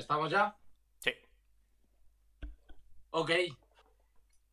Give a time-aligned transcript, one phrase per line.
[0.00, 0.56] ¿Estamos ya?
[0.98, 1.10] Sí.
[3.10, 3.30] Ok.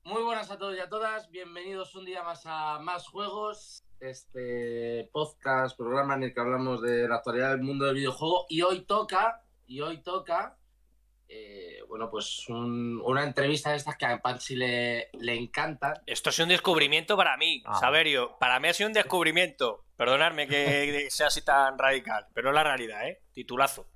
[0.03, 1.29] Muy buenas a todos y a todas.
[1.31, 7.07] Bienvenidos un día más a Más Juegos, este podcast, programa en el que hablamos de
[7.07, 8.45] la actualidad del mundo del videojuego.
[8.49, 10.57] Y hoy toca, y hoy toca,
[11.29, 16.01] eh, bueno, pues un- una entrevista de estas que a Panchi le, le encanta.
[16.05, 17.79] Esto es un descubrimiento para mí, Ah.
[17.79, 18.37] Saberio.
[18.39, 19.85] Para mí ha sido un descubrimiento.
[19.95, 23.21] Perdonadme que sea así tan radical, pero es la realidad, ¿eh?
[23.33, 23.87] Titulazo.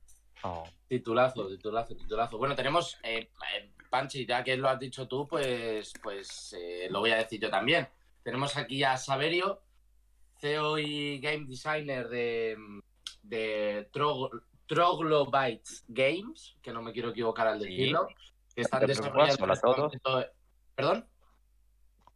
[0.44, 2.38] Oh, Titulazo, titulazo, titulazo.
[2.38, 7.00] Bueno, tenemos, eh, eh, Panchi, ya que lo has dicho tú, pues, pues eh, lo
[7.00, 7.88] voy a decir yo también.
[8.24, 9.62] Tenemos aquí a Saverio,
[10.40, 12.58] CEO y Game Designer de,
[13.22, 14.42] de Trog-
[15.88, 17.68] Games, que no me quiero equivocar al Sí.
[17.70, 18.08] decirlo,
[18.56, 19.44] que están desarrollando...
[19.44, 20.32] hola a este todos.
[20.76, 21.08] ¿Perdón?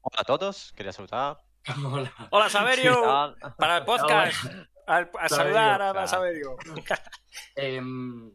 [0.02, 1.38] Hola a todos, quería saludar.
[1.86, 2.14] Hola.
[2.32, 3.02] Hola, ¿Qué Saberio.
[3.02, 3.36] tal?
[3.58, 4.46] Para el podcast.
[4.88, 6.56] Al- a saludar a Saberio.
[6.58, 7.04] Saberio.
[7.56, 8.32] Em,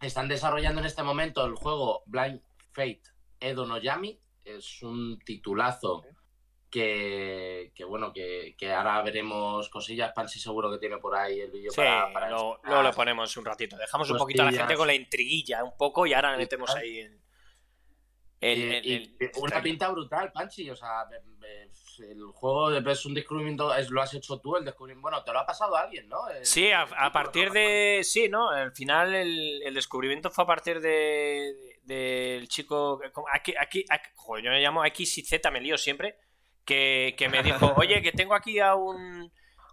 [0.00, 2.40] están desarrollando en este momento el juego Blind
[2.72, 3.02] Fate
[3.38, 4.18] Edo no Yami.
[4.44, 6.02] Es un titulazo
[6.70, 10.12] que, que bueno, que, que ahora veremos cosillas.
[10.12, 13.36] Pansy seguro que tiene por ahí el vídeo Sí, para, para lo- luego le ponemos
[13.36, 13.76] un ratito.
[13.76, 16.98] Dejamos un poquito a la gente con la intriguilla un poco y ahora metemos ahí
[17.00, 17.20] el.
[18.40, 20.70] el- el- y el- una pinta brutal, Panchi.
[20.70, 21.68] O sea, me- me-
[22.02, 25.02] el juego de es un descubrimiento, es, lo has hecho tú, el descubrimiento.
[25.02, 26.28] Bueno, te lo ha pasado a alguien, ¿no?
[26.28, 28.00] El- Sí, a, partir de.
[28.02, 28.50] Sí, ¿no?
[28.50, 33.00] Al final el, el descubrimiento fue a partir de del chico.
[33.32, 36.16] Aquí, aquí, aquí- joder, yo me llamo X y Z, me lío siempre.
[36.64, 39.32] Que, que me dijo, oye, que tengo aquí a un.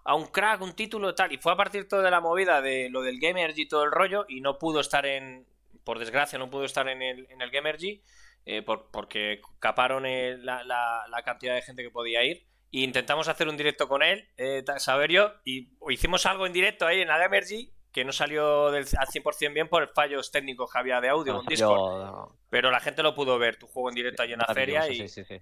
[0.10, 1.34] A un crack, un título tal.
[1.34, 3.92] Y fue a partir todo de la movida de lo del Gamergy y todo el
[3.92, 4.26] rollo.
[4.30, 5.46] Y no pudo estar en.
[5.84, 8.02] Por desgracia, no pudo estar en el, en el Gamergy.
[8.48, 12.48] Eh, por- porque caparon el- la, la- la cantidad de gente que podía ir.
[12.72, 17.02] Y intentamos hacer un directo con él, eh, Saberio, y hicimos algo en directo ahí
[17.02, 21.00] en la Gamergy que no salió del, al 100% bien por fallos técnicos que había
[21.02, 22.06] de audio Ah, con Discord.
[22.06, 24.88] yo- Pero la gente lo pudo ver, tu juego en directo ahí en la feria
[24.90, 25.42] y, sí, sí.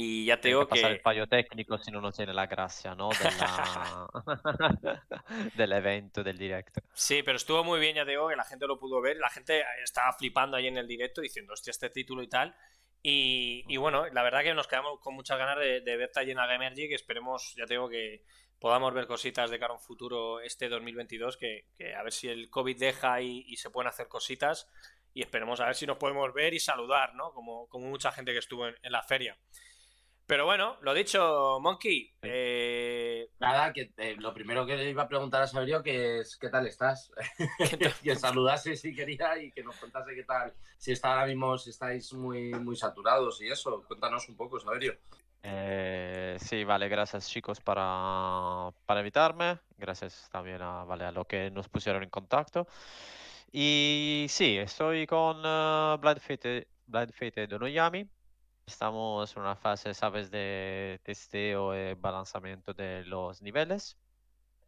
[0.00, 2.46] Y ya te Tiene digo que pasar el fallo técnico si no, no tiene la
[2.46, 3.08] gracia, ¿no?
[5.56, 6.80] Del evento, del directo.
[6.94, 9.28] Sí, pero estuvo muy bien, ya te digo que la gente lo pudo ver, la
[9.28, 12.54] gente estaba flipando ahí en el directo diciendo, hostia, este título y tal.
[13.02, 16.30] Y, y bueno, la verdad que nos quedamos con muchas ganas de, de verte allí
[16.30, 18.22] en la Gamergy, que esperemos, ya te digo que
[18.60, 22.28] podamos ver cositas de cara a un futuro este 2022, que, que a ver si
[22.28, 24.68] el COVID deja y, y se pueden hacer cositas
[25.12, 27.32] y esperemos a ver si nos podemos ver y saludar, ¿no?
[27.32, 29.36] Como, como mucha gente que estuvo en, en la feria.
[30.28, 35.08] Pero bueno, lo dicho, Monkey, eh, Nada, que eh, lo primero que le iba a
[35.08, 37.10] preguntar a Saberio que es ¿qué tal estás?
[38.02, 40.52] que saludase si quería y que nos contase qué tal.
[40.76, 43.82] Si está ahora mismo, si estáis muy, muy saturados y eso.
[43.88, 44.98] Cuéntanos un poco, Saberio.
[45.42, 49.60] Eh, sí, vale, gracias chicos para, para invitarme.
[49.78, 52.68] Gracias también a, vale, a lo que nos pusieron en contacto.
[53.50, 58.06] Y sí, estoy con Blind Fate, Blind Fate de Noyami.
[58.68, 63.96] Estamos en una fase, sabes, de testeo y balanzamiento de los niveles.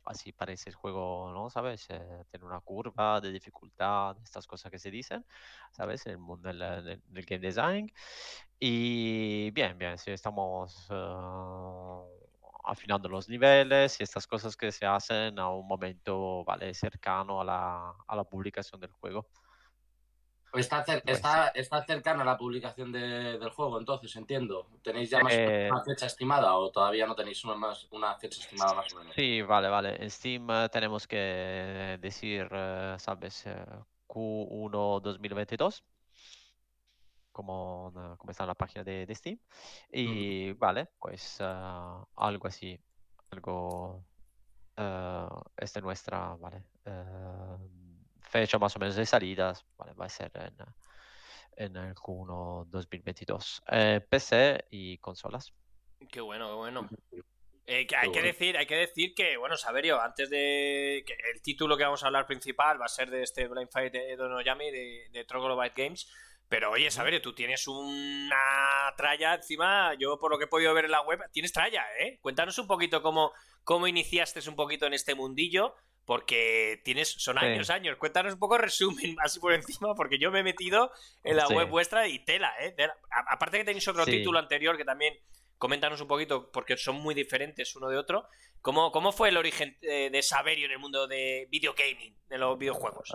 [0.04, 1.50] Así parece el juego, ¿no?
[1.50, 1.86] ¿Sabes?
[1.90, 5.26] Eh, tiene una curva de dificultad, estas cosas que se dicen,
[5.72, 6.06] ¿sabes?
[6.06, 7.92] En el mundo del, del- del game design.
[8.60, 10.96] Y bien, bien, sí, estamos eh,
[12.64, 16.74] afinando los niveles y estas cosas que se hacen a un momento, ¿vale?
[16.74, 19.28] Cercano a la, a la publicación del juego.
[20.52, 24.66] Está, cer- Pues está, está cercana la publicación de- del juego, entonces, entiendo.
[24.82, 28.40] ¿Tenéis ya más Eh, una fecha estimada o todavía no tenéis una, más, una fecha
[28.40, 29.14] estimada más o menos?
[29.14, 30.02] Sí, vale, vale.
[30.02, 33.46] En Steam eh, tenemos que decir, eh, ¿sabes?
[33.46, 33.64] eh,
[34.08, 35.84] Q1 2022,
[37.30, 39.38] como, como está en la página de, de Steam.
[39.92, 42.78] Y vale, pues algo así,
[43.30, 44.04] algo,
[44.76, 46.64] esta es nuestra, vale,
[48.30, 50.56] fecha más o menos de salidas, vale, va a ser en,
[51.56, 53.62] en el Q1 2022.
[53.70, 55.52] Eh, PC y consolas.
[56.10, 56.88] Qué bueno, qué bueno.
[57.66, 58.26] Eh, que hay Qué que bueno.
[58.32, 62.06] decir, hay que decir que, bueno, Saberio, antes de que el título que vamos a
[62.06, 66.10] hablar principal va a ser de este Blind Fight de Donoyami de, de Troglodyte Games.
[66.48, 70.86] Pero oye, Saberio, tú tienes una tralla encima, yo por lo que he podido ver
[70.86, 72.18] en la web, tienes tralla, ¿eh?
[72.20, 73.32] Cuéntanos un poquito cómo,
[73.62, 77.44] cómo iniciaste un poquito en este mundillo, porque tienes, son Sí.
[77.44, 77.96] años, años.
[77.98, 80.90] Cuéntanos un poco resumen, así por encima, porque yo me he metido
[81.22, 81.54] en la Sí.
[81.54, 82.72] web vuestra y tela, ¿eh?
[82.72, 82.94] Tela.
[83.10, 84.10] A- aparte que tenéis otro Sí.
[84.12, 85.14] título anterior que también
[85.58, 88.26] coméntanos un poquito, porque son muy diferentes uno de otro.
[88.62, 92.38] ¿Cómo, cómo fue el origen eh, de Saberio en el mundo de video gaming, de
[92.38, 93.14] los videojuegos?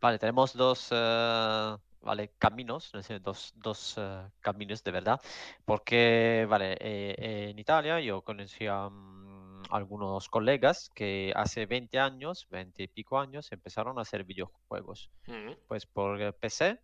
[0.00, 5.20] Vale, tenemos dos, eh, vale, caminos, dos, dos eh, caminos de verdad,
[5.64, 9.25] porque, vale, eh, en Italia yo conocí a, mm,
[9.70, 15.10] algunos colegas que hace 20 años, 20 y pico años, empezaron a hacer videojuegos.
[15.26, 15.52] Mm.
[15.68, 16.80] Pues por eh, PC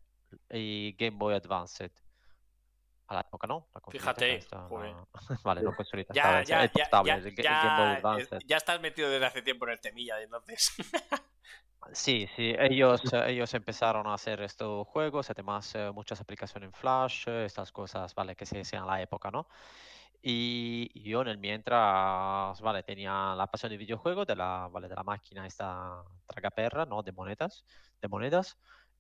[0.50, 1.90] y Game Boy Advanced.
[3.08, 3.68] A la época, ¿no?
[3.74, 5.06] La Fíjate, la-
[5.44, 7.96] vale, no consolita, Ya, estaba- ya, ya, portable, ya, el, Ga- el Game Boy ya,
[7.96, 8.38] Advanced.
[8.46, 10.72] ya estás metido desde hace tiempo en el temilla, entonces.
[11.94, 16.72] Sí, sí, ellos, eh, ellos empezaron a hacer estos juegos, además eh, muchas aplicaciones en
[16.72, 19.48] Flash, estas cosas, vale, que se hacían en la época, ¿no?
[20.24, 24.94] Y yo en el mientras, vale, tenía la pasión de videojuego, de la, vale, de
[24.94, 27.02] la máquina esta tragaperra, ¿no?
[27.02, 27.64] De monedas,
[28.00, 28.56] de monedas.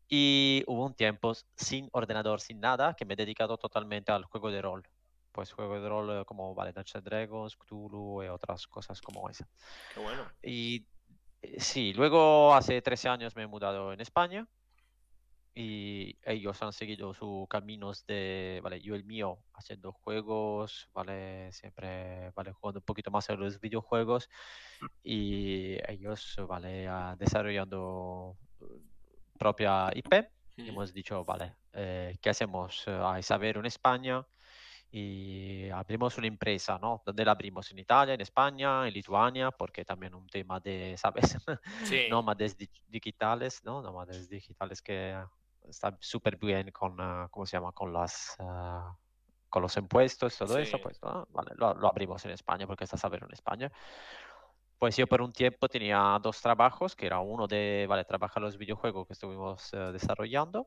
[0.08, 4.50] Y hubo un tiempo sin ordenador, sin nada, que me he dedicado totalmente al juego
[4.50, 4.82] de rol.
[5.30, 9.30] Pues juego de rol eh, como, vale, Dungeons and Dragons, Cthulhu y otras cosas como
[9.30, 9.48] esa.
[9.94, 10.24] Qué bueno.
[10.42, 10.84] Y
[11.40, 14.46] eh, sí, luego hace 13 años me he mudado en España
[15.54, 22.30] y ellos han seguido sus caminos de, vale, yo el mío haciendo juegos, vale, siempre,
[22.30, 24.28] vale, jugando un poquito más a los videojuegos
[25.02, 28.64] y ellos, vale, ah, desarrollando eh,
[29.38, 30.30] propia IP.
[30.56, 32.84] Y hemos dicho, vale, eh, ¿qué hacemos?
[32.86, 34.24] Hay saber en España
[34.90, 37.02] y abrimos una empresa, ¿no?
[37.04, 37.70] ¿Dónde la abrimos?
[37.70, 40.96] En Italia, en España, en Lituania, porque también un tema de,
[41.34, 41.36] ¿sabes?
[41.84, 42.02] Sí.
[42.10, 43.82] Nómades di- digitales, ¿no?
[43.82, 45.16] Nómades digitales que
[45.68, 47.72] están súper bien con, ah, ¿cómo se llama?
[47.72, 48.36] Con las...
[48.40, 48.96] ah,
[49.48, 50.82] con los impuestos, todo eso, Sí.
[50.82, 53.70] pues ah, vale, lo, lo abrimos en España porque está saber en España.
[54.78, 58.56] Pues yo por un tiempo tenía dos trabajos, que era uno de, vale, trabajar los
[58.56, 60.66] videojuegos que estuvimos eh, desarrollando,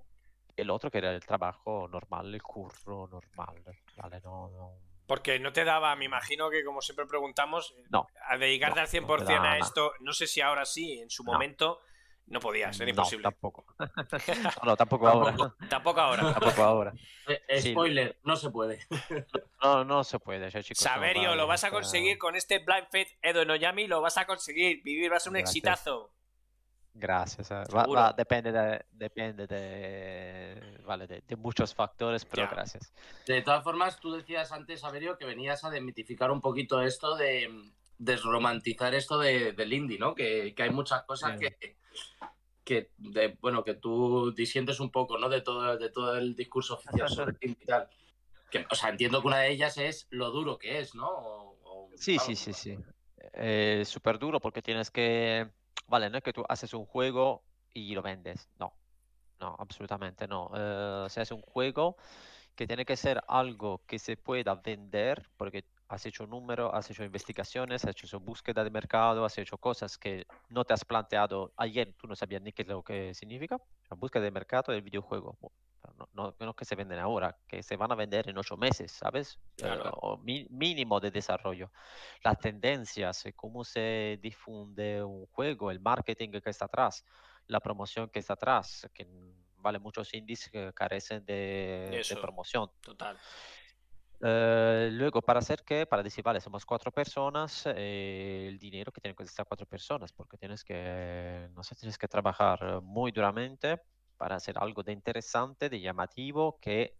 [0.55, 3.61] y el otro que era el trabajo normal, el curro normal,
[3.97, 4.21] ¿vale?
[4.21, 4.71] No, no,
[5.05, 8.87] Porque no te daba, me imagino que como siempre preguntamos, no, a dedicarte no, al
[8.87, 11.33] 100% no a esto, no sé si ahora sí, en su No.
[11.33, 11.94] momento, no
[12.39, 13.23] podías, era no, imposible.
[13.23, 13.65] tampoco.
[14.57, 15.35] No, no, tampoco ahora,
[15.69, 16.33] Tampoco ahora.
[16.33, 16.93] tampoco ahora.
[17.27, 17.71] Eh, eh, Sí.
[17.71, 18.79] spoiler, no se puede.
[19.63, 20.83] No, no se puede, chicos.
[20.85, 24.25] no, Saberio, lo vas a conseguir con este Blind Faith Edo Noyami, lo vas a
[24.27, 24.83] conseguir.
[24.83, 25.49] Vivir va a ser un Gracias.
[25.55, 26.11] exitazo.
[26.97, 27.51] Gracias.
[27.51, 32.49] eh, va- depende de, depende de, vale, de, de muchos factores, pero Ya.
[32.51, 32.93] gracias.
[33.25, 37.49] De todas formas, tú decías antes, Saberio, que venías a demitificar un poquito esto de
[37.49, 40.15] mm, desromantizar esto de, del indie, ¿no?
[40.15, 41.47] Que, que hay muchas cosas Sí.
[41.59, 41.75] que,
[42.63, 45.29] que de- bueno, que tú disientes un poco, ¿no?
[45.29, 47.87] De todo, de todo el discurso oficial sobre el y tal.
[48.49, 51.07] Que, o sea, entiendo que una de ellas es lo duro que es, ¿no?
[51.09, 52.77] O- o- Sí, sí, sí, sí.
[53.33, 55.47] Eh, súper duro porque tienes que,
[55.87, 58.73] vale, no es que tú haces un juego y lo vendes, no,
[59.39, 60.51] no, absolutamente no.
[60.55, 61.97] Eh, se hace un juego
[62.55, 67.03] que tiene que ser algo que se pueda vender porque has hecho número, has hecho
[67.03, 71.93] investigaciones, has hecho búsqueda de mercado, has hecho cosas que no te has planteado ayer,
[71.97, 73.57] tú no sabías ni qué es lo que significa,
[73.89, 75.37] la búsqueda de mercado del videojuego.
[75.97, 78.91] No, no, no que se venden ahora, que se van a vender en ocho meses,
[78.91, 79.37] ¿sabes?
[79.57, 79.91] Eh, Claro.
[80.01, 81.71] o mi- mínimo de desarrollo
[82.23, 87.05] las tendencias, eh, cómo se difunde un juego, el marketing que está atrás,
[87.45, 89.07] la promoción que está atrás, que
[89.57, 92.67] vale muchos indies que carecen de, de promoción.
[92.81, 93.15] Total.
[94.21, 99.15] Eh, luego, para hacer qué, para vale, somos cuatro personas, eh, el dinero que tienen
[99.15, 103.81] que estar cuatro personas, porque tienes que, no sé, tienes que trabajar muy duramente
[104.17, 106.97] para hacer algo de interesante, de llamativo, que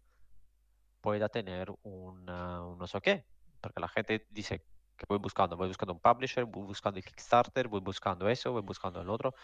[1.00, 3.26] pueda tener un no sé qué,
[3.60, 7.68] porque la gente dice que voy buscando, voy buscando un publisher, voy buscando el Kickstarter,
[7.68, 9.34] voy buscando eso, voy buscando el otro,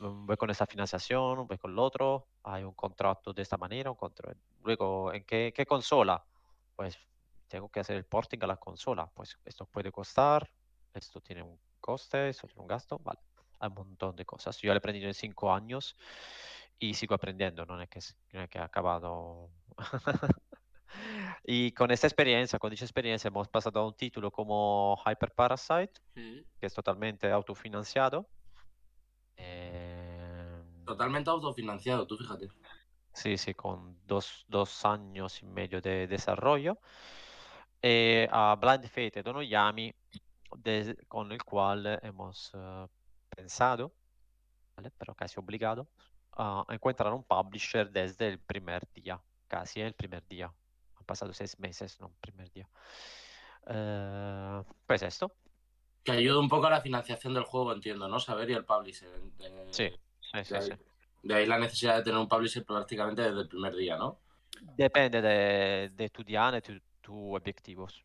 [0.00, 3.90] mm, voy con esa financiación, voy con el otro, hay un contrato de esta manera,
[3.90, 4.38] un contrato.
[4.64, 6.24] Luego, ¿en qué, qué consola?
[6.76, 6.98] Pues
[7.48, 10.50] tengo que hacer el porting a la consola, pues esto puede costar,
[10.92, 13.20] esto tiene un coste, esto tiene un gasto, vale,
[13.60, 14.58] hay un montón de cosas.
[14.58, 15.96] Yo lo he aprendido en cinco años
[16.78, 18.00] y sigo aprendiendo, no es que,
[18.32, 19.50] no es que he acabado.
[21.44, 26.00] Y con esta experiencia, con dicha experiencia, hemos pasado a un título como Hyper Parasite,
[26.14, 26.40] Mm.
[26.58, 28.26] que es totalmente autofinanciado.
[29.36, 32.48] Eh, Totalmente autofinanciado, tú fíjate.
[33.12, 36.78] sí, sí, con dos, dos años y medio de desarrollo.
[37.82, 39.94] Eh, a Blind Fate de Onoyami,
[40.58, 42.86] des- con el cual hemos eh,
[43.30, 43.94] pensado,
[44.76, 44.90] ¿vale?
[44.98, 45.88] pero casi obligado,
[46.32, 50.52] a encontrar un publisher desde el primer día, casi el primer día.
[50.96, 52.68] Han pasado seis meses, no, primer día.
[53.68, 55.32] Eh, pues esto,
[56.04, 58.20] Que ayuda un poco a la financiación del juego, entiendo, ¿no?
[58.20, 59.08] Saber y el publisher.
[59.40, 59.88] eh, sí,
[60.20, 60.72] sí, sí, de, sí.
[60.72, 60.78] ahí,
[61.22, 64.20] de ahí la necesidad de tener un publisher prácticamente desde el primer día, ¿no?
[64.76, 66.62] Depende de, de tu diana y
[67.06, 68.04] tu- objetivos.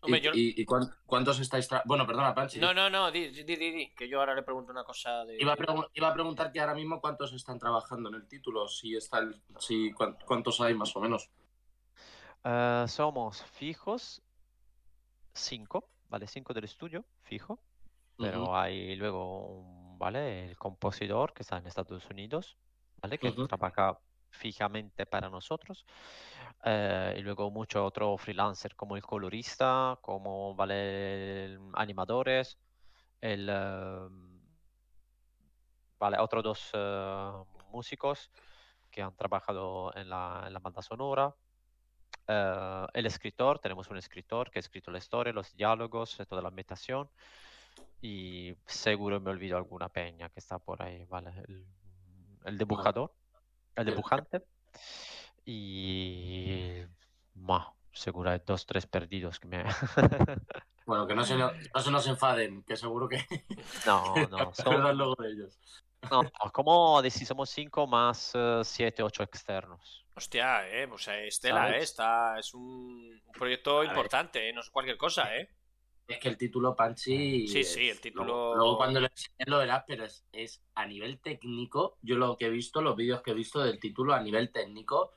[0.00, 2.60] Hombre, ¿Y, yo- y- y cuán- cuántos estáis tra- Bueno, perdona, Panchi.
[2.60, 5.36] No, no, no, di, di, di, di, que yo ahora le pregunto una cosa de...
[5.40, 8.68] Iba a, pregun- iba a preguntar que ahora mismo cuántos están trabajando en el título,
[8.68, 11.28] si está el- si, cuán- cuántos hay más o menos.
[12.44, 14.22] Eh, somos fijos
[15.34, 16.26] cinco, ¿vale?
[16.28, 17.58] Cinco del estudio, fijo,
[18.16, 20.50] pero hay luego, ¿vale?
[20.50, 22.56] El compositor que está en Estados Unidos,
[23.02, 23.18] ¿vale?
[23.18, 23.98] Que trabaja
[24.30, 25.84] fijamente para nosotros.
[26.64, 31.58] Eh, y luego muchos otros freelancers como el colorista, como, ¿vale?
[31.74, 32.58] animadores,
[33.20, 33.48] el...
[33.48, 34.40] Em,
[35.98, 37.32] vale, otros dos eh,
[37.70, 38.30] músicos
[38.90, 41.34] que han trabajado en la, en la banda sonora.
[42.28, 46.48] Eh, el escritor, tenemos un escritor que ha escrito la historia, los diálogos, toda la
[46.48, 47.08] ambientación.
[48.00, 51.30] Y seguro me olvido alguna peña que está por ahí, ¿vale?
[51.46, 51.66] El,
[52.44, 53.12] el dibujador,
[53.76, 54.42] el dibujante.
[55.44, 56.45] Y...
[57.46, 59.64] Ma, seguro hay dos, tres perdidos que me...
[60.86, 63.24] bueno, que no se, no, se, nos enfaden, que seguro que...
[63.86, 64.52] No, no.
[64.52, 64.96] Son...
[64.96, 65.58] luego de ellos.
[66.10, 70.04] No, como si somos cinco más uh, siete, ocho externos.
[70.14, 75.36] Hostia, eh, pues Estela, eh, está, es un, proyecto importante, eh, no es cualquier cosa,
[75.36, 75.50] eh.
[76.06, 77.48] Es que el título Panchi.
[77.48, 78.54] Sí, sí, el título.
[78.54, 81.98] Luego, cuando lo enseñé lo verás, pero es, es, a nivel técnico.
[82.00, 85.12] Yo lo que he visto, los vídeos que he visto del título a nivel técnico,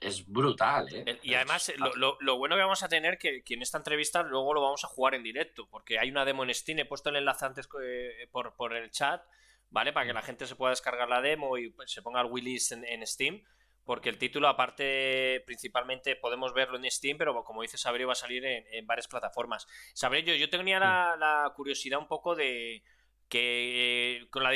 [0.00, 1.18] es brutal, ¿eh?
[1.22, 4.52] Y además, lo, lo, bueno que vamos a tener que, que en esta entrevista luego
[4.54, 7.16] lo vamos a jugar en directo, porque hay una demo en Steam, he puesto el
[7.16, 9.22] enlace antes eh, por, por el chat,
[9.70, 9.92] ¿vale?
[9.92, 12.84] Para que la gente se pueda descargar la demo y se ponga el Willis en,
[12.84, 13.42] en Steam
[13.84, 18.16] porque el título, aparte, principalmente podemos verlo en Steam, pero como dice Sabré, va a
[18.16, 19.66] salir en, varias plataformas.
[19.92, 22.82] Sabré, yo, yo tenía la, curiosidad un poco de
[23.28, 24.50] que con la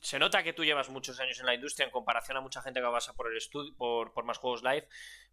[0.00, 2.80] se nota que tú llevas muchos años en la industria en comparación a mucha gente
[2.80, 4.86] que pasa por el estudio, por, por más juegos live,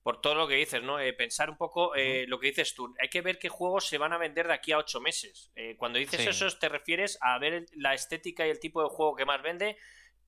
[0.03, 0.99] por todo lo que dices, ¿no?
[0.99, 2.93] Eh, pensar un poco eh, lo que dices tú.
[3.01, 5.51] Hay que ver qué juegos se van a vender de aquí a ocho meses.
[5.55, 9.15] Eh, cuando dices eso, te refieres a ver la estética y el tipo de juego
[9.15, 9.77] que más vende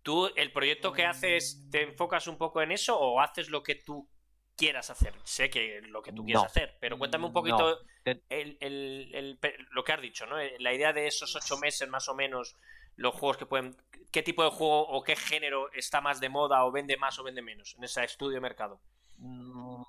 [0.04, 3.76] ¿Tú el proyecto que haces te enfocas un poco en eso o haces lo que
[3.76, 4.10] tú
[4.56, 5.14] quieras hacer?
[5.24, 10.26] Sé que lo que tú quieras hacer, pero cuéntame un poquito lo que has dicho,
[10.26, 10.40] ¿no?
[10.40, 12.58] Eh, la idea de esos ocho meses más o menos,
[13.02, 13.76] los juegos que pueden...
[14.12, 17.24] ¿Qué tipo de juego o qué género está más de moda o vende más o
[17.24, 18.82] vende menos en ese estudio de mercado?
[19.18, 19.84] Mm,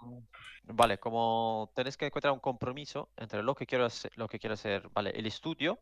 [0.64, 4.54] vale, como tenés que encontrar un compromiso entre lo que quiero hacer, lo que quiero
[4.54, 5.80] hacer, vale, el estudio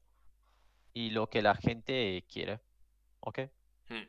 [0.92, 2.60] y lo que la gente quiere,
[3.20, 3.40] ¿ok?
[3.88, 4.08] Hmm.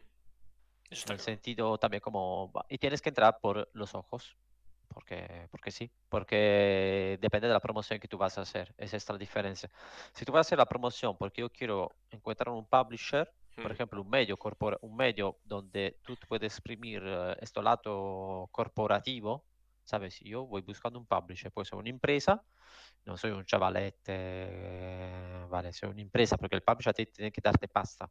[0.89, 2.51] En el sentido también como...
[2.69, 4.37] Y tienes que entrar por los ojos,
[4.93, 9.09] porque, porque sí, porque depende de la promoción que tú vas a hacer, esa es
[9.09, 9.69] la diferencia.
[10.13, 14.01] Si tú vas a hacer la promoción porque yo quiero encontrar un publisher, por ejemplo,
[14.01, 14.37] un medio,
[14.81, 19.45] un medio donde tú puedes exprimir uh, este lado corporativo,
[19.83, 20.19] ¿sabes?
[20.21, 22.43] Yo voy buscando un publisher, puede ser una empresa,
[23.05, 28.09] no soy un chavalete, vale, soy una empresa, porque el publisher tiene que darte pasta.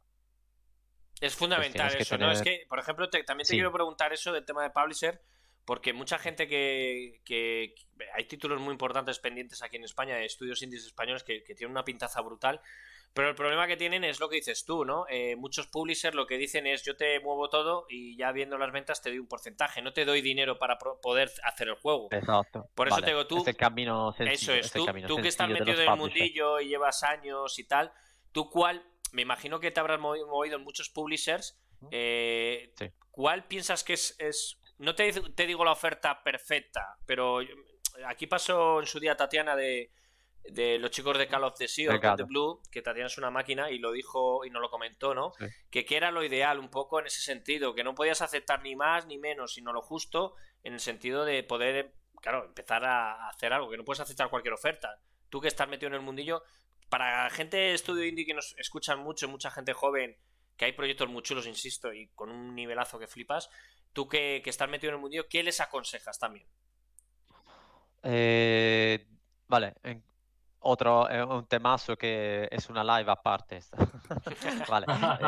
[1.19, 2.31] Es fundamental eso, ¿no?
[2.31, 5.21] Es que, por ejemplo, también te quiero preguntar eso del tema de publisher,
[5.65, 7.75] porque mucha gente que, que,
[8.15, 11.83] Hay títulos muy importantes pendientes aquí en España, de estudios indies españoles, que, tienen una
[11.83, 12.61] pintaza brutal.
[13.13, 15.05] Pero el problema que tienen es lo que dices tú, ¿no?
[15.09, 18.71] Eh, muchos publishers lo que dicen es yo te muevo todo y ya viendo las
[18.71, 22.07] ventas te doy un porcentaje, no te doy dinero para poder hacer el juego.
[22.11, 22.69] Exacto.
[22.73, 23.41] Por eso te digo tú...
[23.41, 27.59] Ese camino Eso es, tú, tú que estás metido en el mundillo y llevas años
[27.59, 27.91] y tal,
[28.31, 31.59] ¿tú cuál me imagino que te habrás movido en muchos publishers.
[31.91, 32.73] Eh,
[33.11, 37.39] ¿Cuál piensas que es, no te, te, digo la oferta perfecta, pero
[38.07, 39.91] aquí pasó en su día Tatiana de,
[40.79, 43.69] los chicos de Call of the Sea o the Blue, que Tatiana es una máquina
[43.69, 45.33] y lo dijo y nos lo comentó, ¿no?
[45.69, 48.75] Que, que era lo ideal un poco en ese sentido, que no podías aceptar ni
[48.75, 53.53] más ni menos, sino lo justo en el sentido de poder, claro, empezar a hacer
[53.53, 54.99] algo, que no puedes aceptar cualquier oferta.
[55.29, 56.43] Tú que estás metido en el mundillo,
[56.89, 60.17] para gente de estudio indie que nos escuchan mucho, mucha gente joven,
[60.57, 63.49] que hay proyectos muy chulos, insisto, y con un nivelazo que flipas,
[63.93, 66.45] tú que, estás metido en el mundillo, ¿qué les aconsejas también?
[68.03, 69.07] Eh,
[69.47, 69.75] vale,
[70.59, 73.59] otro eh, un temazo que es una live aparte.
[74.69, 74.87] vale,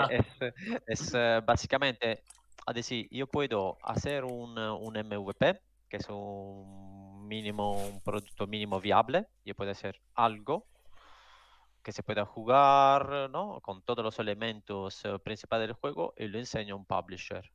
[0.10, 0.54] eh,
[0.88, 1.12] es,
[1.45, 2.23] básicamente,
[2.65, 8.80] a decir, yo puedo hacer un, un MVP, que es un mínimo, un producto mínimo
[8.80, 10.67] viable, yo puedo hacer algo
[11.84, 13.60] que se pueda jugar ¿no?
[13.62, 17.52] con todos los elementos eh, principales del juego y lo enseña un publisher.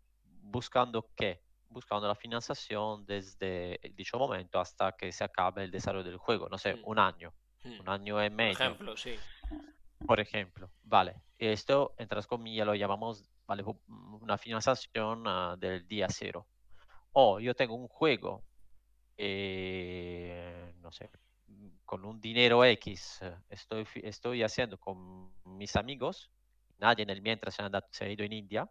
[0.50, 1.42] ¿Buscando qué?
[1.68, 6.48] Buscando la financiación desde dicho momento hasta que se acabe el desarrollo del juego.
[6.48, 6.82] No sé, mm.
[6.84, 7.34] un año,
[7.64, 7.80] mm.
[7.80, 8.54] un año y medio.
[8.54, 9.14] Por ejemplo, sí.
[10.06, 11.22] Por ejemplo, vale.
[11.38, 13.64] Esto, entre comillas, lo llamamos ¿vale?
[13.86, 16.46] una financiación uh, del día cero.
[17.12, 18.44] O yo tengo un juego,
[19.16, 21.10] eh, no sé,
[21.84, 26.30] con un dinero X estoy, estoy haciendo con mis amigos,
[26.78, 27.56] nadie en el mientras
[27.90, 28.70] se ha ido en India,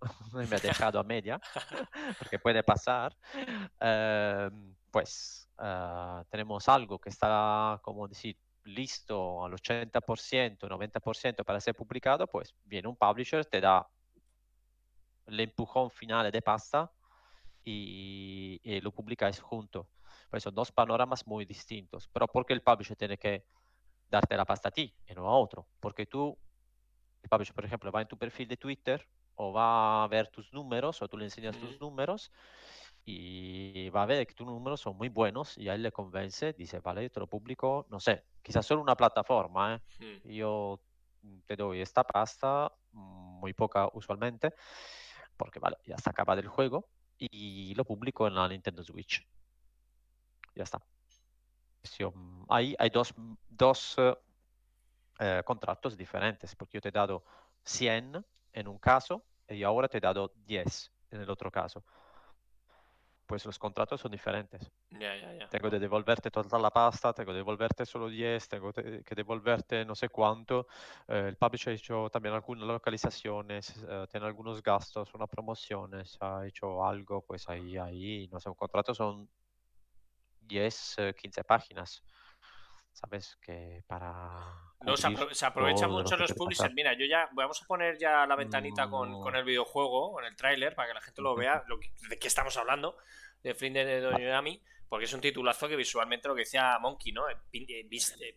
[0.32, 1.40] me ha dejado a media,
[2.18, 3.16] porque puede pasar,
[3.80, 11.74] em, pues ah, tenemos algo que está, como decir, listo al 80%, 90% para ser
[11.74, 13.86] publicado, pues viene un publisher, te da
[15.26, 16.90] el empujón final de pasta
[17.64, 19.88] y, y lo publicáis junto.
[20.30, 23.44] Pues son dos panoramas muy distintos, pero porque el publisher tiene que
[24.10, 26.36] darte la pasta a ti y no a otro, porque tú,
[27.22, 29.06] el publisher, por ejemplo, va en tu perfil de Twitter
[29.36, 32.32] o va a ver tus números o tú le enseñas tus números
[33.04, 36.52] y va a ver que tus números son muy buenos y a él le convence,
[36.54, 40.20] dice, vale, yo te lo publico, no sé, quizás solo una plataforma, ¿eh?
[40.24, 40.28] Mm.
[40.30, 40.80] yo
[41.46, 44.54] te doy esta pasta, muy poca usualmente,
[45.36, 49.26] porque vale, ya está acabado el juego y lo publico en la Nintendo Switch.
[50.54, 50.82] Ya está.
[52.48, 53.14] Ahí hay dos,
[53.48, 53.96] dos
[55.18, 57.24] eh, contratos diferentes, porque yo te he dado
[57.64, 58.24] 100
[58.56, 61.84] en un caso y ahora te he dado 10 en el otro caso.
[63.26, 64.70] Pues los contratos son diferentes.
[64.90, 65.48] Ya, ya, ya.
[65.48, 69.84] Tengo que devolverte toda la pasta, tengo que devolverte solo 10, tengo te- que devolverte
[69.84, 70.68] no sé cuánto.
[71.08, 76.46] Eh, el publisher ha hecho también algunas localizaciones, eh, tiene algunos gastos, unas promociones, ha
[76.46, 79.28] hecho algo, pues ahí, ahí, no sé, un contrato son
[80.40, 82.02] 10, eh, 15 páginas.
[82.96, 83.36] ¿Sabes?
[83.42, 84.54] Que para...
[84.80, 86.72] No, se, cubrir apro- se aprovechan lo mucho los publishers.
[86.72, 89.22] Mira, yo ya vamos a poner ya la ventanita con, Mm.
[89.22, 92.18] con el videojuego, con el tráiler, para que la gente lo vea, lo que- de
[92.18, 92.96] qué estamos hablando,
[93.42, 97.28] de Flynn de Donami, porque es un titulazo que visualmente lo que decía Monkey, ¿no?
[97.28, 97.86] Eh, eh,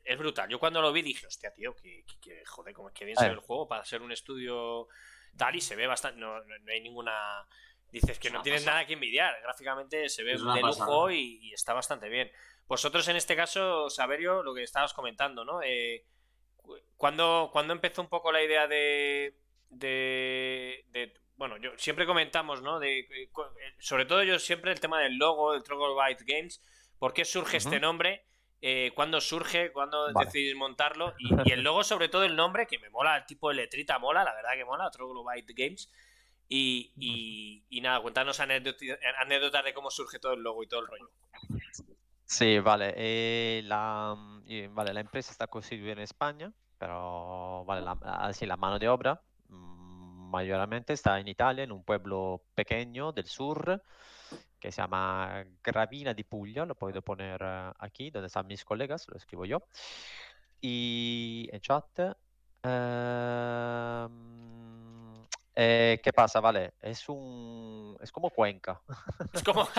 [0.04, 0.50] Es brutal.
[0.50, 3.16] Yo cuando lo vi dije, hostia, tío, que, que- que- joder, como es que bien
[3.18, 4.90] se ve el juego para ser un estudio
[5.38, 6.20] tal y se ve bastante.
[6.20, 7.48] No, no- no hay ninguna.
[7.92, 8.76] Dices que no tienes pasada.
[8.80, 9.34] nada que envidiar.
[9.42, 12.30] Gráficamente se ve de lujo y está bastante bien.
[12.70, 15.62] Vosotros en este caso, Saberio, lo que estabas comentando, ¿no?
[15.62, 16.06] Eh,
[16.56, 19.36] cu- ¿cuándo, cuándo empezó un poco la idea de,
[19.70, 22.80] de, de- bueno, yo siempre comentamos, ¿no?
[22.80, 23.30] De, eh, eh,
[23.80, 26.62] sobre todo yo siempre el tema del logo, del Troglodyte Games,
[27.00, 28.24] ¿por qué surge este nombre?
[28.62, 29.72] Eh, ¿Cuándo surge?
[29.72, 30.26] ¿Cuándo Vale.
[30.28, 31.16] decidís montarlo?
[31.18, 33.98] Y, y el logo, sobre todo el nombre, que me mola, el tipo de letrita
[34.00, 35.90] mola, la verdad que mola, Troglodyte Games.
[36.50, 40.88] Y, y, y nada, cuéntanos anécdotas de cómo surge todo el logo y todo el
[40.88, 41.10] rollo.
[42.32, 42.94] Sí, vale.
[42.96, 44.16] eh, la,
[44.46, 49.22] y, vale, la empresa está constituida en España, vale, la, así, la mano de obra
[49.50, 53.84] mm, mayormente está en Italia, en un pueblo pequeño del sur
[54.60, 59.08] que se llama Gravina di Puglia, lo puedo poner eh, aquí, donde están mis colegas,
[59.10, 59.64] lo escribo yo.
[60.62, 61.86] Y en chat.
[62.64, 64.49] ehm,
[65.62, 66.40] eh, ¿qué pasa?
[66.40, 67.98] Vale, es un...
[68.02, 68.82] es como Cuenca.
[69.34, 69.68] Es como.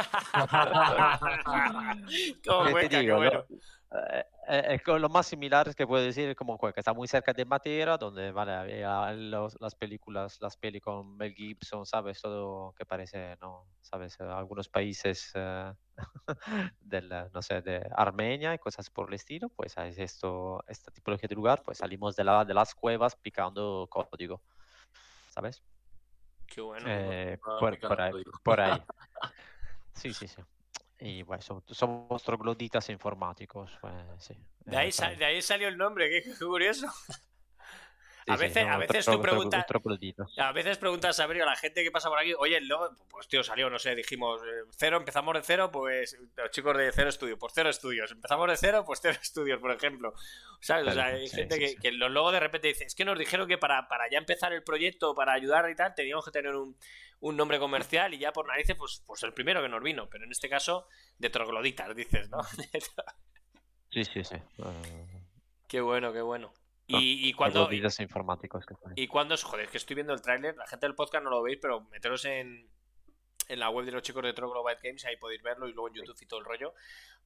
[2.46, 3.16] como ¿Qué te Cuenca, digo?
[3.16, 3.44] bueno.
[3.48, 3.56] Lo,
[3.92, 7.32] eh, eh, con lo más similar que puedo decir es como Cuenca, está muy cerca
[7.32, 12.20] de Matera, donde vale, había los- las películas, las peli con Mel Gibson, ¿sabes?
[12.20, 13.66] Todo que parece, ¿no?
[13.80, 14.20] ¿Sabes?
[14.20, 15.72] Algunos países eh,
[16.80, 21.26] del, no sé, de Armenia y cosas por el estilo, pues es esto, esta tipología
[21.28, 24.42] de lugar, pues salimos de, la, de las cuevas picando código,
[25.30, 25.62] ¿sabes?
[26.50, 26.84] Qué bueno.
[26.84, 26.98] bueno.
[27.12, 28.82] Eh, por, ahí, por ahí.
[29.94, 30.42] Sí, sí, sí.
[30.98, 33.70] Y bueno, som- somos trogloditas informáticos.
[33.80, 34.34] pues, sí,
[34.66, 35.16] De eh, ahí, por sa- ahí.
[35.16, 36.86] de ahí salió el nombre, qué, qué curioso.
[38.32, 39.60] A veces- a veces tú preguntas-.
[40.38, 43.68] A veces preguntas a la gente que pasa por aquí, oye, logo, pues tío, salió,
[43.70, 47.52] no sé, dijimos, eh, cero, empezamos de cero, pues los chicos de cero estudios, pues
[47.54, 50.14] cero estudios, empezamos de cero, pues cero estudios, por ejemplo.
[50.60, 50.88] ¿Sabes?
[50.88, 53.48] O sea, Claro, hay gente que, que logos de repente dice, es que nos dijeron
[53.48, 56.76] que para, para ya empezar el proyecto, para ayudar y tal, teníamos que tener un,
[57.20, 60.24] un nombre comercial y ya por narices, pues, pues el primero que nos vino, pero
[60.24, 60.86] en este caso,
[61.18, 62.40] de trogloditas, dices, ¿no?
[63.92, 64.36] Sí, sí, sí.
[65.66, 66.52] qué bueno, qué bueno.
[66.98, 67.60] Y, y cuando...
[67.60, 68.92] trogloditas informáticos que son.
[68.96, 69.42] ¿Y cuándo es?
[69.42, 70.56] Joder, es que estoy viendo el tráiler.
[70.56, 72.68] La gente del podcast no lo veis, pero meteros en,
[73.48, 75.94] en la web de los chicos de Troglodyte Games, ahí podéis verlo y luego en
[75.94, 76.74] YouTube y todo el rollo.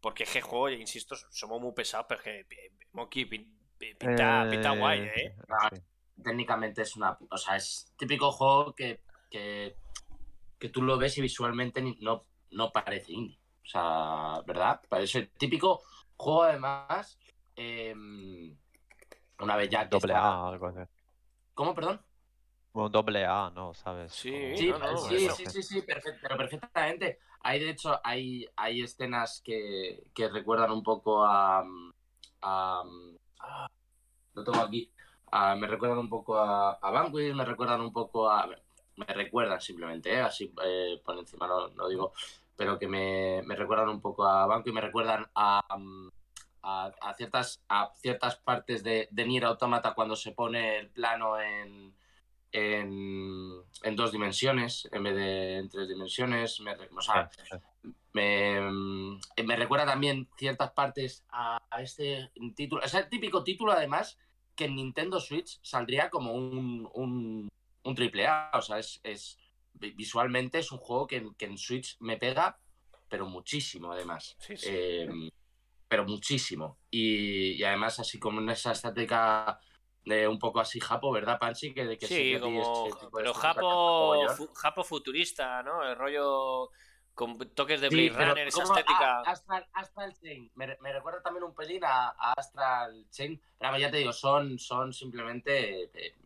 [0.00, 3.94] Porque es que juego, insisto, somos muy pesados, pero es que eh, Monkey pin- pi-
[3.94, 5.36] pinta, pinta guay, ¿eh?
[5.48, 5.80] Ah, sí.
[6.22, 7.16] técnicamente es una.
[7.30, 9.00] O sea, es típico juego que,
[9.30, 9.76] que,
[10.58, 13.38] que tú lo ves y visualmente no, no parece indie.
[13.62, 14.80] O sea, ¿verdad?
[14.88, 15.82] Parece típico
[16.16, 17.18] juego, además.
[17.56, 18.56] em,
[19.44, 20.80] una vez ya que Doble está- A, algo así.
[21.54, 22.00] ¿Cómo, perdón?
[22.72, 23.72] Un doble A, ¿no?
[23.74, 24.12] ¿Sabes?
[24.12, 27.20] Sí, Sí, no, no, sí, sí, sí, sí, perfect- pero perfectamente.
[27.40, 32.82] Hay, de hecho, hay, hay escenas que, que recuerdan un poco a, a-
[33.40, 33.66] a-
[34.34, 34.90] Lo tengo aquí.
[35.30, 38.48] A- me recuerdan un poco a, a Vanquish, me recuerdan un poco a...
[38.96, 40.20] Me recuerdan simplemente, ¿eh?
[40.20, 42.12] así eh, por encima no, no digo,
[42.56, 45.60] pero que me, me recuerdan un poco a Banco y me recuerdan a,
[46.64, 51.38] a, a ciertas, a ciertas partes de, de Nier Automata cuando se pone el plano
[51.40, 51.94] en,
[52.52, 56.60] en, en dos dimensiones en vez de en tres dimensiones.
[56.60, 57.88] Me, o sea, sí.
[58.12, 58.60] me,
[59.44, 62.82] me recuerda también ciertas partes a, a este título.
[62.82, 64.18] Es el típico título, además,
[64.56, 67.48] que en Nintendo Switch saldría como un, un,
[67.82, 68.50] un triple A.
[68.54, 69.38] O sea, es, es
[69.74, 72.58] visualmente es un juego que, en- que en Switch me pega,
[73.08, 74.36] pero muchísimo, además.
[74.38, 74.68] Sí, sí.
[74.70, 75.30] Eh,
[75.94, 76.80] pero muchísimo.
[76.90, 79.60] Y, y además, así como en esa estética
[80.04, 81.72] de un poco así japo, ¿verdad, Panchi?
[81.72, 82.86] Que, de que Sí, como.
[82.88, 85.84] de Pero japo, futurista, ¿no?
[85.84, 86.70] El rollo
[87.14, 89.18] con toques de Sí, Blade pero Runner, esa como- estética.
[89.20, 90.50] ah, Astral, Astral Chain.
[90.56, 93.40] Me, me recuerda también un pelín a, a Astral Chain.
[93.56, 96.16] Pero ya te digo, son, son simplemente eh,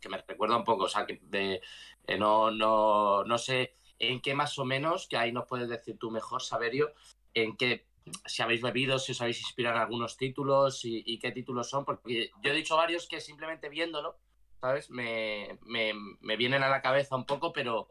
[0.00, 0.84] que me recuerda un poco.
[0.84, 1.60] O sea, que de,
[2.06, 5.98] eh, no, no, no sé en qué más o menos, que ahí nos puedes decir
[5.98, 6.92] tú mejor, Saberio,
[7.34, 7.88] en qué,
[8.24, 11.84] si habéis bebido, si os habéis inspirado en algunos títulos y, y qué títulos son.
[11.84, 14.18] Porque yo he dicho varios que simplemente viéndolo,
[14.60, 14.90] ¿sabes?
[14.90, 17.88] Me, me, me vienen a la cabeza un poco, pero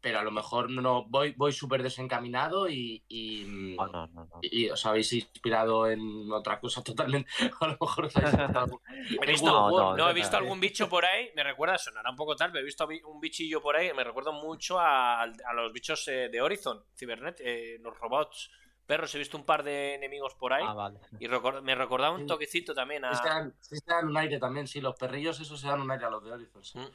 [0.00, 3.44] pero a lo mejor no voy, voy súper desencaminado y, y,
[3.78, 4.40] No, no, no, no.
[4.42, 7.30] y os habéis inspirado en otra cosa totalmente.
[7.60, 8.82] A lo mejor os habéis inspirado
[9.96, 10.38] no, he visto no.
[10.42, 13.20] algún bicho por ahí, me recuerda, sonará un poco tal, pero he visto vi- un
[13.20, 17.78] bichillo por ahí me recuerda mucho a, a los bichos eh, de Horizon, Cybernet, eh,
[17.80, 18.50] los robots,
[18.86, 21.00] perros, he visto un par de enemigos por ahí Ah, vale.
[21.18, 22.26] y me recordaba un Sí.
[22.26, 23.14] toquecito también a...
[23.14, 25.80] Sí se, dan, sí se dan un aire también, sí, los perrillos esos se dan
[25.80, 26.78] un aire a los de sí.
[26.78, 26.86] Mm.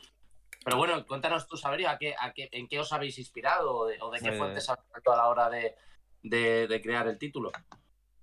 [0.63, 3.86] Pero bueno, cuéntanos tú, Saberio, ¿a qué, a qué, ¿en qué os habéis inspirado o
[3.88, 4.38] de, o de qué Eh.
[4.38, 5.76] fuentes habéis a la hora de,
[6.23, 7.52] de- de crear el título?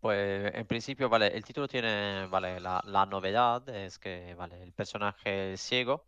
[0.01, 4.73] Pues en principio, vale, el título tiene, vale, la, la novedad es que, vale, el
[4.73, 6.05] personaje es ciego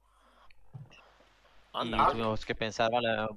[1.72, 3.28] y Anda, tuvimos que pensar, vale,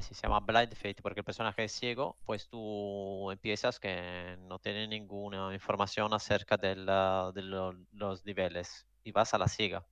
[0.00, 4.58] si se llama Blind Fate porque el personaje es ciego, pues tú empiezas que no
[4.58, 9.86] tiene ninguna información acerca del, ah, de lo- los niveles y vas a la ciega.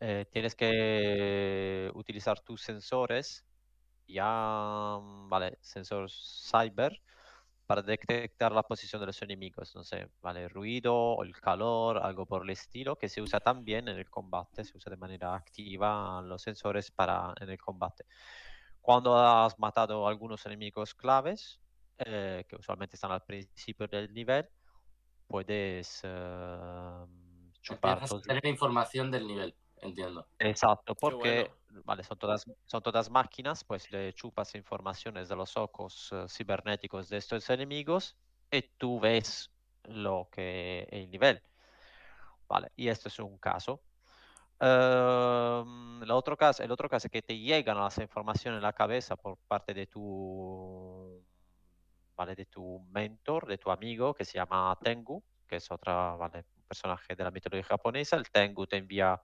[0.00, 3.46] Eh, tienes que utilizar tus sensores,
[4.08, 7.02] ya, mm, vale, sensores cyber,
[7.66, 9.74] para detectar la posición de los enemigos.
[9.76, 13.88] No sé, vale, ruido o el calor, algo por el estilo, que se usa también
[13.88, 18.04] en el combate, se usa de manera activa los sensores para en el combate.
[18.82, 21.60] Cuando has matado algunos enemigos claves,
[21.98, 24.48] eh, que usualmente están al principio del nivel,
[25.28, 27.06] puedes eh,
[27.62, 30.26] chupar Empiezas a los- tener información del nivel, entiendo.
[30.38, 31.82] Exacto, porque bueno.
[31.84, 37.08] vale, son todas, son todas máquinas, pues le chupas informaciones de los ojos eh, cibernéticos
[37.08, 38.16] de estos enemigos
[38.50, 39.52] y tú ves
[39.84, 41.40] lo que el nivel.
[42.48, 43.82] Vale, y esto es un caso.
[44.64, 48.72] Ehm, el otro caso, el otro caso es que te llegan las informaciones en la
[48.72, 51.24] cabeza por parte de tu,
[52.16, 56.44] vale, de tu mentor, de tu amigo que se llama Tengu, que es otra, vale,
[56.68, 58.16] personaje de la mitología japonesa.
[58.16, 59.20] El Tengu te envía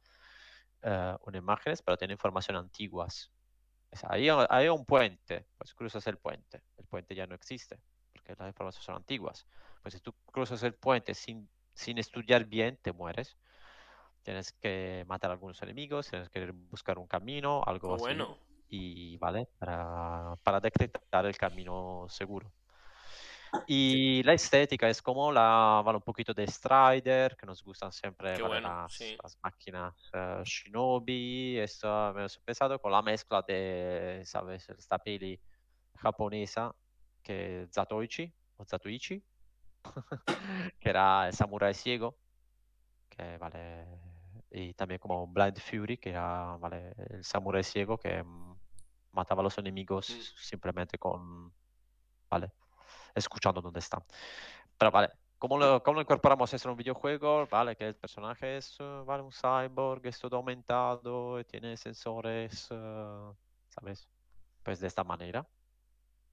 [0.83, 3.31] eh, unas imágenes, pero tiene información antiguas.
[3.93, 6.63] Sea, ahí hay un puente, pues cruzas el puente.
[6.77, 7.81] El puente ya no existe,
[8.13, 9.47] porque las informaciones son antiguas.
[9.83, 13.39] Pues si tú cruzas el puente sin, sin estudiar bien, te mueres.
[14.29, 18.03] Tienes que matar a algunos enemigos, tienes que buscar un camino, algo qué así.
[18.03, 18.37] bueno.
[18.69, 22.53] Y vale, para, para detectar el camino seguro.
[23.67, 28.33] Y la estética es como la, vale, un poquito de Strider, que nos gustan siempre
[28.33, 29.17] vale, bueno, las, sí.
[29.23, 34.69] las máquinas eh, Shinobi, esto me lo he empezado con la mezcla de, ¿sabes?
[34.69, 35.41] Esta peli
[35.95, 36.71] japonesa
[37.23, 39.25] que Zatoichi o Zatoichi,
[40.79, 42.19] que era el samurái ciego,
[43.09, 44.08] que vale,
[44.51, 48.57] y también como Blind Fury, que era vale, el samurái ciego que mm,
[49.13, 50.23] mataba a los enemigos Mm.
[50.43, 51.53] simplemente con,
[52.31, 52.53] vale,
[53.15, 54.03] escuchando dónde están.
[54.79, 57.47] Pero vale, ¿cómo lo, cómo lo incorporamos eso en un videojuego?
[57.47, 63.33] Vale, que el personaje es eh, vale, un cyborg, es todo aumentado, tiene sensores, eh,
[63.69, 64.09] ¿sabes?
[64.63, 65.47] Pues de esta manera.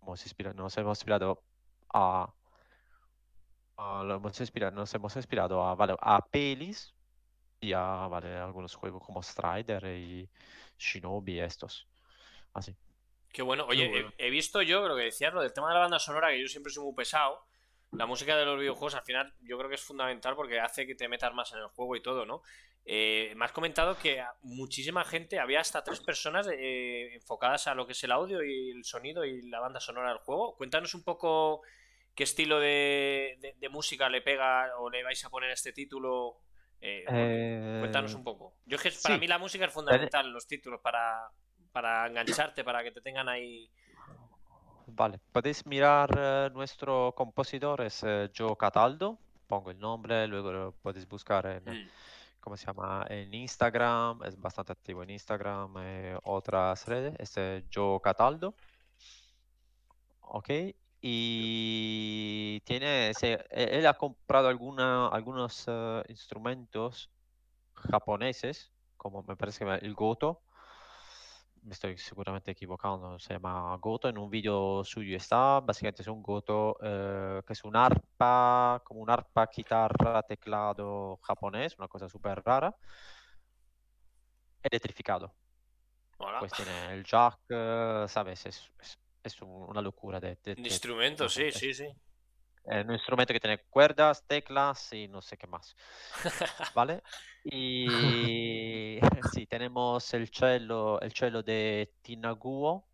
[0.07, 1.43] Inspira- nos hemos inspirado
[1.93, 2.31] a,
[3.77, 6.94] a- lo hemos inspirado, nos hemos inspirado a, vale, a pelis
[7.65, 10.29] y a vale, algunos juegos como Strider y
[10.77, 11.87] Shinobi estos.
[12.53, 12.75] Así.
[13.31, 13.65] Qué bueno.
[13.67, 14.13] Oye, he- bueno.
[14.17, 16.47] He, visto yo lo que decías, lo del tema de la banda sonora, que yo
[16.47, 17.45] siempre soy muy pesado.
[17.91, 20.95] La música de los videojuegos al final yo creo que es fundamental porque hace que
[20.95, 22.41] te metas más en el juego y todo, ¿no?
[22.85, 27.85] Eh, me has comentado que muchísima gente, había hasta tres personas eh, enfocadas a lo
[27.87, 30.55] que es el audio y el sonido y la banda sonora del juego.
[30.55, 31.61] Cuéntanos un poco
[32.15, 35.71] qué estilo de, de- de música le pega o le vais a poner a este
[35.73, 36.37] título.
[36.81, 38.55] Eh, Cuéntanos un poco.
[38.65, 39.21] Yo es que para sí.
[39.21, 41.29] mí la música es fundamental en los títulos para,
[41.71, 43.69] para engancharte, para que te tengan ahí.
[44.87, 49.17] Vale, podéis mirar eh, nuestro compositor, es eh, Joe Cataldo.
[49.47, 51.89] Pongo el nombre, luego lo podéis buscar en, Mm.
[52.39, 53.05] ¿cómo se llama?
[53.09, 58.55] En Instagram, es bastante activo en Instagram, eh, otras redes, es eh, Joe Cataldo.
[60.21, 60.49] Ok,
[61.07, 67.11] y tiene, se- e- él ha comprado alguna, algunos eh, instrumentos
[67.75, 70.43] japoneses, como me parece que el Goto,
[71.63, 76.21] me estoy seguramente equivocando, se llama Goto, en un vídeo suyo está, básicamente es un
[76.21, 82.41] Goto eh, que es un arpa, como un arpa, guitarra, teclado japonés, una cosa súper
[82.45, 82.75] rara,
[84.63, 85.33] electrificado.
[86.37, 88.45] Pues tiene el jack, eh, ¿sabes?
[88.45, 91.87] Es, es- es un- una locura de, de- De de- instrumentos, sí, sí, sí.
[92.67, 95.75] Es un instrumento que tiene cuerdas, teclas y no sé qué más.
[96.75, 97.03] ¿Vale?
[97.43, 98.99] Y
[99.39, 102.87] sí, tenemos el cello, el cello de Tinaguo.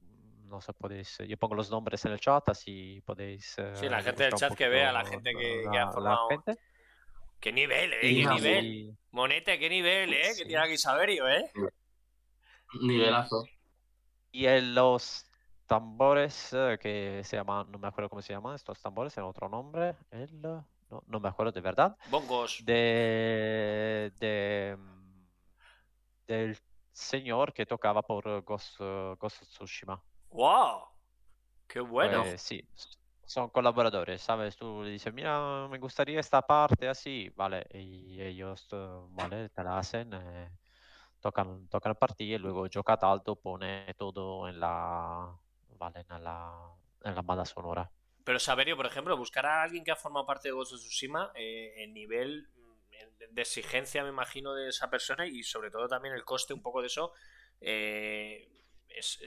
[0.00, 3.54] Mm, No sé, podéis, yo pongo los nombres en el chat, así podéis.
[3.74, 5.92] Sí, la eh, gente del chat que vea, la gente que, la- que ha la
[5.92, 6.28] formado.
[6.30, 6.56] gente.
[7.38, 7.98] ¿Qué nivel, eh?
[8.00, 8.64] ¿Qué nivel?
[8.66, 10.32] Y- Monete, ¿qué nivel, eh?
[10.32, 10.42] Sí.
[10.42, 11.50] Que tiene aquí Saberio, eh.
[12.80, 13.44] Nivelazo.
[14.36, 15.24] Y en los
[15.64, 19.48] tambores eh, que se llaman, no me acuerdo cómo se llaman estos tambores, en otro
[19.48, 20.66] nombre, el, no,
[21.06, 22.62] no me acuerdo de verdad, Bongos.
[22.62, 25.26] de, de, mm,
[26.26, 26.58] del
[26.92, 30.04] señor que tocaba por Ghost, eh, Ghost Tsushima.
[30.28, 30.82] ¡Wow!
[31.66, 32.24] ¡Qué bueno!
[32.24, 32.62] Pues sí,
[33.24, 34.54] son colaboradores, ¿sabes?
[34.54, 37.66] Tú le dices, mira, me gustaría esta parte así, ¿vale?
[37.72, 39.48] Y ellos, eh, ¿vale?
[39.48, 40.50] Te la hacen, eh,
[41.26, 45.30] tocan, tocan el y luego Gio Cataldo pone todo en la,
[45.78, 46.04] ¿vale?
[46.08, 46.52] En la,
[47.02, 47.90] en la banda sonora.
[48.24, 51.32] Pero Saberio, por ejemplo, buscar a alguien que ha formado parte de Ghost of Tsushima,
[51.34, 56.14] eh, el nivel mm, de exigencia, me imagino, de esa persona y sobre todo también
[56.14, 57.12] el coste un poco de eso.
[57.60, 58.48] eh,
[58.88, 59.20] es-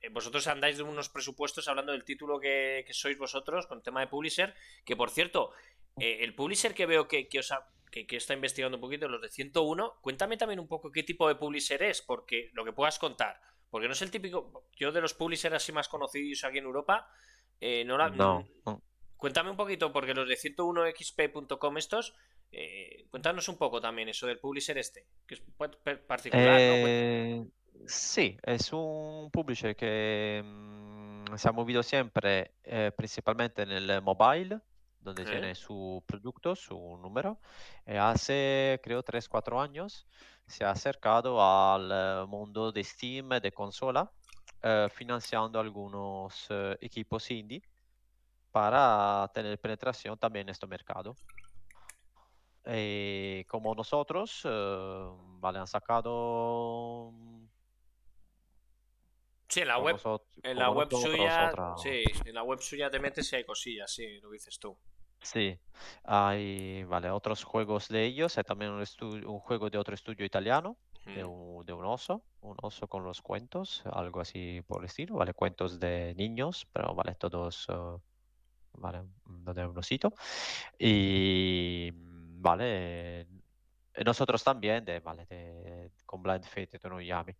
[0.00, 4.06] eh, vosotros andáis de unos presupuestos hablando del título que, sois vosotros con tema de
[4.08, 4.54] publisher,
[4.84, 5.52] que por cierto,
[5.98, 9.06] eh, el publisher que veo que, que os ha- que, que está investigando un poquito,
[9.08, 12.72] los de 101, cuéntame también un poco qué tipo de publisher es, porque lo que
[12.72, 13.40] puedas contar,
[13.70, 17.08] porque no es el típico, yo de los publishers así más conocidos aquí en Europa,
[17.60, 18.82] eh, no la, No, no.
[19.16, 22.14] Cuéntame un poquito, porque los de 101xp.com estos,
[22.52, 27.48] eh, cuéntanos un poco también eso del publisher este, que es pa- pa- particular, ¿no?
[27.86, 34.60] Sí, es un publisher que mm, se ha movido siempre eh, principalmente en el mobile,
[35.04, 35.30] donde Ok.
[35.30, 37.38] tiene su producto, su número.
[37.86, 40.06] Eh, hace, creo, 3-4 años
[40.46, 44.10] se ha acercado al eh, mundo de Steam, de consola,
[44.62, 47.62] eh, financiando algunos eh, equipos indie
[48.50, 51.14] para tener penetración también en este mercado.
[52.64, 57.12] Eh, como nosotros, eh, vale, han sacado
[59.54, 59.96] Sí, en la web,
[60.42, 63.88] en la web suya, otra- sí, en la web suya te metes y hay cosillas,
[63.88, 64.76] sí, lo dices tú.
[65.22, 65.56] Sí,
[66.02, 68.36] hay vale, otros juegos de ellos.
[68.36, 71.28] Hay también un, estu- un juego de otro estudio italiano, de Mm.
[71.30, 75.34] un, de un oso, un oso con los cuentos, algo así por el estilo, ¿vale?
[75.34, 77.74] Cuentos de niños, pero vale, todos, eh,
[78.72, 80.12] vale, mm, de un osito.
[80.78, 87.32] Y vale, eh, nosotros también, de, vale, de, con Blind Fate de Noyami.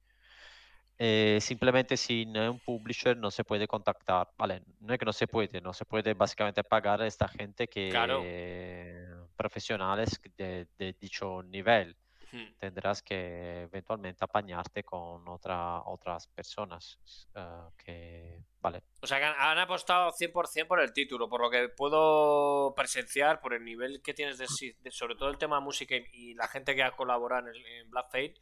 [0.99, 5.13] Eh, simplemente sin eh, un publisher no se puede contactar, vale, no es que no
[5.13, 8.23] se puede, no se puede básicamente pagar a esta gente Claro.
[8.23, 9.05] que
[9.37, 11.97] profesionales de, de dicho nivel.
[12.33, 12.55] Mm.
[12.59, 16.99] Tendrás que eventualmente apañarte con otra, otras personas
[17.35, 17.41] eh,
[17.85, 21.69] que, vale, O sea, que han, han apostado 100% por el título, por lo que
[21.69, 24.47] puedo presenciar, por el nivel que tienes de,
[24.81, 27.67] de- sobre todo el tema música y, y la gente que ha colaborado en, el-
[27.67, 28.35] en Black Fate.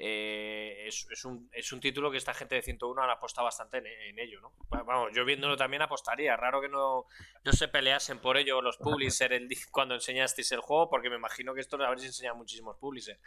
[0.00, 3.78] Eh, es, es un, es un título que esta gente de 101 han apostado bastante
[3.78, 4.52] en, en ello, ¿no?
[4.72, 6.36] Va- Vamos, yo viéndolo también apostaría.
[6.36, 7.04] Raro que no,
[7.44, 11.52] no se peleasen por ello los publishers el cuando enseñasteis el juego, porque me imagino
[11.52, 13.20] que esto lo habréis enseñado a muchísimos publishers.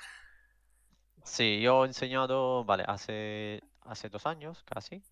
[1.24, 5.04] Sí, yo he enseñado, vale, hace, hace dos años casi,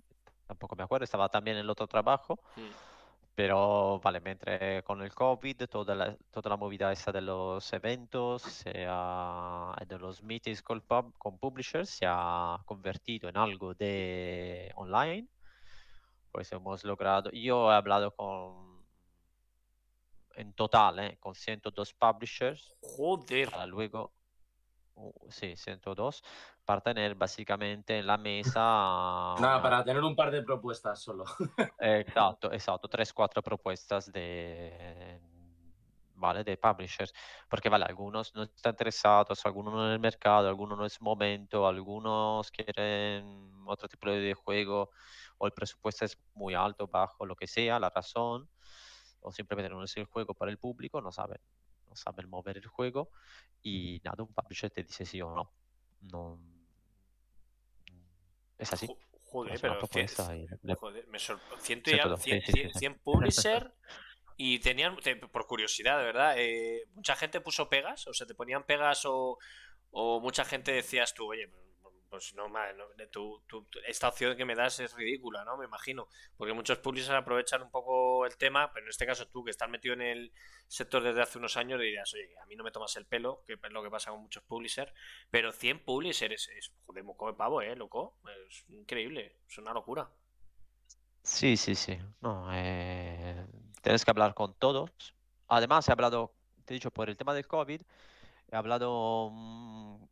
[0.47, 2.88] tampoco me acuerdo, estaba también en el otro trabajo, Mm.
[3.39, 7.71] Pero vale, me entré con el COVID, toda la, toda la movida esa de los
[7.71, 13.73] eventos, se ha- de los meetings con, pub- con publishers, se ha convertido en algo
[13.73, 15.25] de online,
[16.33, 18.83] pues hemos logrado, yo he hablado con,
[20.35, 23.49] en total, eh, con 102 publishers, Joder.
[23.51, 24.18] para luego, uh,
[25.29, 26.23] sí, 102,
[26.65, 28.61] para tener básicamente en la mesa
[29.39, 31.25] Nada, para tener un par de propuestas solo.
[31.79, 35.19] eh, Esatto, esatto, 3-4 propuestas de,
[36.15, 37.13] vale, de publishers,
[37.49, 41.65] porque vale, algunos no están interesados, algunos no en el mercado, algunos no es momento,
[41.67, 44.91] algunos quieren otro tipo de juego,
[45.37, 48.49] o el presupuesto es muy alto, bajo, lo que sea, la razón,
[49.21, 51.39] o simplemente no es el juego para el público, no saben,
[51.89, 53.09] no saben mover el juego,
[53.61, 55.51] y nada, un publisher te dice sí o no.
[56.01, 56.39] No,
[58.57, 58.87] es así.
[58.87, 58.97] Jo-
[59.31, 61.59] Joder, pero cien- y le- joder, me sorprendió.
[61.63, 62.17] Ciento y algo- todo.
[62.17, 62.79] cien- Sí, sí, sí, cien- sí.
[62.79, 63.73] 100 publisher
[64.37, 68.33] y tenían, te- por curiosidad, de verdad, eh, mucha gente puso pegas, o sea, te
[68.33, 69.37] ponían pegas o,
[69.91, 71.63] o mucha gente decías tú, oye, pues,
[72.09, 75.57] pues no, ma- no, tu- tu- esta opción que me das es ridícula, ¿no?
[75.57, 76.07] Me imagino,
[76.37, 79.69] porque muchos publishers aprovechan un poco el tema, pero en este caso tú que estás
[79.69, 80.33] metido en el
[80.67, 83.53] sector desde hace unos años dirías, oye, a mí no me tomas el pelo, que
[83.53, 84.91] es lo que pasa con muchos publishers,
[85.29, 88.17] pero 100 publishers es, es joder, moco de pavo, ¿eh, loco?
[88.47, 90.09] Es increíble, es una locura.
[91.23, 91.97] Sí, sí, sí.
[92.21, 93.45] No, eh,
[93.81, 94.91] tienes que hablar con todos.
[95.47, 96.33] Además, he hablado,
[96.65, 97.81] te he dicho, por el tema del COVID,
[98.51, 100.05] he hablado mm,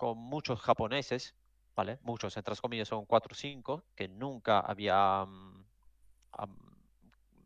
[0.00, 1.34] con muchos japoneses,
[1.76, 1.98] ¿vale?
[2.00, 5.66] Muchos, entre comillas, son cuatro o cinco, que nunca había, am-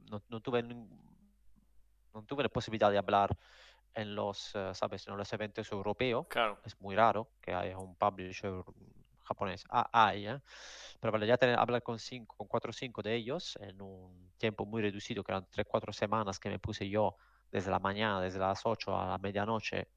[0.09, 3.37] no, no tuve, no tuve la posibilidad de hablar
[3.93, 5.09] en los, eh, ¿sabes?
[5.09, 6.29] En los eventos europeos.
[6.29, 6.61] Claro.
[6.65, 8.63] Es muy raro que haya un publisher
[9.25, 9.65] japonés.
[9.69, 10.41] Ah, hay, ¿eh?
[11.01, 14.33] Pero vale, ya tener, hablar con, cinco, con cuatro o cinco de ellos en un
[14.39, 17.17] tiempo muy reducido, que eran tres, cuatro semanas que me puse yo
[17.51, 19.89] desde la mañana, desde las 8 a la medianoche,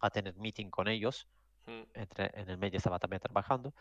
[0.00, 1.26] a tener meeting con ellos.
[1.94, 3.72] Entre, en el medio estaba también trabajando.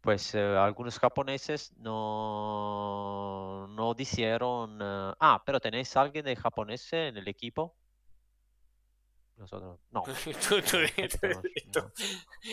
[0.00, 7.16] Pues eh, algunos japoneses no, no dijeron, eh, ah, pero tenéis alguien de japonés en
[7.16, 7.76] el equipo.
[9.38, 10.02] Nosotros, no.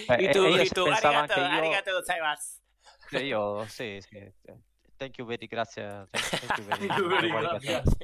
[0.10, 1.48] Ellos pensaban que yo-
[3.10, 4.18] que yo, sí, sí.
[4.98, 6.10] Thank you very, gracias.
[6.12, 7.60] Thank, you very, Thank you very, arigato.
[7.62, 7.98] gracias.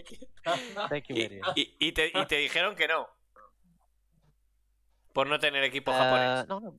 [0.89, 1.41] Thank you Y, very.
[1.55, 3.07] y- y te, y te dijeron que no.
[5.13, 6.47] Por no tener equipo Eh, japonés.
[6.47, 6.77] no, no,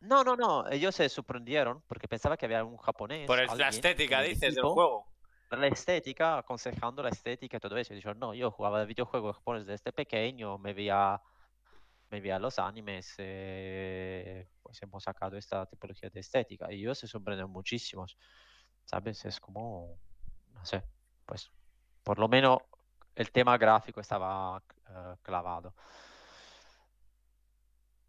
[0.00, 3.26] no, no, no, ellos se sorprendieron porque pensaba que había un japonés.
[3.26, 5.06] Por el- la estética, dices, del juego.
[5.50, 7.92] La estética, aconsejando la estética y todo eso.
[7.92, 11.20] Y dijeron, no, yo jugaba videojuegos japoneses desde pequeño, me veía,
[12.10, 16.72] me veía los animes, eh, pues hemos sacado esta tipología de estética.
[16.72, 18.06] Y ellos se sorprenden muchísimo,
[18.84, 19.24] ¿sabes?
[19.24, 19.98] Es como,
[20.52, 20.82] no sé,
[21.24, 21.50] pues
[22.02, 22.58] por lo menos
[23.14, 25.74] el tema gráfico estaba eh, clavado.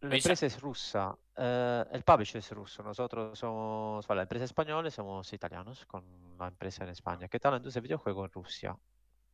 [0.02, 4.24] La Oye, Sa- empresa es rusa, eh, el publisher es ruso, nosotros somos, vale, la
[4.24, 6.04] empresa española y somos italianos con
[6.38, 7.28] la empresa en España.
[7.28, 8.78] ¿Qué tal la industria de videojuegos en Rusia?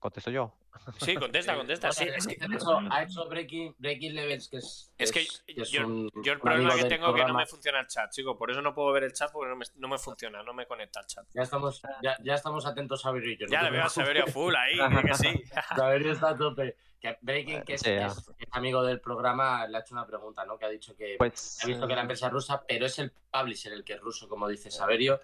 [0.04, 0.52] Contesto yo.
[1.00, 1.90] Sí, contesta, contesta.
[1.94, 4.92] Sí, es que, Ha hecho, ha hecho breaking, breaking Levels, que es.
[4.98, 7.80] Es que es yo- un- yo el problema que tengo es que no me funciona
[7.80, 8.38] el chat, chico.
[8.38, 10.66] Por eso no puedo ver el chat porque no me, no me funciona, no me
[10.66, 11.26] conecta el chat.
[11.34, 13.48] Ya estamos, ya, ya estamos atentos a yo.
[13.50, 15.44] Ya le veo a Saverio full ahí, que sí.
[15.78, 16.76] Saberio está a tope.
[17.00, 18.08] Que Breaking, que es, Sí, ya.
[18.08, 20.58] es- es amigo del programa, le ha hecho una pregunta, ¿no?
[20.58, 23.12] Que ha dicho que Pues, ha visto que la empresa es rusa, pero es el
[23.32, 25.22] publisher el que es ruso, como dice Saverio.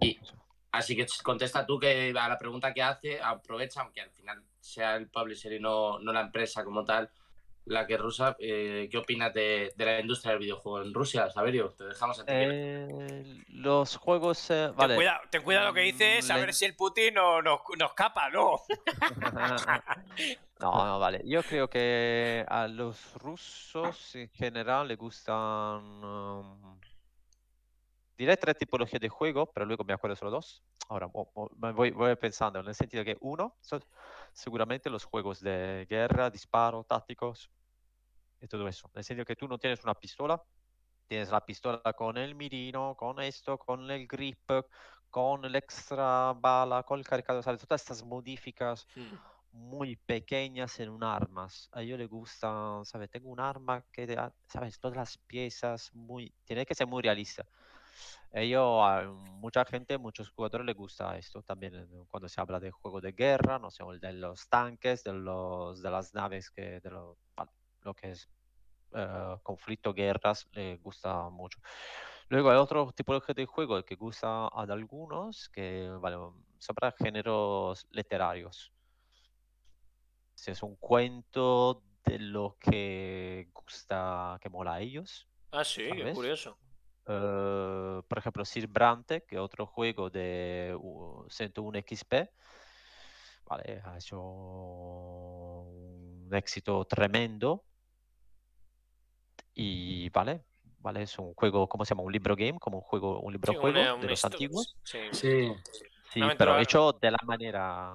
[0.00, 0.18] y-
[0.72, 4.96] Así que contesta tú que a la pregunta que hace, aprovecha, aunque al final sea
[4.96, 7.10] el publisher y no, no la empresa como tal,
[7.64, 8.36] la que es rusa.
[8.38, 11.70] eh, ¿Qué opinas de, de la industria del videojuego en Rusia, Saverio?
[11.76, 12.30] Te dejamos a ti.
[12.32, 14.94] Eh, los juegos, eh, Ten, vale.
[14.94, 17.60] cuidado, ten cuidado lo que dices, a Mm, ver le- si el Putin no, nos,
[17.78, 18.60] nos capa, ¿no?
[20.60, 21.22] No, no, vale.
[21.24, 26.04] Yo creo que a los rusos en general les gustan.
[26.04, 26.79] um,
[28.20, 30.62] diré tres tipologías de juego, pero luego me acuerdo solo dos.
[30.90, 33.82] Ahora voy, voy pensando en el sentido que uno, son
[34.34, 37.50] seguramente los juegos de guerra, disparo, tácticos
[38.42, 38.90] y todo eso.
[38.92, 40.42] En el sentido que tú no tienes una pistola,
[41.06, 44.50] tienes la pistola con el mirino, con esto, con el grip,
[45.08, 47.62] con el extra bala, con el cargador, ¿sabes?
[47.62, 48.86] Todas estas modificas
[49.50, 51.70] muy pequeñas en un armas.
[51.72, 53.08] A ellos les gusta, ¿sabes?
[53.08, 54.14] Tengo un arma que,
[54.46, 54.78] ¿sabes?
[54.78, 57.46] Todas las piezas, muy, tiene que ser muy realista.
[58.32, 59.04] Ellos, a
[59.40, 63.58] mucha gente, muchos jugadores les gusta esto también cuando se habla de juego de guerra,
[63.58, 67.18] no sé, de los tanques, de los, de las naves, que, de lo,
[67.82, 68.28] lo que es
[68.92, 71.60] eh, conflicto, guerras, les gusta mucho.
[72.28, 76.16] Luego hay otro tipo de juego que gusta a algunos, que, vale,
[76.58, 78.72] sobre géneros literarios
[80.40, 85.28] si es un cuento de lo que gusta, que mola a ellos.
[85.52, 86.56] Ah, sí, qué curioso.
[87.06, 92.30] Eh, por ejemplo, Sir Brante, que es otro juego de uh, 101 XP,
[93.46, 97.64] vale, ha hecho un éxito tremendo.
[99.54, 100.44] Y vale,
[100.78, 102.02] vale, es un juego, ¿cómo se llama?
[102.02, 104.76] Un libro game, como un juego, un libro Sí, juego una- de una los antiguos.
[104.84, 104.98] Sí.
[105.12, 105.52] Sí.
[106.38, 107.92] Pero hecho de la manera.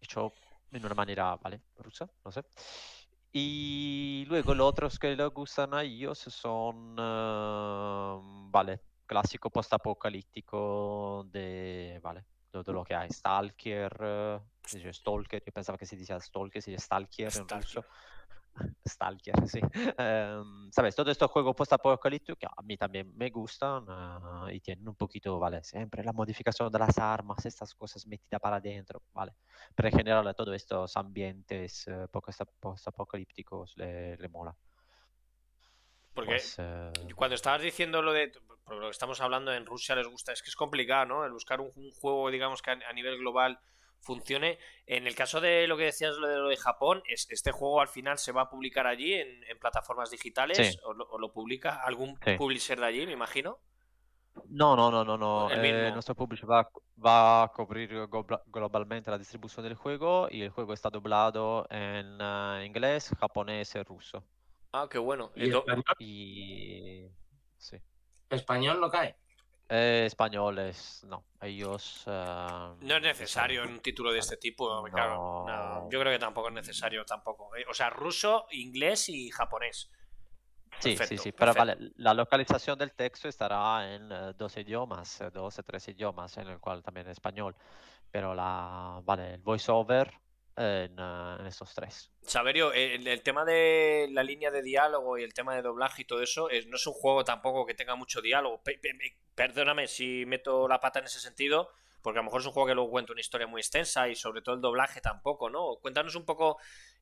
[0.00, 0.32] Hecho
[0.72, 1.60] en una manera, ¿vale?
[1.76, 2.42] Rusa, no sé.
[3.32, 8.18] Y luego los otros que les gustan a ellos son, eh,
[8.50, 8.80] ¿vale?
[9.06, 12.24] Clásico post-apocalíptico de, ¿vale?
[12.52, 13.10] De, de lo que hay.
[13.10, 14.40] Stalker,
[14.72, 17.62] dice Stalker, yo pensaba que se decía Stalker, se dice Stalker en Stalker.
[17.62, 17.84] ruso.
[18.86, 19.60] Stalker, sí.
[19.98, 23.84] Em, Sabes, todos estos juegos post-apocalípticos que a mí también me gustan
[24.48, 25.62] eh, y tienen un poquito, ¿vale?
[25.64, 29.32] Siempre la modificación de las armas, estas cosas metidas para adentro, ¿vale?
[29.74, 34.54] Pero en general todos estos ambientes post- post-apocalípticos le, le mola.
[36.14, 38.32] Porque Pues, eh, cuando estabas diciendo lo de.
[38.64, 40.32] Por lo que estamos hablando en Rusia les gusta.
[40.32, 41.24] Es que es complicado, ¿no?
[41.24, 43.58] El buscar un, un juego, digamos, que a, a nivel global
[44.00, 44.58] funcione.
[44.86, 47.80] En el caso de lo que decías lo de lo de Japón, es, este juego
[47.80, 50.78] al final se va a publicar allí en, en plataformas digitales Sí.
[50.84, 52.34] o, lo, o lo publica algún Sí.
[52.36, 53.58] publisher de allí, me imagino.
[54.48, 55.50] No, no, no, no, no.
[55.50, 56.70] El eh, nuestro publisher va, a-
[57.04, 57.90] va a cubrir
[58.46, 63.82] globalmente la distribución del juego y el juego está doblado en eh, inglés, japonés y
[63.82, 64.24] ruso.
[64.72, 65.32] Ah, qué bueno.
[65.34, 65.50] ¿Y
[65.98, 67.10] Y
[67.58, 67.76] sí.
[68.30, 69.16] español no cae?
[69.72, 71.24] Eh, españoles, no.
[71.40, 72.02] Ellos.
[72.08, 74.82] eh, No es necesario un título de este tipo, No.
[74.92, 75.44] claro.
[75.46, 77.54] no, yo creo que tampoco es necesario tampoco.
[77.54, 79.88] Eh, O sea, ruso, inglés y japonés.
[80.80, 81.78] Sí, Perfecto, sí, sí, pero perfecto.
[81.78, 86.48] vale, la localización del texto estará en eh, dos idiomas, dos o tres idiomas, en
[86.48, 87.54] el cual también español,
[88.10, 90.12] pero la, vale, el voiceover
[90.56, 92.12] en, eh, en estos tres.
[92.22, 96.04] Saberio, el, el tema de la línea de diálogo y el tema de doblaje y
[96.04, 98.62] todo eso, es- no es un juego tampoco que tenga mucho diálogo.
[98.62, 101.70] Pe- pe- pe- perdóname si meto la pata en ese sentido,
[102.02, 104.14] porque a lo mejor es un juego que luego cuenta una historia muy extensa y
[104.14, 105.76] sobre todo el doblaje tampoco, ¿no?
[105.80, 106.58] Cuéntanos un poco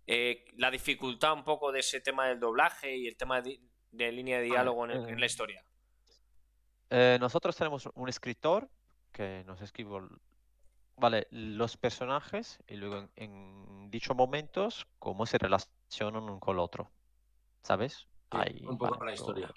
[0.06, 4.10] eh, la dificultad un poco de ese tema del doblaje y el tema de, de
[4.12, 5.64] línea de diálogo en, el- en la eh, historia.
[6.90, 8.68] Eh, nosotros tenemos un escritor
[9.12, 9.90] que nos escribe,
[10.98, 16.60] vale, los personajes y luego en, en dichos momentos cómo se relacionan uno con el
[16.60, 16.90] otro,
[17.62, 18.08] ¿sabes?
[18.30, 19.50] Sí, Hay, un poco vale, la historia.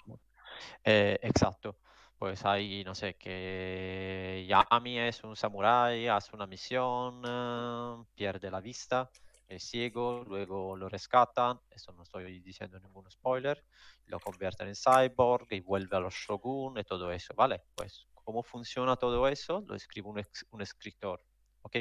[0.84, 1.78] Eh, exacto.
[2.18, 8.60] Pues hay, no sé, que Yami es un samurái, hace una misión, eh, pierde la
[8.60, 9.10] vista,
[9.48, 13.64] es ciego, luego lo rescatan, esto no estoy diciendo ningún spoiler,
[14.06, 17.64] lo convierten en cyborg y vuelve a los shogun y todo eso, ¿vale?
[17.74, 21.24] Pues cómo funciona todo eso lo escribe un, ex- un escritor,
[21.62, 21.76] ¿ok?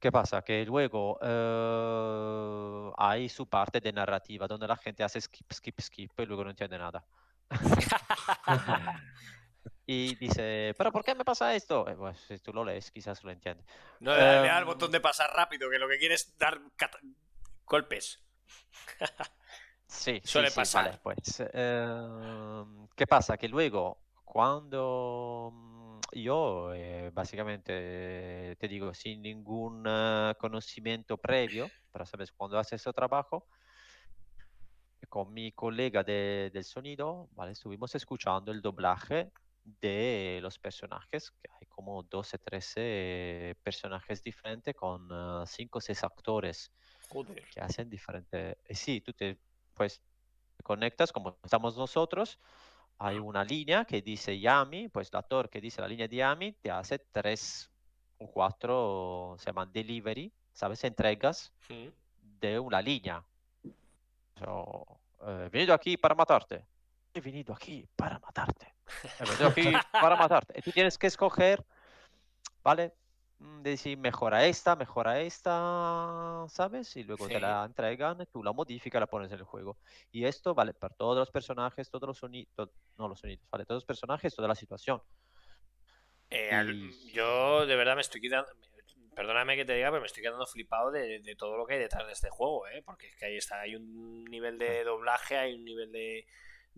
[0.00, 0.42] ¿Qué pasa?
[0.42, 6.12] Que luego eh, hay su parte de narrativa donde la gente hace skip, skip, skip
[6.20, 7.04] y luego no entiende nada.
[9.86, 11.88] y dice, ¿pero por qué me pasa esto?
[11.88, 13.66] Eh, pues si tú lo lees, quizás lo entiendes.
[14.00, 16.60] No le da- al Em, botón de pasar rápido, que lo que quiere es dar
[17.66, 18.20] golpes.
[19.86, 20.70] Sí, Suele sí, pasar.
[20.70, 21.40] vale, pues.
[21.52, 23.36] em, ¿qué pasa?
[23.38, 25.50] Que luego, cuando
[26.12, 32.92] yo, eh, básicamente, te digo, sin ningún eh, conocimiento previo, pero sabes, cuando haces ese
[32.92, 33.48] trabajo,
[35.08, 37.52] con mi colega de- del sonido, ¿vale?
[37.52, 39.32] Estuvimos escuchando el doblaje
[39.64, 45.08] de los personajes, que hay como 12, 13 personajes diferentes con
[45.46, 46.72] 5 o 6 actores
[47.10, 47.48] Joder.
[47.50, 48.56] que hacen diferentes...
[48.64, 49.40] eh, sí, tú te,
[49.74, 50.02] pues,
[50.64, 52.40] conectas como estamos nosotros,
[52.98, 56.52] hay una línea que dice Yami, pues el actor que dice la línea de Yami
[56.52, 57.70] te hace 3
[58.18, 60.82] o 4, se llaman delivery, ¿sabes?
[60.82, 61.52] Entregas
[62.40, 63.22] de una línea.
[64.38, 66.64] So, eh, he venido aquí para matarte.
[67.14, 68.74] He venido aquí para matarte.
[69.20, 70.58] He venido aquí para matarte.
[70.58, 71.64] Y tú tienes que escoger,
[72.64, 72.92] ¿vale?
[73.38, 76.96] Mm, De decir, mejora esta, mejora esta, ¿sabes?
[76.96, 79.78] Y luego te la entregan, tú la modificas, la pones en el juego.
[80.10, 83.78] Y esto vale para todos los personajes, todos los sonidos, no los sonidos, vale, todos
[83.82, 85.00] los personajes, toda la situación.
[86.30, 88.50] Eh, al- Yo de verdad me estoy quedando.
[89.14, 91.80] Perdóname que te diga, pero me estoy quedando flipado de, de todo lo que hay
[91.80, 92.82] detrás de este juego, ¿eh?
[92.84, 96.24] Porque es que ahí está, hay un nivel de doblaje, hay un nivel de,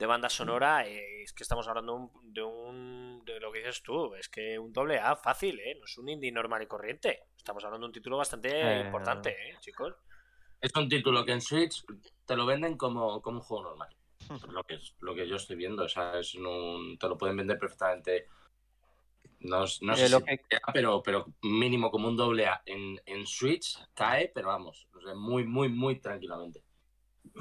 [0.01, 3.83] de banda sonora, eh, es que estamos hablando un- de un de lo que dices
[3.83, 5.77] tú, es que un doble A fácil, ¿eh?
[5.79, 7.25] No es un indie normal y corriente.
[7.37, 8.81] Estamos hablando de un título bastante Eh.
[8.87, 9.95] importante, ¿eh, chicos?
[10.59, 11.85] Es un título que en Switch
[12.25, 13.95] te lo venden como, como un juego normal.
[14.49, 17.37] Lo que, es- lo que yo estoy viendo, o sea, es un, te lo pueden
[17.37, 18.27] vender perfectamente.
[19.41, 22.63] No, no sé Eh, lo si que- sea, pero, pero mínimo como un doble A
[22.65, 26.63] en, en Switch cae, pero vamos, o sea, muy, muy, muy tranquilamente.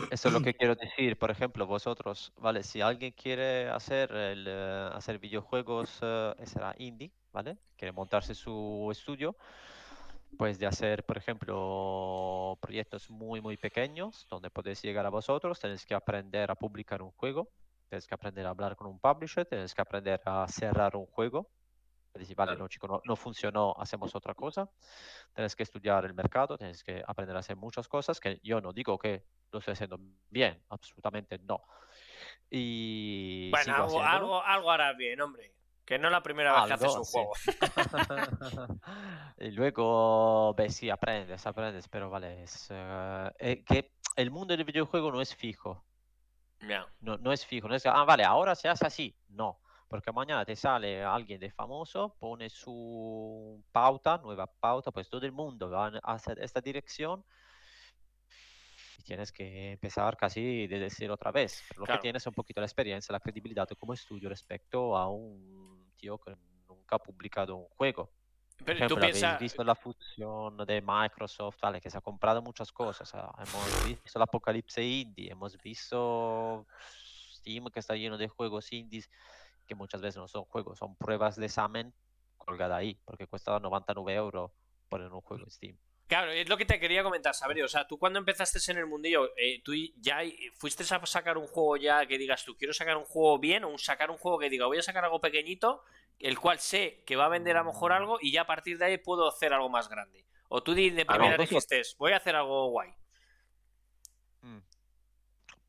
[0.10, 1.18] Eso es lo que quiero decir.
[1.18, 2.64] Por ejemplo, vosotros, ¿vale?
[2.64, 7.58] Si alguien quiere hacer, el, eh, hacer videojuegos, eh, será indie, ¿vale?
[7.76, 9.38] Quiere montarse su estudio,
[10.38, 15.86] pues de hacer, por ejemplo, proyectos muy, muy pequeños, donde podéis llegar a vosotros, tenéis
[15.86, 17.52] que aprender a publicar un juego,
[17.90, 21.50] tenéis que aprender a hablar con un publisher, tenéis que aprender a cerrar un juego.
[22.14, 22.68] Vale, Claro.
[22.68, 24.70] chico, no, no funcionó, hacemos otra cosa.
[25.34, 28.74] Tienes que estudiar el mercado, tienes que aprender a hacer muchas cosas que yo no
[28.74, 30.00] digo que lo estoy haciendo
[30.30, 31.62] bien, absolutamente no.
[32.50, 35.54] Y Bueno, algo, algo, algo harás bien, hombre.
[35.86, 37.12] Que no es la primera vez que haces un Algo, sí.
[37.14, 37.34] juego.
[39.40, 45.12] y luego, ve, sí, aprendes, aprendes, pero vale, es eh, que el mundo del videojuego
[45.12, 45.84] no es fijo.
[46.62, 46.86] Ya.
[47.00, 49.16] No, no es fijo, no es, ah, vale, ahora se hace así.
[49.30, 55.26] No, porque mañana te sale alguien de famoso, pone su pauta, nueva pauta, pues todo
[55.26, 57.26] el mundo va a hacer esta dirección
[59.00, 61.64] y tienes que empezar casi desde cero otra vez.
[61.76, 62.00] Lo Claro.
[62.00, 66.18] que tienes es un poquito la experiencia, la credibilidad como estudio respecto a un tío
[66.20, 66.36] que
[66.68, 68.12] nunca ha publicado un juego.
[68.58, 69.40] Pero tú ejemplo, habéis piensas.
[69.40, 73.12] visto la fusión de Microsoft, vale, que se ha comprado muchas cosas.
[73.14, 76.68] Hemos visto el apocalipse indie, hemos visto
[77.36, 79.10] Steam que está lleno de juegos indies
[79.70, 81.94] que muchas veces no son juegos, son pruebas de examen
[82.38, 84.52] colgada ahí, porque cuesta 99 euros
[84.90, 85.78] poner un juego en Steam.
[86.08, 87.66] Claro, es lo que te quería comentar, Saberio.
[87.66, 90.22] O sea, tú cuando empezaste en el mundillo, eh, tú ya
[90.56, 93.78] fuiste a sacar un juego ya que digas tú, quiero sacar un juego bien, o
[93.78, 95.84] sacar un juego que diga, voy a sacar algo pequeñito,
[96.18, 98.80] el cual sé que va a vender a lo mejor algo y ya a partir
[98.80, 100.26] de ahí puedo hacer algo más grande.
[100.48, 102.92] O tú de primera dijiste, voy a hacer algo guay.
[104.42, 104.58] Mm.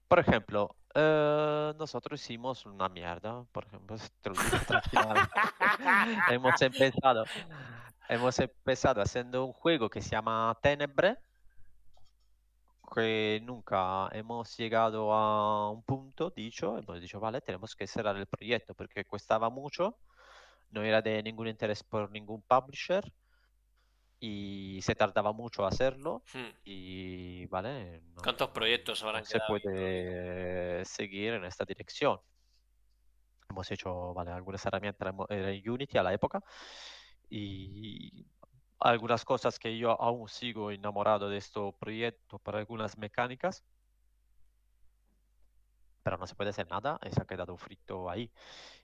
[0.09, 5.31] Por ejemplo, eh, nosotros hicimos una mierda, por ejemplo, te lo digo tranquilamente.
[6.31, 7.25] hemos empezado,
[8.09, 11.19] hemos empezado haciendo un juego que se llama Tenebre,
[12.93, 18.27] que nunca hemos llegado a un punto dicho, hemos dicho, vale, tenemos que cerrar el
[18.27, 19.97] proyecto porque costaba mucho,
[20.71, 23.05] no era de ningún interés por ningún publisher
[24.21, 26.51] y se tardaba mucho hacerlo Hmm.
[26.65, 32.21] y, vale, no- ¿Cuántos proyectos habrán no se puede seguir en esta dirección.
[33.49, 36.43] Hemos hecho vale, algunas herramientas en Unity a la época
[37.29, 38.27] y
[38.79, 43.65] algunas cosas que yo aún sigo enamorado de este proyecto para algunas mecánicas,
[46.03, 48.31] pero no se puede hacer nada y se ha quedado frito ahí.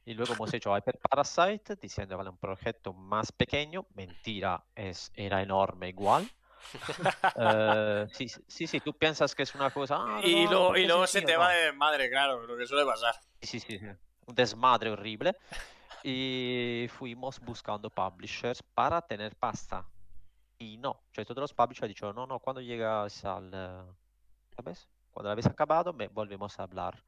[0.04, 5.42] Y luego hemos hecho Hyper Parasite diciendo, vale, un proyecto más pequeño, mentira, es, era
[5.42, 6.28] enorme igual.
[7.38, 9.96] Eh, sí, sí, sí, tú piensas que es una cosa...
[9.98, 12.56] "Ah, Y, no, luego, porque y luego se sencillo", te va de madre, claro, lo
[12.56, 13.14] que suele pasar.
[13.42, 13.86] Sí, sí, sí,
[14.26, 15.36] un desmadre horrible.
[16.02, 19.86] Y fuimos buscando publishers para tener pasta.
[20.58, 23.50] Y no, cioè todos los publishers han dicho, no, no, cuando llegas al...
[23.52, 23.82] eh,
[24.56, 24.88] ¿Sabes?
[25.16, 27.02] Cuando lo habéis acabado, me volvemos a hablar.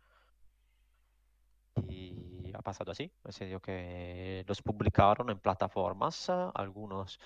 [1.91, 7.21] Y ha pasado así, en serio que los publicaron en plataformas, algunos,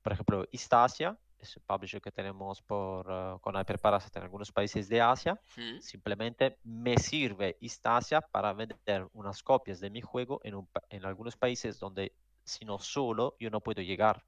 [0.00, 4.88] por ejemplo, Istasia, es un publisher que tenemos por, eh, con Hyperparasite en algunos países
[4.88, 5.40] de Asia.
[5.80, 11.36] Simplemente me sirve Istasia para vender unas copias de mi juego en, un en algunos
[11.36, 12.14] países donde,
[12.44, 14.24] si no solo, yo no puedo llegar.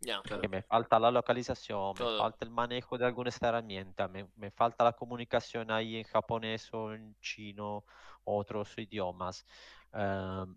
[0.00, 0.22] Ya.
[0.22, 0.40] Claro.
[0.42, 2.12] Que me falta la localización, Todo.
[2.12, 6.72] me falta el manejo de algunas herramientas, me, me falta la comunicación ahí en japonés
[6.72, 7.84] o en chino
[8.24, 9.44] o otros idiomas.
[9.92, 10.56] Em,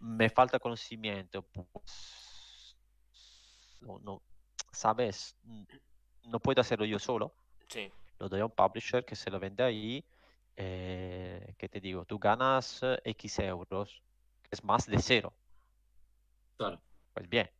[0.00, 1.42] me falta conocimiento.
[1.42, 2.76] Pues,
[3.80, 4.22] no, no,
[4.72, 5.36] ¿sabes?
[6.24, 7.32] No puedo hacerlo yo solo
[7.68, 7.92] Sí.
[8.18, 10.04] lo doy a un publisher que se lo vende ahí,
[10.56, 14.02] eh, que te digo, tú ganas eh, X euros,
[14.42, 15.32] que es más de cero.
[16.56, 16.80] Claro.
[17.12, 17.50] Pues bien,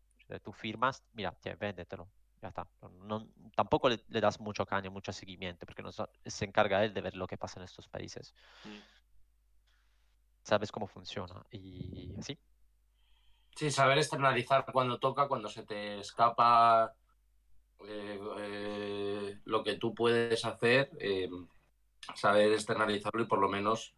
[0.42, 2.08] tú firmas, mira, te, véndetelo,
[2.42, 2.68] ya está.
[2.82, 6.92] No- no- tampoco le, le das mucho caña, mucho seguimiento, porque no se encarga él
[6.94, 8.34] de ver lo que pasa en estos países.
[10.42, 12.38] Sabes cómo funciona y así.
[13.56, 16.94] Sí, saber externalizar cuando toca, cuando se te escapa
[17.86, 21.28] eh, eh, lo que tú puedes hacer, eh,
[22.14, 23.94] saber externalizarlo y por lo menos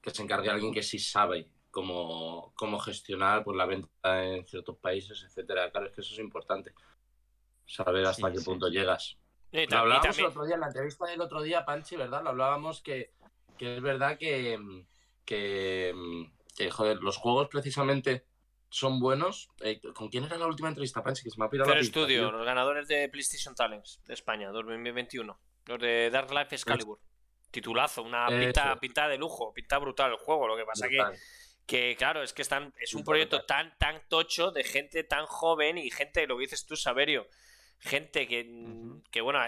[0.00, 4.76] que se encargue alguien que sí sabe cómo, cómo gestionar pues, la venta en ciertos
[4.78, 5.70] países, etcétera.
[5.72, 6.72] Claro, es que eso es importante.
[7.66, 8.44] Saber hasta Sí, qué sí.
[8.44, 9.18] punto llegas.
[9.50, 11.64] Y Lo ta- y hablábamos también- el otro día, en la entrevista del otro día,
[11.64, 12.22] Panchi, ¿verdad?
[12.22, 13.12] Lo hablábamos que,
[13.58, 14.58] que es verdad que,
[15.24, 15.94] que,
[16.56, 18.26] que, joder, los juegos precisamente
[18.68, 19.50] son buenos.
[19.60, 21.24] Eh, ¿Con quién era la última entrevista, Panchi?
[21.24, 22.30] Que se me ha pirado la Studio, tío.
[22.32, 25.38] los ganadores de PlayStation Talents de España 2021.
[25.66, 26.98] Los de Dark Life Excalibur.
[27.50, 28.80] Titulazo, una pinta, Eso.
[28.80, 30.48] pinta de lujo, pinta brutal el juego.
[30.48, 31.12] Lo que pasa Brutal.
[31.12, 31.18] que
[31.66, 35.90] claro, es que están, es un proyecto tan, tan tocho de gente tan joven y
[35.90, 37.28] gente, lo que dices tú, Saberio.
[37.78, 38.48] Gente que,
[39.10, 39.40] que bueno,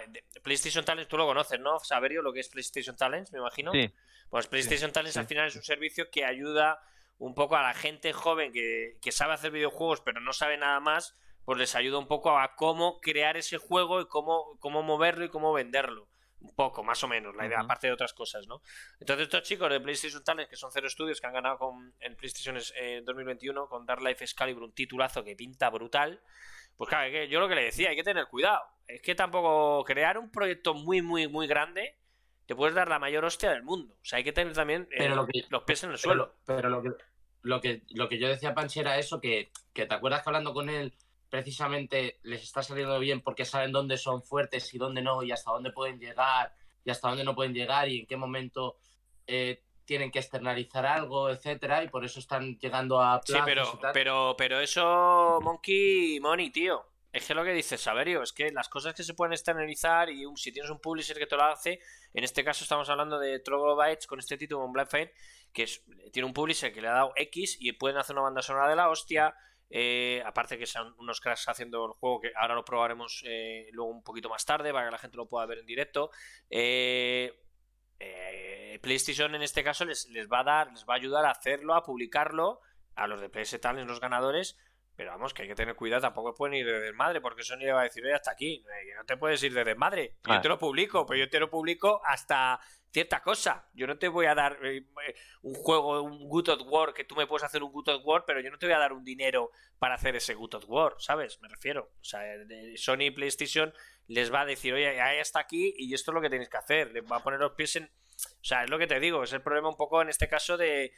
[0.43, 1.79] PlayStation Talents tú lo conoces, ¿no?
[1.81, 3.71] Saberio, lo que es PlayStation Talents, me imagino.
[3.73, 3.93] Sí,
[4.29, 5.21] Pues PlayStation Talents sí.
[5.21, 6.83] al final es un servicio que ayuda
[7.19, 10.81] un poco a la gente joven que, que sabe hacer videojuegos pero no sabe nada
[10.81, 15.25] más, pues les ayuda un poco a cómo crear ese juego y cómo, cómo moverlo
[15.25, 16.09] y cómo venderlo.
[16.45, 18.61] Un poco, más o menos, la idea, aparte de otras cosas, ¿no?
[19.01, 22.17] Entonces estos chicos de PlayStation Talents, que son cero estudios, que han ganado con, en
[22.17, 26.21] PlayStation eh, 2021 con Dark Life Excalibur un titulazo que pinta brutal,
[26.77, 28.61] pues claro, es que yo lo que le decía, hay que tener cuidado.
[28.87, 31.97] Es que tampoco crear un proyecto muy, muy, muy grande
[32.47, 33.95] te puedes dar la mayor hostia del mundo.
[33.95, 36.03] O sea, hay que tener también eh, Pero lo que- los pies en el Pero
[36.03, 36.27] suelo.
[36.27, 36.91] lo, pero lo que,
[37.41, 40.53] lo que, lo que yo decía Panchi era eso, que, que te acuerdas que hablando
[40.53, 40.93] con él,
[41.35, 45.51] precisamente les está saliendo bien porque saben dónde son fuertes y dónde no, y hasta
[45.51, 46.55] dónde pueden llegar,
[46.85, 48.77] y hasta dónde no pueden llegar, y en qué momento
[49.27, 54.37] eh, tienen que externalizar algo, etcétera, y por eso están llegando a Sí, pero, pero,
[54.39, 56.87] pero eso, Monkey Money, tío.
[57.13, 60.25] Es que lo que dice Saverio, es que las cosas que se pueden externalizar y
[60.37, 61.81] si tienes un publisher que te lo hace,
[62.13, 65.13] en este caso estamos hablando de Troglobytes con este título, con Black Fire,
[65.53, 65.67] que
[66.13, 68.77] tiene un publisher que le ha dado X y pueden hacer una banda sonora de
[68.77, 69.35] la hostia.
[69.71, 73.91] Eh, aparte que sean unos cracks haciendo el juego que ahora lo probaremos eh, luego
[73.91, 76.11] un poquito más tarde para que la gente lo pueda ver en directo.
[76.49, 77.33] Eh,
[78.83, 81.75] PlayStation en este caso les, les, va a dar, les va a ayudar a hacerlo,
[81.75, 82.61] a publicarlo
[82.97, 84.59] a los de PS en los ganadores.
[84.97, 87.73] Pero vamos, que hay que tener cuidado, tampoco pueden ir de desmadre, porque Sony le
[87.73, 90.19] va a decir, oye, hasta aquí, que no te puedes ir de desmadre.
[90.25, 92.61] Yo te lo publico, pero yo te lo publico hasta
[92.95, 93.69] cierta cosa.
[93.75, 97.05] Yo no te voy a dar eh, eh, un juego, un Good of War, que
[97.05, 98.93] tú me puedes hacer un Good of War, pero yo no te voy a dar
[98.93, 101.41] un dinero para hacer ese Good of War, ¿sabes?
[101.43, 101.91] Me refiero.
[102.01, 102.23] O sea,
[102.77, 103.75] Sony y PlayStation
[104.07, 106.57] les va a decir, oye, ahí está aquí y esto es lo que tienes que
[106.57, 106.93] hacer.
[106.93, 107.85] Les va a poner los pies en...
[107.85, 110.57] O sea, es lo que te digo, es el problema un poco en este caso
[110.57, 110.93] de...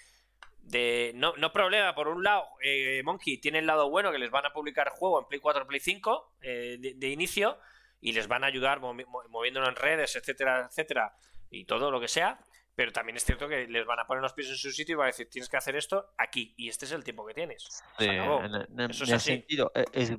[0.59, 4.30] de no, no problema, por un lado, eh, Monkey tiene el lado bueno que les
[4.30, 7.59] van a publicar juego en Play 4, Play 5 de, inicio
[8.03, 11.16] y les van a ayudar moviéndolo en redes, etcétera, etcétera
[11.51, 12.38] y todo lo que sea,
[12.74, 14.97] pero también es cierto que les van a poner los pies en su sitio y
[14.97, 17.82] van a decir, tienes que hacer esto aquí, y este es el tiempo que tienes.
[17.99, 20.12] en, ese sentido, e, es,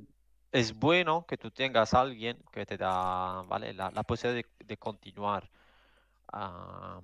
[0.51, 3.73] es, bueno que tú tengas a alguien que te da ¿vale?
[3.73, 5.49] la, la posibilidad de, continuar
[6.31, 6.99] a,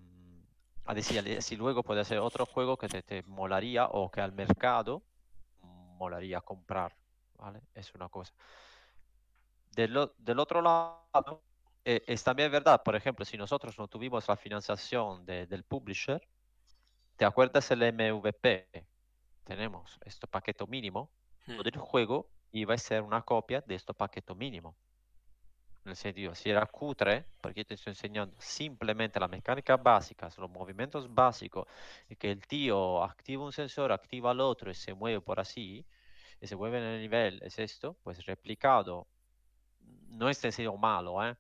[0.86, 4.34] a decir si luego puede ser otro juego que te, te molaría o que al
[4.34, 5.04] mercado
[5.62, 6.96] molaría comprar,
[7.38, 7.62] ¿vale?
[7.74, 8.34] Es una cosa.
[9.72, 11.44] Del, del otro lado,
[11.86, 16.26] eh, es también verdad, por ejemplo, si nosotros no tuvimos la financiación de, del publisher,
[17.18, 18.88] ¿te acuerdas el MVP?
[19.44, 21.12] Tenemos este paquete mínimo,
[21.46, 21.60] hmm.
[21.60, 24.76] del juego iba a ser una copia de este paquete mínimo.
[25.84, 30.30] En el sentido, si era cutre, porque yo te estoy enseñando simplemente la mecánica básica,
[30.38, 31.68] los movimientos básicos,
[32.08, 35.86] y que el tío activa un sensor, activa el otro y se mueve por así,
[36.40, 39.08] y se mueve en el nivel, es esto, pues replicado,
[40.08, 41.36] no es sencillo malo, ¿eh?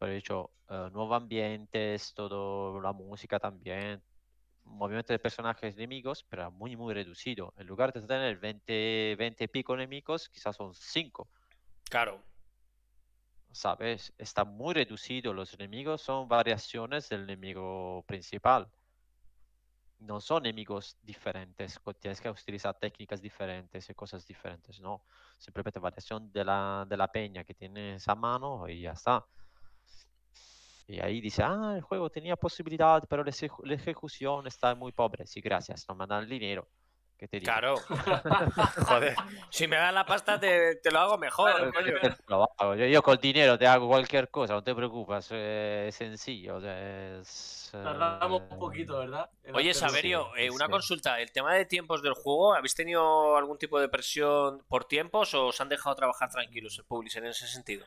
[0.00, 4.02] Pero hecho uh, nuevos ambientes, todo la música también,
[4.64, 7.52] movimiento de personajes enemigos, pero muy, muy reducido.
[7.58, 11.28] En lugar de tener 20, 20 y pico enemigos, quizás son 5.
[11.90, 12.22] Claro.
[13.52, 14.14] ¿Sabes?
[14.16, 15.34] Está muy reducido.
[15.34, 18.70] Los enemigos son variaciones del enemigo principal.
[19.98, 21.78] No son enemigos diferentes.
[22.00, 24.80] Tienes que utilizar técnicas diferentes y cosas diferentes.
[24.80, 25.04] No.
[25.36, 29.26] Simplemente variación de la, de la peña que tienes a mano y ya está.
[30.90, 33.30] Y ahí dice, ah, el juego tenía posibilidad, pero la,
[33.74, 35.24] ejecución está muy pobre.
[35.24, 36.66] Sí, gracias, no me dan el dinero.
[37.16, 37.52] ¿Qué te digo?
[37.52, 37.76] Claro.
[38.88, 39.14] Joder,
[39.50, 41.52] si me dan la pasta te, lo hago mejor.
[42.76, 46.58] Yo, yo, con dinero te hago cualquier cosa, no te preocupes, eh, es sencillo.
[46.58, 49.30] es, Tardamos un poquito, ¿verdad?
[49.54, 51.20] Oye, Saberio, eh, una consulta.
[51.20, 55.48] ¿El tema de tiempos del juego, habéis tenido algún tipo de presión por tiempos o
[55.48, 57.84] os han dejado trabajar tranquilos el publisher en ese sentido?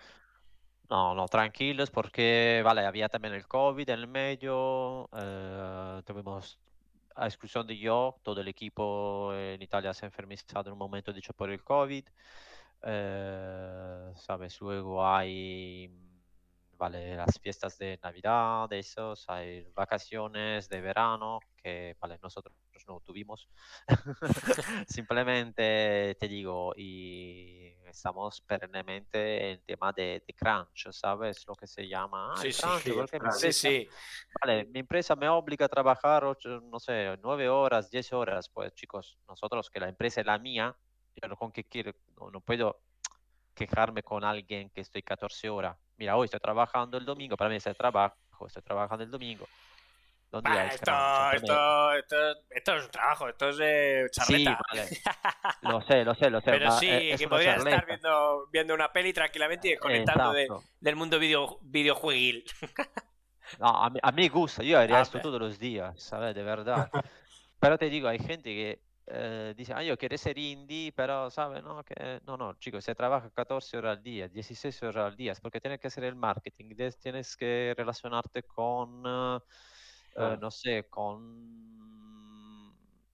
[0.89, 6.59] No, no, tranquilos porque, vale, había también el COVID en el medio, eh, tuvimos,
[7.15, 11.13] a exclusión de yo, todo el equipo en Italia se ha enfermizado en un momento
[11.13, 12.05] dicho por el COVID,
[12.83, 15.89] eh, sabes, luego hay,
[16.77, 22.55] vale, las fiestas de Navidad, de esos, hay vacaciones de verano, que, vale, nosotros
[22.87, 23.47] no tuvimos,
[24.87, 31.45] simplemente te digo, y estamos perennemente en tema de, crunch, ¿sabes?
[31.47, 32.33] Lo que se llama.
[32.35, 33.89] sí, sí, sí,
[34.41, 38.49] Vale, mi empresa me obliga a trabajar, ocho, no sé, nueve horas, diez horas.
[38.49, 40.75] Pues chicos, nosotros que la empresa es la mía,
[41.21, 41.93] yo no, con qué quiero,
[42.31, 42.81] no, puedo
[43.53, 45.77] quejarme con alguien que estoy 14 horas.
[45.97, 48.17] Mira, hoy estoy trabajando el domingo, para mí es el trabajo,
[48.47, 49.47] estoy trabajando el domingo
[50.39, 54.59] esto, esto, esto, es un trabajo, esto es de charleta.
[55.61, 56.51] lo sé, lo sé, lo sé.
[56.51, 60.33] Pero sí, que podrías estar viendo, viendo una peli tranquilamente y desconectando
[60.79, 62.43] del mundo video, videojueguil.
[63.59, 66.33] no, a mí, a mí gusta, yo haría ah, esto todos los días, ¿sabes?
[66.33, 66.89] De verdad.
[67.59, 71.61] Pero te digo, hay gente que eh, dice, ah, yo quiero ser indie, pero, ¿sabes?
[71.63, 75.33] No, que, no, no, chicos, se trabaja 14 horas al día, 16 horas al día,
[75.41, 79.05] porque tienes que hacer el marketing, tienes que relacionarte con...
[79.05, 79.39] Uh,
[80.15, 81.51] eh, no sé, con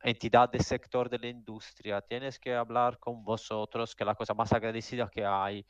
[0.03, 4.33] entidad del sector de la industria, tienes que hablar con vosotros, que es la cosa
[4.33, 5.65] más agradecida que hay.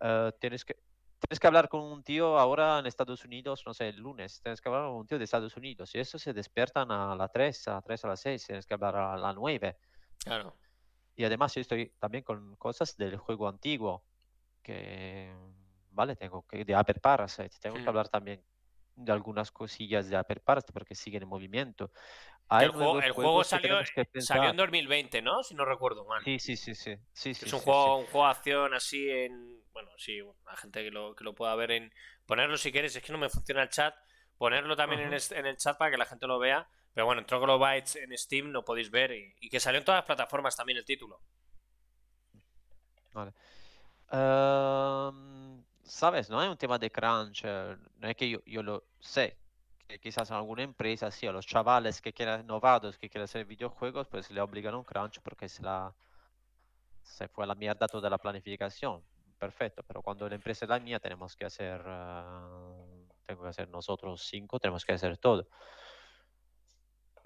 [0.00, 0.76] Eh, tienes que,
[1.18, 4.60] tienes que hablar con un tío ahora en Estados Unidos, no sé, el lunes, tienes
[4.60, 7.66] que hablar con un tío de Estados Unidos y eso se despiertan a las 3,
[7.68, 9.76] a las 3 a las 6, tienes que hablar a las 9.
[10.24, 10.58] Claro.
[11.16, 14.04] Y además yo estoy también con cosas del juego antiguo,
[14.62, 15.34] que,
[15.90, 17.88] vale, tengo que, de Upper Parasite, tengo que Hmm.
[17.90, 18.44] hablar también
[18.96, 21.90] de algunas cosillas de Upper Parasite porque siguen en movimiento.
[22.48, 24.56] Hay el juego, el juego salió, que salió en pensar.
[24.56, 25.42] 2020, ¿no?
[25.42, 26.22] Si no recuerdo mal.
[26.24, 26.96] Sí, sí, sí, sí.
[27.12, 29.62] sí, Es un sí, juego, un juego de acción así en.
[29.72, 31.92] Bueno, sí, la gente que lo, que lo pueda ver en.
[32.26, 33.94] Ponerlo si quieres, es que no me funciona el chat.
[34.36, 36.68] Ponerlo también en, el chat para que la gente lo vea.
[36.92, 39.98] Pero bueno, en Troglobytes en Steam lo podéis ver y, y que salió en todas
[39.98, 41.20] las plataformas también el título.
[43.14, 43.32] Vale.
[44.10, 45.43] Ehm,
[45.84, 49.36] sabes, no es un tema de crunch, eh, no es que yo, yo lo sé,
[49.86, 53.44] que quizás en alguna empresa, sí, a los chavales que quieran novados, que quieran hacer
[53.44, 55.94] videojuegos, pues le obligan a un crunch porque se la
[57.02, 59.02] se fue a la mierda toda la planificación.
[59.38, 63.68] Perfecto, pero cuando la empresa es la mía, tenemos que hacer, eh, tengo que hacer
[63.68, 65.46] nosotros cinco, tenemos que hacer todo.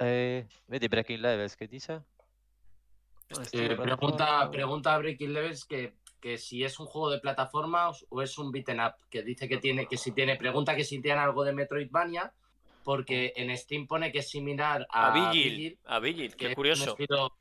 [0.01, 1.95] Eh, vedi Breaking Levels, ¿qué dice?
[1.95, 8.05] Eh, estilo pregunta, pregunta a Breaking Levels que, que si es un juego de plataformas
[8.11, 11.01] o es un beaten up, que dice que tiene, que si tiene, pregunta que si
[11.01, 12.33] tiene algo de Metroidvania,
[12.85, 16.55] porque en Steam pone que es similar A a, Vigil, a Vigil, que qué es
[16.55, 16.85] curioso.
[16.85, 17.39] un estilo,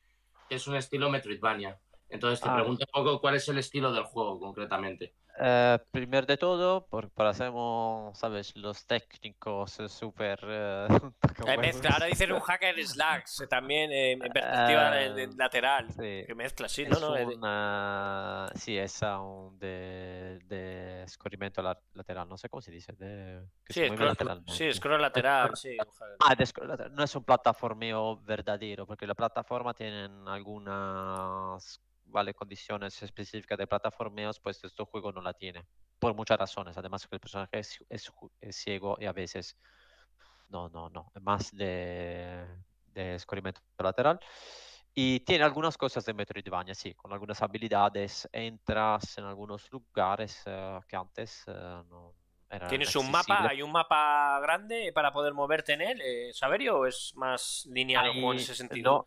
[0.50, 1.80] que es un estilo Metroidvania.
[2.10, 2.56] Entonces te Ah.
[2.56, 5.14] pregunto un poco cuál es el estilo del juego concretamente.
[5.40, 10.40] Eh, primero de todo, por, para hacemos, sabes, los técnicos eh, súper...
[10.44, 10.88] eh,
[11.48, 14.90] Eh, mezcla, ahora dicen un hack and slacks, también eh, en perspectiva
[15.38, 15.88] lateral.
[15.92, 17.00] Sí, Que mezcla, sí, es ¿no?
[17.00, 22.72] no, un, eh, sí, es un de, de escurrimiento la- lateral, no sé cómo se
[22.72, 24.52] dice, de, que sí, scroll, lateralmente.
[24.52, 25.78] sí, scroll lateral, sí.
[26.20, 32.34] Ah, de scroll lateral, no es un plataformeo verdadero, porque la plataforma tienen algunas vale,
[32.34, 35.66] condiciones específicas de plataformeos, pues este juego no la tiene,
[36.00, 39.58] por muchas razones, además que el personaje es, es es ciego y a veces
[40.50, 42.46] no, no, no, más de,
[42.94, 44.20] de escurrimiento lateral.
[45.00, 50.80] Y tiene algunas cosas de Metroidvania, sí, con algunas habilidades, entras en algunos lugares eh,
[50.88, 51.52] que antes eh,
[51.88, 52.16] no
[52.50, 53.48] eran ¿Tienes un mapa?
[53.48, 58.12] ¿Hay un mapa grande para poder moverte en él, eh, Saberio, o es más lineal
[58.12, 58.92] juego en ese sentido?
[58.92, 59.06] No,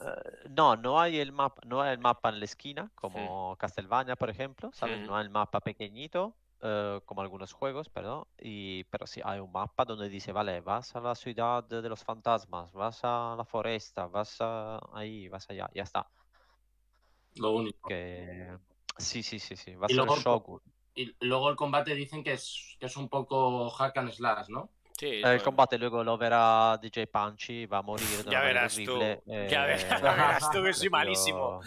[0.00, 4.16] eh, no, no hay el mapa, no hay el mapa en la esquina, como Castlevania,
[4.16, 5.00] por ejemplo, ¿sabes?
[5.06, 9.52] No hay el mapa pequeñito, eh, como algunos juegos, perdón, y, pero sí hay un
[9.52, 14.06] mapa donde dice, vale, vas a la ciudad de los fantasmas, vas a la foresta,
[14.06, 16.08] vas a ahí, vas allá, ya está.
[17.36, 17.88] Lo único.
[17.88, 18.56] Que...
[18.96, 20.60] Sí, sí, sí, sí, vas luego- Shogun.
[20.94, 24.68] Y luego el combate dicen que es, que es un poco hack and slash, ¿no?
[24.98, 25.44] Sí, El bueno.
[25.44, 29.48] combate luego lo verá DJ Punchy, va a morir de Ya verás tú, eh, verás-
[29.50, 31.60] ya verás tú que soy malísimo.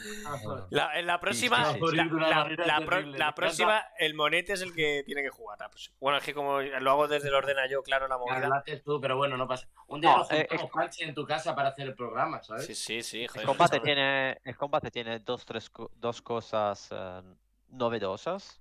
[0.69, 1.95] La, en la próxima, sí, sí.
[1.95, 5.29] la- una la- manera la pro- la próxima, el monete es el que tiene que
[5.29, 5.57] jugar.
[5.59, 5.69] la.
[6.01, 8.63] Bueno, es que como lo hago desde el ordena yo, claro, la movida.
[8.83, 9.65] tú, pero bueno, no pasa.
[9.87, 12.65] Un día No, nos eh, juntamos, Panchi, en tu casa para hacer el programa, ¿sabes?
[12.65, 16.89] Sí, sí, sí, El joder, combate, eso- tiene, el combate tiene dos, tres, dos cosas
[16.91, 17.21] eh,
[17.69, 18.60] novedosas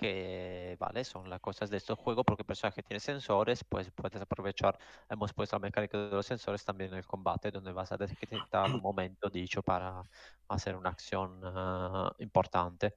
[0.00, 4.20] que, vale, son las cosas de este juego porque el personaje tiene sensores, pues puedes
[4.22, 4.78] aprovechar,
[5.08, 8.70] hemos puesto la mecánica de los sensores también en el combate donde vas a detectar
[8.72, 10.02] un momento dicho para
[10.48, 12.96] hacer una acción eh, importante.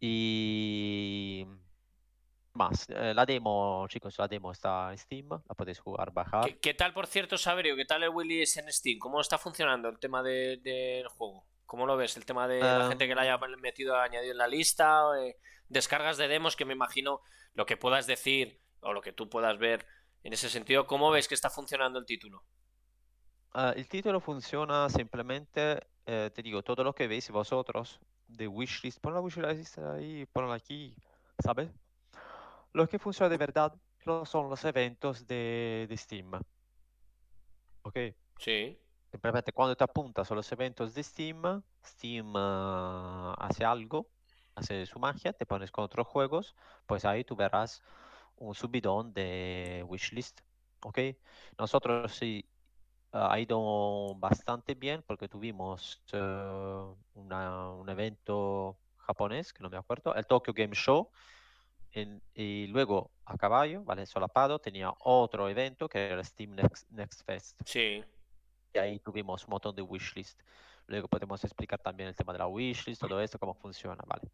[0.00, 1.46] Y
[2.54, 6.44] más, eh, la demo, chicos, la demo está en Steam, la podéis jugar, bajar.
[6.44, 7.76] ¿Qué, qué tal, por cierto, Saberio?
[7.76, 8.98] ¿Qué tal el Willy es en Steam?
[8.98, 11.46] ¿Cómo está funcionando el tema de- del juego?
[11.66, 12.16] ¿Cómo lo ves?
[12.16, 15.36] El tema de la Em, gente que la haya metido, añadido en la lista, eh,
[15.68, 17.20] descargas de demos, que me imagino
[17.54, 19.86] lo que puedas decir o lo que tú puedas ver
[20.22, 20.86] en ese sentido.
[20.86, 22.44] ¿Cómo ves que está funcionando el título?
[23.52, 29.00] Ah, el título funciona simplemente, eh, te digo, todo lo que veis vosotros de wishlist,
[29.00, 30.96] pon la wishlist ahí, ponla aquí,
[31.38, 31.70] ¿sabes?
[32.72, 33.72] Lo que funciona de verdad
[34.24, 36.32] son los eventos de, de Steam.
[37.82, 37.98] ¿Ok?
[38.38, 38.78] Sí.
[39.10, 44.08] Simplemente cuando te apuntas a los eventos de Steam, Steam ah, hace algo,
[44.54, 46.54] hace su magia, te pones con otros juegos,
[46.86, 47.82] pues ahí tú verás
[48.36, 50.40] un subidón de wishlist.
[50.82, 50.98] ¿Ok?
[51.58, 52.44] Nosotros sí
[53.12, 59.76] ah, ha ido bastante bien porque tuvimos eh, una- un evento japonés, que no me
[59.78, 61.10] acuerdo, el Tokyo Game Show,
[61.92, 64.06] en- y luego a caballo, ¿vale?
[64.06, 67.60] Solapado, tenía otro evento que era el Steam Next, Next Fest.
[67.64, 68.04] Sí.
[68.74, 70.40] Y ahí tuvimos un montón de wishlist.
[70.86, 74.30] Luego podemos explicar también el tema de la wishlist, todo esto, cómo funciona, ¿vale?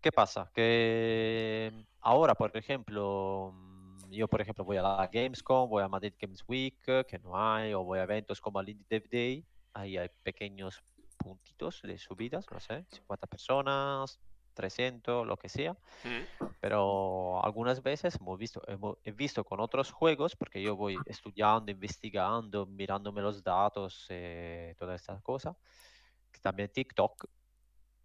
[0.00, 0.50] ¿Qué pasa?
[0.54, 6.14] Que ahora, por ejemplo, mm, yo, por ejemplo, voy a la Gamescom, voy a Madrid
[6.18, 9.44] Games Week, eh, que no hay, o voy a eventos como el Indie Dev Day,
[9.72, 10.82] ahí hay pequeños
[11.16, 14.20] puntitos de subidas, no sé, 50 personas,
[14.56, 15.74] 300, lo que sea.
[16.02, 16.46] Mm.
[16.60, 21.70] Pero algunas veces hemos visto, hemos- he visto con otros juegos, porque yo voy estudiando,
[21.70, 25.54] investigando, mirándome los datos, eh, toda esta cosa,
[26.32, 27.26] que también TikTok,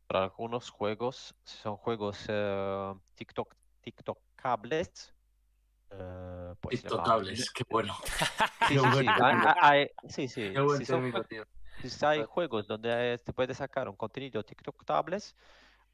[0.05, 5.13] para algunos juegos, son juegos eh, TikTok, TikTokables,
[5.91, 7.95] eh, pues le va- TikTokables, qué bueno.
[8.69, 8.79] Sí, Qué
[11.81, 15.35] sí, sí, hay- juegos donde eh, te puedes sacar un contenido TikTok tablets,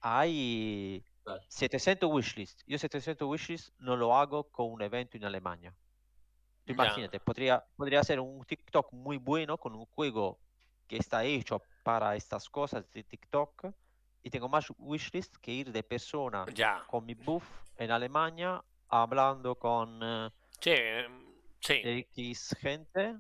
[0.02, 1.42] hay Claro.
[1.50, 2.62] 700 wishlist.
[2.66, 5.74] Yo 700 wishlist no lo hago con un evento en Alemania.
[6.66, 6.74] Tú.
[6.74, 10.40] Imagínate, podría, podría ser un TikTok muy bueno con un juego
[10.88, 13.68] que está hecho para estas cosas de TikTok
[14.24, 16.84] y tengo más wishlist que ir de persona Ya.
[16.88, 17.46] con mi buff
[17.78, 20.30] en Alemania hablando con eh,
[20.62, 21.08] Sí, eh,
[21.60, 21.82] sí.
[21.84, 23.18] X gente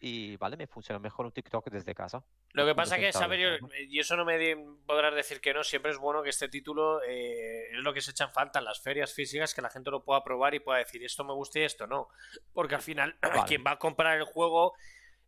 [0.00, 2.24] y vale, me funciona mejor un TikTok desde casa.
[2.52, 5.92] Lo que pasa que, central, saber, y eso no me podrás decir que no, siempre
[5.92, 8.80] es bueno que este título eh, es lo que se echa en falta en las
[8.82, 11.62] ferias físicas, que la gente lo pueda probar y pueda decir esto me gusta y
[11.62, 12.08] esto no.
[12.52, 13.42] Porque al final Vale.
[13.46, 14.74] quien va a comprar el juego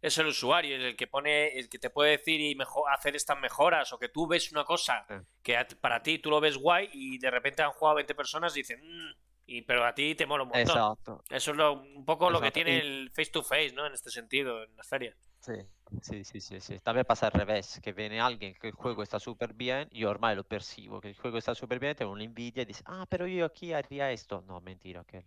[0.00, 3.38] es el usuario, el que pone, el que te puede decir y mejo- hacer estas
[3.38, 5.14] mejoras, o que tú ves una cosa Sí.
[5.44, 8.60] que para ti tú lo ves guay y de repente han jugado 20 personas y
[8.62, 9.14] dicen, "Mm",
[9.46, 10.62] y, pero a ti te mola un montón.
[10.76, 11.22] Exacto.
[11.30, 13.86] Eso es lo- un poco lo que tiene el face to face, ¿no?
[13.86, 15.16] En este sentido, en las ferias.
[15.43, 15.55] Sí,
[16.01, 16.78] sí, sí, sí, sí.
[16.78, 20.45] También pasa al revés, que viene alguien que juego está súper bien, yo ormai lo
[20.45, 23.45] percibo, que el juego está súper bien, tengo una envidia y dice, ah, pero yo
[23.45, 24.43] aquí haría esto.
[24.47, 25.26] No, mentira, que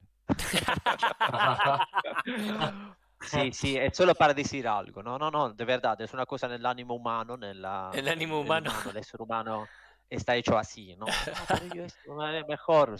[3.22, 5.04] Sí, sí, es solo para decir algo.
[5.04, 8.40] No, no, no, de verdad, es una cosa en el ánimo humano, nella, El ánimo
[8.40, 8.72] el humano.
[8.94, 9.68] El ser humano
[10.10, 11.06] está hecho así, ¿no?
[11.40, 12.98] No, pero yo esto es mejor.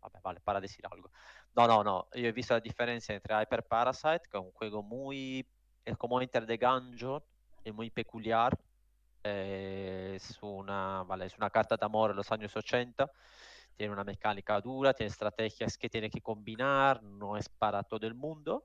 [0.00, 1.10] Vabbè, vale, para decir algo.
[1.56, 4.82] No, no, no, yo he visto la diferencia entre Hyper Parasite, que es un juego
[4.82, 5.46] muy,
[5.84, 7.22] es como Enter the Gungeon,
[7.64, 8.56] es muy peculiar.
[9.26, 13.10] eh, es una, vale, es una carta de amor en los años 80
[13.76, 18.14] tiene una mecánica dura, tiene estrategias que tiene que combinar, no es para todo el
[18.14, 18.64] mundo.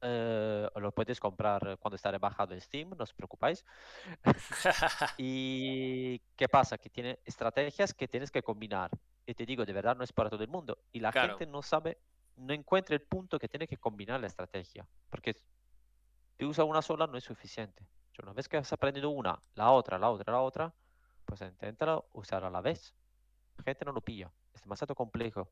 [0.00, 3.62] Eh, lo puedes comprar cuando está rebajado en Steam, no os preocupáis.
[5.18, 6.78] ¿Y qué pasa?
[6.78, 8.90] Que tiene estrategias que tienes que combinar.
[9.26, 10.78] Y te digo, de verdad no es para todo el mundo.
[10.92, 11.36] Y la Claro.
[11.36, 11.98] gente no sabe,
[12.36, 14.86] no encuentra el punto que tiene que combinar la estrategia.
[15.10, 15.36] Porque
[16.40, 17.86] si usa una sola no es suficiente.
[18.22, 20.74] Una vez que has aprendido una, la otra, la otra, la otra,
[21.24, 22.94] pues inténtala usar a la vez.
[23.58, 24.30] La gente no lo pilla.
[24.54, 25.48] Es demasiado complejo.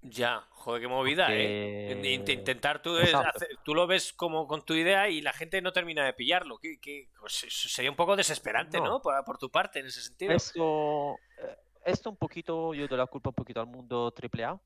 [0.00, 1.86] Ya, joder, qué movida, ¿eh?
[1.94, 5.60] Porque- Intentar tú, es hacer- tú lo ves como con tu idea y la gente
[5.62, 6.58] no termina de pillarlo.
[6.58, 8.84] Que, que- pues, sería un poco desesperante, ¿no?
[8.84, 9.02] No.
[9.02, 10.32] Por, por tu parte, en ese sentido.
[10.32, 14.60] Esto, eh, esto un poquito, yo doy la culpa un poquito al mundo AAA,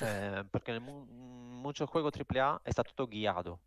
[0.00, 3.60] eh, porque en el mu- muchos juegos AAA está todo guiado.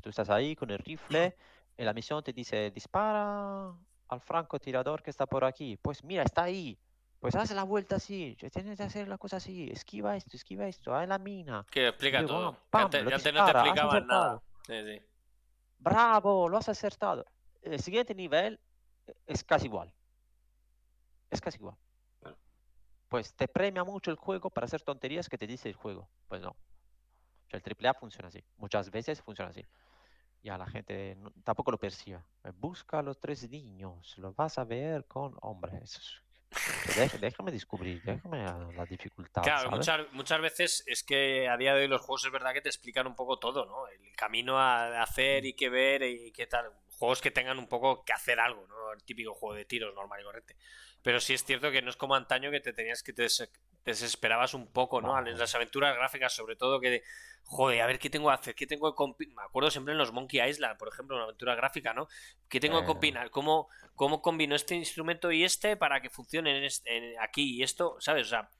[0.00, 1.36] Tú estás ahí con el rifle
[1.76, 3.72] y la misión te dice, dispara
[4.08, 5.76] al francotirador que está por aquí.
[5.76, 6.78] Pues mira, está ahí.
[7.20, 10.94] Pues haz la vuelta así, tienes que hacer la cosa así, esquiva esto, esquiva esto,
[10.94, 11.66] hay la mina.
[11.68, 12.48] Que explica Digo, todo.
[12.48, 14.42] ah, Que pam, antes, antes no te explicaban nada.
[14.66, 15.02] Sí, sí.
[15.78, 17.26] Bravo, lo has acertado.
[17.60, 18.60] El siguiente nivel
[19.08, 19.92] eh, es casi igual.
[21.30, 21.76] Es casi igual.
[23.08, 26.08] Pues te premia mucho el juego para hacer tonterías que te dice el juego.
[26.28, 26.54] Pues no.
[27.48, 28.44] O sea, el AAA funciona así.
[28.58, 29.64] Muchas veces funciona así.
[30.42, 32.20] Ya la gente no- tampoco lo percibe.
[32.54, 34.16] Busca a los tres niños.
[34.18, 36.22] Lo vas a ver con hombres.
[37.20, 38.02] déjame descubrir.
[38.02, 39.42] Déjame a la dificultad.
[39.42, 42.60] Claro, muchas, muchas veces es que a día de hoy los juegos es verdad que
[42.60, 43.86] te explican un poco todo, ¿no?
[43.88, 46.70] El camino a hacer y qué ver y qué tal.
[46.98, 48.92] Juegos que tengan un poco que hacer algo, ¿no?
[48.92, 50.56] El típico juego de tiros normal y corriente.
[51.08, 53.50] Pero sí es cierto que no es como antaño que te tenías que te des-
[53.82, 55.18] te desesperabas un poco, ¿no?
[55.26, 57.02] En las aventuras gráficas, sobre todo, que de,
[57.44, 59.26] joder, a ver qué tengo que hacer, qué tengo que?
[59.28, 62.08] Me acuerdo siempre en los Monkey Island, por ejemplo, una aventura gráfica, ¿no?
[62.46, 63.30] ¿Qué tengo que combinar?
[63.30, 67.62] ¿Cómo, ¿Cómo combino este instrumento y este para que funcione en este- en- aquí y
[67.62, 67.96] esto?
[68.00, 68.26] ¿Sabes?
[68.26, 68.50] O sea,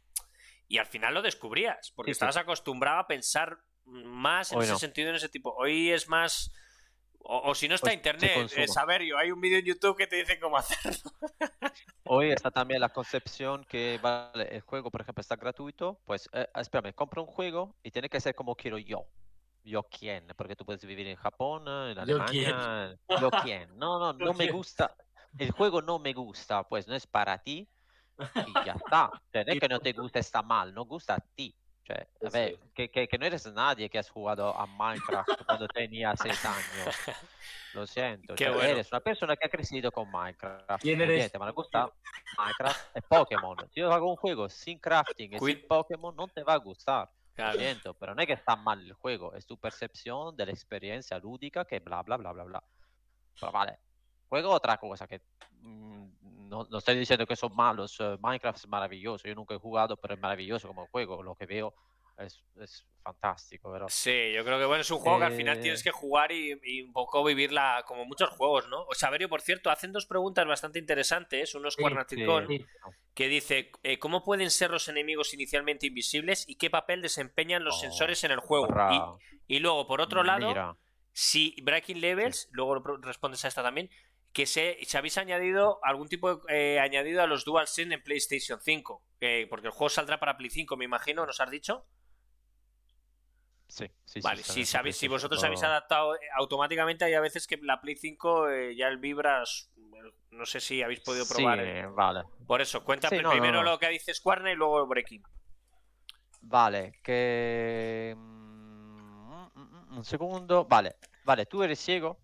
[0.68, 2.16] y al final lo descubrías, porque Sí, sí.
[2.16, 4.78] estabas acostumbrado a pensar más en Hoy ese no.
[4.78, 5.52] sentido, en ese tipo.
[5.54, 6.50] Hoy es más.
[7.30, 8.64] O, o si no está se internet, consume.
[8.64, 9.18] es saber yo.
[9.18, 11.10] Hay un vídeo en YouTube que te dice cómo hacerlo.
[12.04, 16.00] Hoy está también la concepción que vale, el juego, por ejemplo, está gratuito.
[16.06, 19.06] Pues, eh, espérame, compro un juego y tiene que ser como quiero yo.
[19.62, 22.54] Yo quién, porque tú puedes vivir en Japón, en Yo quién.
[22.54, 22.98] Alemania.
[23.20, 23.78] Yo quién.
[23.78, 24.56] No, no, no me quién.
[24.56, 24.96] gusta.
[25.36, 27.68] El juego no me gusta, pues no es para ti
[28.18, 29.10] y ya está.
[29.32, 31.54] Es que no te gusta, está mal, no gusta a ti.
[31.88, 32.58] Cioè, ver, es.
[32.74, 36.94] que, que, que no eres nadie que has jugado a Minecraft cuando tenías seis años.
[37.72, 38.34] Lo siento.
[38.34, 38.68] Qué cioè, bueno.
[38.70, 40.82] Eres una persona que ha crecido con Minecraft.
[40.82, 41.16] ¿Quién Muy eres?
[41.16, 41.90] bien, te va a gustar
[42.36, 43.56] Minecraft e Pokémon.
[43.70, 46.58] Si yo hago un juego sin crafting y Qui- sin Pokémon, no te va a
[46.58, 47.08] gustar.
[47.08, 47.58] Lo Claro.
[47.58, 51.18] siento, pero no es que está mal el juego, es tu percepción de la experiencia
[51.20, 52.64] lúdica que bla bla bla bla bla.
[53.40, 53.78] Pero vale,
[54.28, 55.20] juego otra cosa que
[55.60, 57.98] mm, no, no, estoy diciendo que son malos.
[58.00, 59.28] Uh, Minecraft es maravilloso.
[59.28, 61.22] Yo nunca he jugado, pero es maravilloso como juego.
[61.22, 61.74] Lo que veo
[62.18, 63.72] es, es fantástico.
[63.72, 63.86] Pero...
[63.88, 65.20] Sí, yo creo que bueno, es un juego eh...
[65.20, 68.82] que al final tienes que jugar y, y, un poco vivirla como muchos juegos, ¿no?
[68.82, 72.64] O Saberio, por cierto, hacen dos preguntas bastante interesantes, unos sí, Cuarnaticón, sí.
[73.14, 77.76] que dice, eh, ¿cómo pueden ser los enemigos inicialmente invisibles y qué papel desempeñan los
[77.76, 78.68] oh, sensores en el juego?
[79.46, 80.76] Y, y, luego, por otro lado, Mira.
[81.12, 82.48] si Breaking Levels, sí.
[82.52, 83.90] luego respondes a esta también,
[84.38, 88.60] que se, se habéis añadido algún tipo de eh, añadido a los DualSense en PlayStation
[88.60, 91.84] 5, eh, porque el juego saldrá para Play 5, me imagino, ¿nos has dicho?
[93.66, 97.48] Sí, sí, vale, sí, si, sabéis, si vosotros habéis adaptado eh, automáticamente, hay a veces
[97.48, 99.72] que la Play 5 eh, ya el vibras.
[100.30, 101.58] No sé si habéis podido probar.
[101.58, 102.22] Sí, vale.
[102.46, 103.70] Por eso, cuéntame sí, no, primero no, no.
[103.72, 105.24] lo que dices Squarne y luego Breaking.
[106.42, 108.14] Vale, que.
[108.16, 110.64] Mm, un segundo.
[110.64, 110.94] Vale,
[111.24, 112.20] vale, tú eres ciego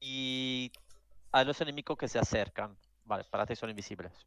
[0.00, 0.72] y
[1.36, 2.76] hay los enemigos que se acercan.
[3.04, 4.26] Vale, para ti son invisibles.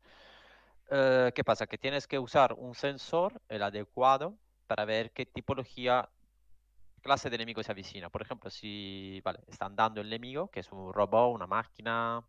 [0.92, 1.68] Uh, ¿Qué pasa?
[1.68, 4.38] Que tienes que usar un sensor, el adecuado,
[4.68, 6.08] para ver qué tipología,
[7.02, 8.10] clase de enemigo se avecina.
[8.10, 12.24] Por ejemplo, si vale, está andando el enemigo, que es un robot, una máquina,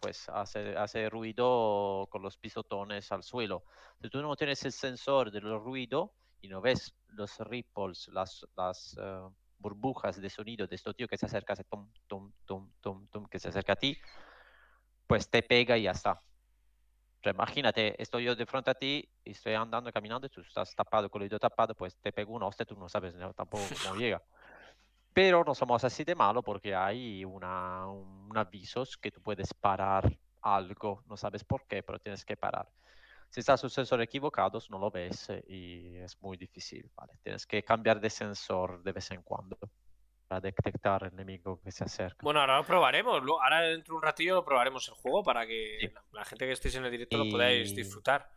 [0.00, 3.64] pues hace, hace ruido con los pisotones al suelo.
[4.00, 8.96] Si tú no tienes el sensor del ruido y no ves los ripples, las, las
[8.96, 9.32] uh,
[9.62, 13.26] burbujas de sonido de este tío que se acerca, hace tum, tum, tum, tum, tum,
[13.26, 13.96] que se acerca a ti,
[15.06, 16.20] pues te pega y ya está.
[17.24, 21.08] Imagínate, estoy yo de frente a ti y estoy andando, caminando, y tú estás tapado
[21.08, 23.94] con el oído tapado, pues te pego un hostia, tú no sabes no, tampoco cómo
[23.94, 24.20] llega.
[25.12, 30.10] Pero no somos así de malo porque hay una, un avisos que tú puedes parar
[30.40, 32.68] algo, no sabes por qué, pero tienes que parar.
[33.32, 37.14] Si estás un sensor equivocados, no lo ves y es muy difícil, ¿vale?
[37.22, 39.58] Tienes que cambiar de sensor de vez en cuando
[40.28, 42.18] para detectar el enemigo que se acerca.
[42.20, 43.22] Bueno, ahora lo probaremos.
[43.42, 45.90] Ahora dentro de un ratillo lo probaremos el juego para que sí.
[46.12, 47.24] la gente que estéis en el directo y...
[47.24, 48.30] lo podáis disfrutar.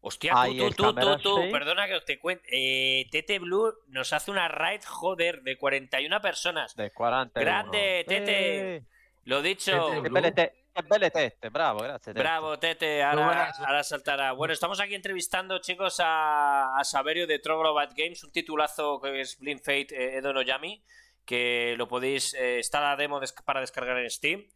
[0.00, 2.42] Hostia, tú, tú, tú, tú, tú, perdona que te cuente.
[2.50, 6.74] Eh, Tete Blue nos hace una raid, joder, de 41 personas.
[6.74, 7.38] De 40.
[7.38, 8.76] Grande, Tete.
[8.76, 8.84] Eh.
[9.22, 10.02] Lo dicho.
[10.02, 10.54] Tete,
[10.86, 12.02] belle tete, bravo, gracias.
[12.02, 12.20] Tete.
[12.20, 14.32] Bravo, Tete, ahora, ahora, saltará.
[14.32, 19.38] Bueno, estamos aquí entrevistando, chicos, a, a Saberio de Troglobat Games, un titulazo que es
[19.38, 20.82] Blind Fate eh, Edo Noyami
[21.28, 24.46] que lo podéis, eh, está la demo des para descargar en Steam.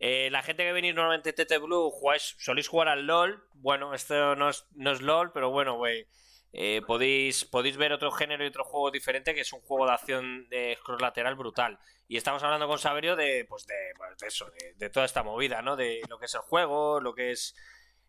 [0.00, 3.44] Eh, la gente que venís normalmente TT Blue, jugáis, soléis jugar al LOL.
[3.54, 6.08] Bueno, esto no es, no es LOL, pero bueno, güey.
[6.58, 9.92] Eh, podéis, podéis ver otro género y otro juego diferente que es un juego de
[9.92, 11.78] acción de cross lateral brutal.
[12.08, 15.76] Y estamos hablando con Saberio de, pues de, de eso, de, toda esta movida, ¿no?
[15.76, 17.54] De lo que es el juego, lo que es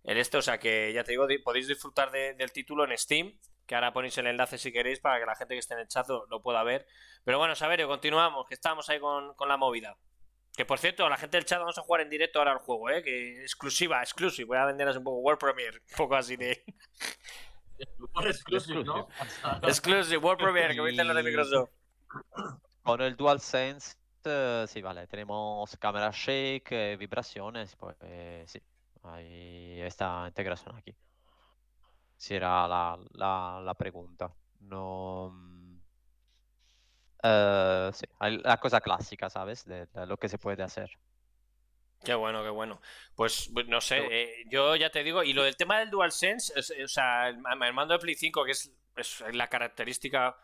[0.06, 0.38] el este.
[0.38, 3.92] O sea que ya te digo, podéis disfrutar de, del título en Steam que ahora
[3.92, 6.42] ponéis el enlace si queréis para que la gente que esté en el chat lo
[6.42, 6.88] pueda ver.
[7.26, 9.98] Pero bueno, Saberio, continuamos, que estamos ahí con, con, la movida.
[10.56, 12.90] Que por cierto, la gente del chat vamos a jugar en directo ahora al juego,
[12.90, 13.04] ¿eh?
[13.04, 14.48] Que exclusiva, exclusiva.
[14.48, 16.64] Voy a venderles un poco World Premiere, un poco así de.
[18.26, 19.08] Exclusive, ¿no?
[19.64, 21.70] exclusive, World Premiere, que dicen los de Microsoft.
[22.84, 23.96] Con el DualSense,
[24.26, 28.62] uh, sí, vale, tenemos cámara shake, eh, vibraciones, pues eh, sí,
[29.04, 30.96] hay esta integración aquí
[32.18, 34.34] si era la, la, la pregunta.
[34.62, 35.28] No,
[37.24, 39.64] uh, sí, la cosa clásica, ¿sabes?
[39.66, 40.90] De, de, lo que se puede hacer.
[42.04, 42.82] Qué bueno, qué bueno.
[43.16, 46.54] Pues, pues no sé, eh, yo ya te digo, y lo del tema del DualSense,
[46.56, 50.38] es, o sea, el, el, mando de Play 5, que es, es la característica,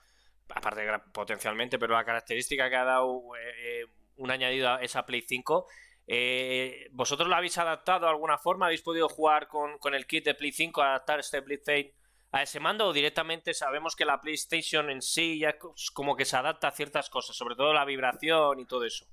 [0.49, 3.85] aparte de potencialmente, pero la característica que ha dado eh,
[4.17, 5.67] un añadido a esa Play 5
[6.07, 8.65] eh, ¿Vosotros lo habéis adaptado de alguna forma?
[8.65, 11.93] ¿Habéis podido jugar con, con el kit de Play 5, adaptar este Fade
[12.31, 12.88] a ese mando?
[12.88, 15.55] ¿O directamente sabemos que la PlayStation en sí ya
[15.93, 19.05] como que se adapta a ciertas cosas, sobre todo la vibración y todo eso?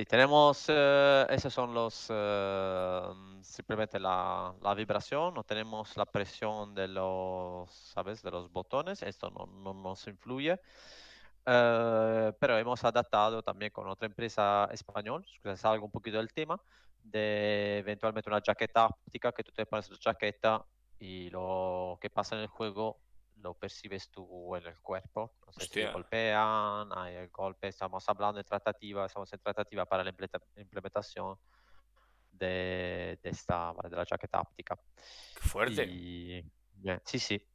[0.00, 3.02] Y tenemos, eh, esos son los, eh,
[3.42, 8.22] simplemente la, la, vibración, no tenemos la presión de los, ¿sabes?
[8.22, 10.54] De los botones, esto no, no nos influye.
[11.46, 16.58] Uh, pero hemos adaptado también con otra empresa española, que salgo un poquito del tema,
[17.02, 20.64] de eventualmente una chaqueta óptica que tú te pones la chaqueta
[20.98, 22.98] y lo que pasa en el juego
[23.42, 25.34] lo percibes tú en el cuerpo.
[25.46, 25.88] No sé Hostia.
[25.88, 30.14] si golpean, hay el golpe, estamos hablando de tratativa, estamos en tratativa para la
[30.56, 31.38] implementación
[32.30, 34.78] de, de esta, de la chaqueta óptica.
[35.34, 35.84] Qué fuerte.
[35.84, 36.44] Y,
[36.74, 37.49] bien, sí, sí.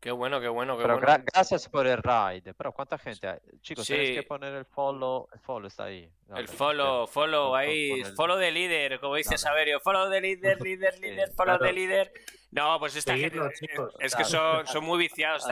[0.00, 1.08] Qué bueno, qué bueno, qué Pero bueno.
[1.08, 2.44] gra- gracias por el raid.
[2.56, 3.38] Pero ¿cuánta gente hay?
[3.62, 4.14] Chicos, tienes Sí.
[4.14, 5.28] que poner el follow.
[5.34, 6.08] El follow está ahí.
[6.28, 9.38] Dale, El follow, follow, Pon- ahí, el- follow de líder, como dice Dale.
[9.38, 11.74] Saberio, follow de líder, líder, Sí, líder, follow de claro.
[11.74, 12.12] líder.
[12.52, 15.44] No, pues esta gente, chicos, es que son, son muy viciados.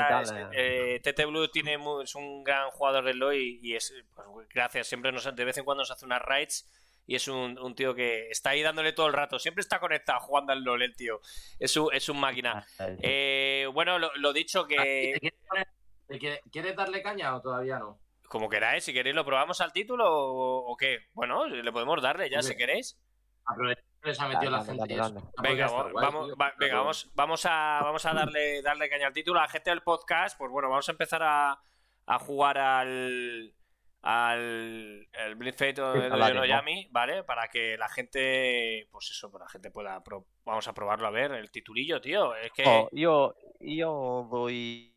[0.52, 4.48] Eh, TT Blue tiene muy- es un gran jugador del LoL y, y es, pues,
[4.48, 6.66] gracias, siempre nos, de vez en cuando nos hace unas raids
[7.06, 10.20] y es un, un tío que está ahí dándole todo el rato, siempre está conectado
[10.20, 11.20] jugando al LoL, el tío.
[11.58, 12.66] Es un, es un máquina.
[12.78, 14.76] Ay, Eh, bueno, lo, lo dicho que...
[15.14, 15.68] ¿Te quieres poner-
[16.08, 17.98] te quieres- ¿Quieres darle caña o todavía no?
[18.28, 21.06] Como queráis, si queréis lo probamos al título o, o qué.
[21.14, 22.98] Bueno, le podemos darle ya si queréis.
[23.44, 24.94] Aprovecha que les ha metido Dale, la gente.
[24.96, 25.26] dale, dale.
[25.40, 26.36] Venga, porque está vamos, guay, vamos, tío.
[26.36, 29.38] va- venga, vamos, vamos a, vamos a darle, darle caña al título.
[29.38, 31.60] A la gente del podcast, pues bueno, vamos a empezar a,
[32.06, 33.54] a jugar al
[34.02, 35.08] al
[35.52, 36.48] Fate o Sí, de.
[36.48, 37.24] Yami, ¿vale?
[37.24, 41.10] Para que la gente, pues eso, pues la gente pueda, pro- vamos a probarlo a
[41.10, 42.34] ver, el titulillo, tío.
[42.36, 43.92] Es que, Oh, io, io
[44.24, 44.94] voy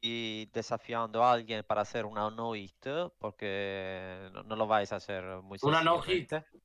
[0.53, 2.85] desafiando a alguien para hacer una no hit
[3.17, 6.29] porque no, no lo vais a hacer muy Una no hit.
[6.29, 6.59] sencillamente.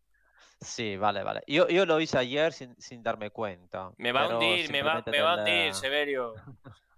[0.60, 1.42] Sí, vale, vale.
[1.46, 3.90] Yo, yo lo hice ayer sin, sin darme cuenta.
[3.98, 6.34] me va a hundir, me va, me va a hundir, Severio.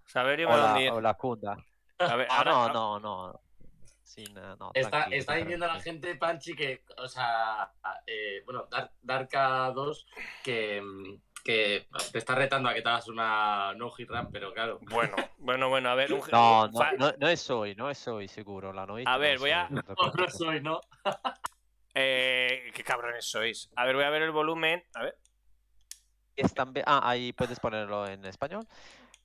[0.05, 0.91] Severio me o va a la, hundir.
[0.91, 1.57] o la cunda.
[1.99, 3.41] A ver, Ah, ahora- no, no, no.
[4.07, 7.73] Sin, no, Está, está diciendo la gente, Panchi, que, o sea,
[8.05, 10.05] eh, bueno, Dar- Darka2,
[10.41, 14.53] que, mm, que te está retando a que te hagas una no hit run, pero
[14.53, 14.79] claro.
[14.89, 18.29] Bueno, bueno, bueno, a ver, un, No, no, no, no es hoy, no es hoy,
[18.29, 18.71] seguro.
[18.71, 20.37] La no hit A ver, es voy a- hoy, no te No, no preocupes.
[20.37, 20.79] soy, ¿no?
[21.99, 23.69] Eh, qué cabrones sois.
[23.75, 24.83] A ver, voy a ver el volumen.
[24.93, 25.17] A ver.
[26.35, 28.65] Es también, ah, ahí puedes ponerlo en español.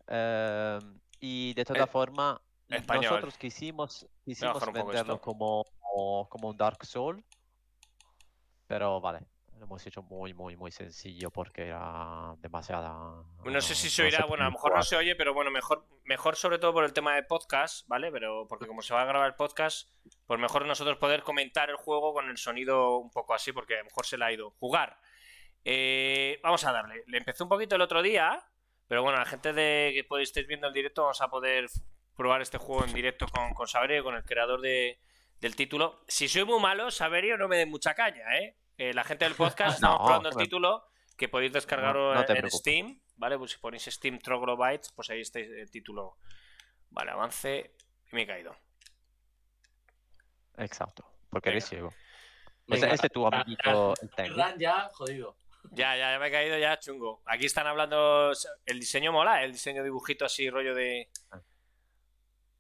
[0.09, 0.78] Eh,
[1.20, 2.40] y de todas Eh, formas,
[2.74, 3.05] español.
[3.05, 7.24] nosotros quisimos, quisimos venderlo como, como, como un Dark Soul,
[8.66, 9.20] pero vale,
[9.62, 13.23] lo hemos hecho muy, muy, muy sencillo porque era demasiada.
[13.44, 15.86] No sé si se oirá, bueno, a lo mejor no se oye, pero bueno, mejor,
[16.05, 18.11] mejor sobre todo por el tema de podcast, ¿vale?
[18.11, 19.89] Pero porque como se va a grabar el podcast,
[20.27, 23.78] pues mejor nosotros poder comentar el juego con el sonido un poco así, porque a
[23.78, 24.51] lo mejor se le ha ido.
[24.59, 24.99] Jugar.
[25.65, 27.05] Eh, vamos a darle.
[27.07, 28.44] Le empecé un poquito el otro día,
[28.89, 31.69] pero bueno, la gente de que podéis estar viendo el directo, vamos a poder
[32.16, 34.98] probar este juego en directo con, con Saberio, con el creador de,
[35.40, 36.02] del título.
[36.09, 38.56] Si soy muy malo, Saberio, no me den mucha caña, ¿eh?
[38.78, 40.84] Eh, la gente del podcast, estamos No, probando el título,
[41.16, 42.60] que podéis descargarlo No- no te en preocupes.
[42.60, 43.39] Steam, ¿vale?
[43.39, 46.16] Pues si ponéis Steam Troglobytes, pues ahí está el título.
[46.90, 47.74] Vale, avance
[48.10, 48.55] y me he caído.
[50.59, 51.56] Exacto, porque Venga.
[51.59, 51.89] eres ciego.
[52.68, 54.43] Ese, Venga, ese tu amiguito, el técnico.
[54.43, 55.36] Run ya, jodido.
[55.70, 57.22] Ya, ya, ya me he caído ya, chungo.
[57.26, 58.32] Aquí están hablando.
[58.66, 61.09] El diseño mola, el diseño dibujito así, rollo de.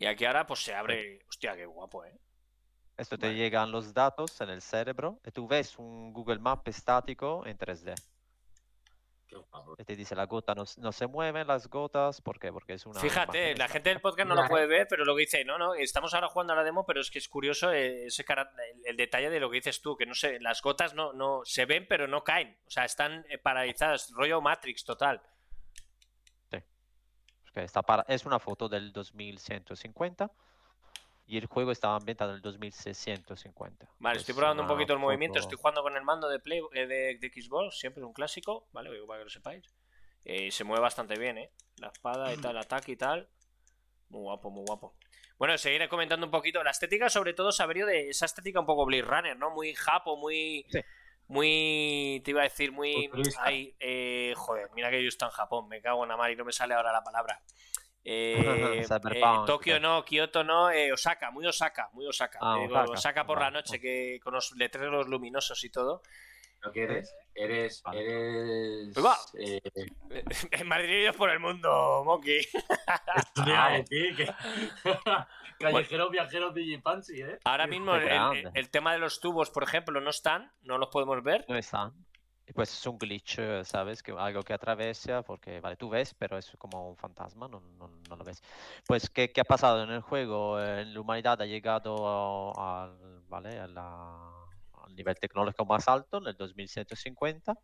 [0.02, 1.20] Y aquí ahora pues se abre.
[1.28, 2.18] Hostia, qué guapo, eh.
[2.96, 3.38] Esto te Vale.
[3.38, 7.94] llegan los datos en el cerebro y tú ves un Google Map estático en 3D.
[9.28, 9.76] Qué guapo.
[9.78, 12.52] Y te dice la gota no, no se mueven las gotas, ¿por qué?
[12.52, 15.20] Porque es una Fíjate, la gente del podcast no lo puede ver, pero lo que
[15.20, 18.06] dice, no, no, estamos ahora jugando a la demo, pero es que es curioso eh,
[18.06, 20.94] ese cara- el, el detalle de lo que dices tú, que no sé, las gotas
[20.94, 22.58] no, no se ven, pero no caen.
[22.66, 25.22] O sea, están eh, paralizadas, rollo Matrix total.
[27.52, 30.30] Porque está para- es una foto del 2150
[31.26, 33.88] y el juego estaba ambientado en el 2650.
[33.98, 35.38] Vale, estoy probando un poquito el movimiento.
[35.38, 38.68] Estoy jugando con el mando de Play eh, de, de Xbox, siempre es un clásico,
[38.72, 38.90] ¿vale?
[39.06, 39.64] Para que lo sepáis.
[40.24, 41.50] Eh, se mueve bastante bien, ¿eh?
[41.78, 43.28] La espada y tal, el ataque y tal.
[44.08, 44.94] Muy guapo, muy guapo.
[45.38, 46.62] Bueno, seguiré comentando un poquito.
[46.62, 49.50] La estética, sobre todo, Saberio, de esa estética un poco Blade Runner, ¿no?
[49.50, 50.64] Muy japo, muy.
[50.70, 50.80] Sí.
[51.32, 52.20] Muy.
[52.24, 53.10] Te iba a decir, muy.
[53.40, 56.36] Ay, eh, joder, mira que yo estoy en Japón, me cago en la mar y
[56.36, 57.40] no me sale ahora la palabra.
[58.04, 59.20] Eh, eh.
[59.46, 62.40] Tokio no, Kioto no, eh, Osaka, muy Osaka, muy Osaka.
[62.42, 62.90] Ah, Eh, Osaka.
[62.90, 66.02] Osaka por la noche, que con los letreros luminosos y todo.
[66.62, 67.14] ¿Lo que eres?
[67.32, 67.80] Eres.
[67.92, 68.96] Eres.
[68.96, 69.16] Ahí va.
[69.38, 69.60] eh,
[70.50, 72.40] En Madrid por el mundo, Monkey.
[73.16, 74.26] esto te iba a decir que.
[75.62, 77.38] Callejeros viajeros Digipansi, ¿eh?
[77.44, 80.88] Ahora mismo el, el- el tema de los tubos, por ejemplo, no están, no los
[80.88, 81.44] podemos ver.
[81.48, 81.92] No están.
[82.54, 84.02] Pues es un glitch, eh, ¿sabes?
[84.02, 87.88] Que algo que atraviesa, porque, vale, tú ves, pero es como un fantasma, no, no,
[88.08, 88.42] no lo ves.
[88.86, 90.60] Pues, ¿qué, qué ha pasado en el juego?
[90.60, 93.58] Eh, la humanidad ha llegado al, ¿vale?
[93.58, 94.30] a la-
[94.84, 97.54] al nivel tecnológico más alto, en el 2150,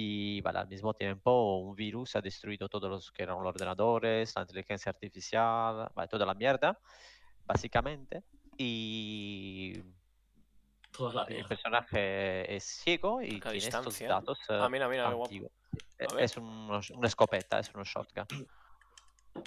[0.00, 4.32] y, vale, al mismo tiempo un virus ha destruido todos los que eran los ordenadores,
[4.36, 6.78] la inteligencia artificial, vale, toda la mierda,
[7.44, 8.22] básicamente,
[8.56, 9.82] y
[10.92, 15.50] Toda la el personaje es ciego y tiene estos datos eh, Ah, mira, mira, ver.
[16.20, 18.26] Es un- una escopeta, es un shotgun.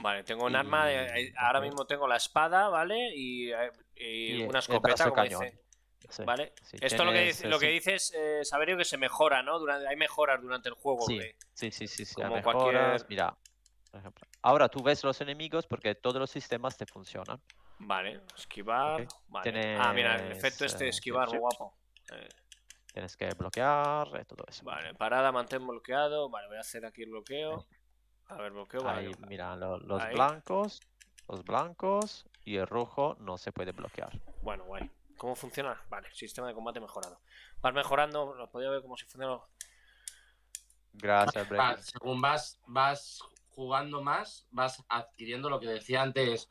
[0.03, 3.15] Vale, tengo un arma, de- ahora mismo tengo la espada, ¿vale?
[3.15, 5.43] Y, eh, y Y una escopeta, como cañón.
[5.45, 5.61] dice.
[6.09, 6.53] Sí, ¿Vale?
[6.63, 9.43] sí, Esto lo que, tienes, dice, eh, lo que dices, eh, Saberio, que se mejora,
[9.43, 9.59] ¿no?
[9.59, 11.01] Durante, hay mejoras durante el juego.
[11.05, 11.19] Sí,
[11.53, 13.05] sí, sí, sí, sí, como hay cualquier- mejoras.
[13.09, 13.37] Mira,
[13.91, 17.39] por ejemplo, ahora tú ves los enemigos porque todos los sistemas te funcionan.
[17.79, 19.05] Vale, esquivar.
[19.27, 19.75] Vale.
[19.79, 21.37] Ah, mira, el efecto Tienes, este de eh, esquivar, sí.
[21.37, 21.73] guapo.
[22.11, 22.29] Eh,
[22.93, 24.65] Tienes que bloquear y todo eso.
[24.65, 26.29] vale, parada, mantén bloqueado.
[26.29, 27.65] Vale, voy a hacer aquí el bloqueo.
[28.27, 28.83] A ver, bloqueo.
[28.83, 29.07] Vale.
[29.07, 30.13] Ahí, mira, lo- los Ahí.
[30.13, 30.79] blancos,
[31.29, 34.11] los blancos y el rojo no se puede bloquear.
[34.41, 34.89] Bueno, guay.
[35.21, 35.79] ¿Cómo funciona?
[35.87, 37.21] Vale, sistema de combate mejorado.
[37.61, 39.37] Vas mejorando, lo podía ver como si funciona.
[40.93, 41.83] Gracias, Ah, Breaking.
[41.83, 43.19] según vas, vas
[43.49, 46.49] jugando más, vas adquiriendo lo que decía antes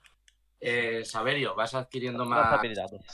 [0.61, 3.05] eh, Saverio, vas adquiriendo más, habilidades.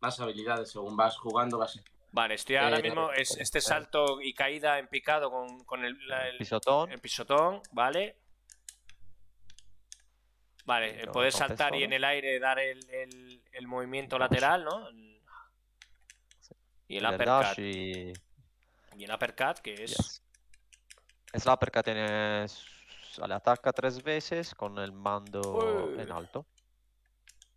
[0.00, 0.72] más habilidades.
[0.72, 1.78] Según vas jugando, vas.
[2.10, 3.12] Vale, estoy ahora Eh, mismo.
[3.12, 6.90] Es, este salto y caída en picado con, con el, la- el- Pisotón.
[6.90, 8.16] el pisotón, ¿vale?
[10.64, 14.90] Vale, Lo poder saltar y en el aire dar el, el- el movimiento lateral, ¿no?
[16.88, 17.58] Y el el uppercut.
[17.58, 18.12] y...
[18.96, 19.96] Y el uppercut, que es.
[19.96, 20.22] yes.
[21.32, 22.66] Es la uppercut tienes...
[23.26, 25.40] Le ataca tres veces con el mando
[25.94, 26.00] Uy.
[26.00, 26.46] en alto.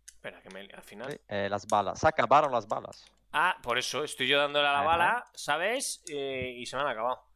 [0.06, 1.10] Espera, que me, al final.
[1.12, 1.98] Sí, eh, las balas.
[1.98, 3.04] Se acabaron las balas.
[3.32, 4.86] Ah, por eso, estoy yo dándole a la Ajá.
[4.86, 6.02] bala, ¿sabes?
[6.08, 7.27] Eh, y se me han acabado.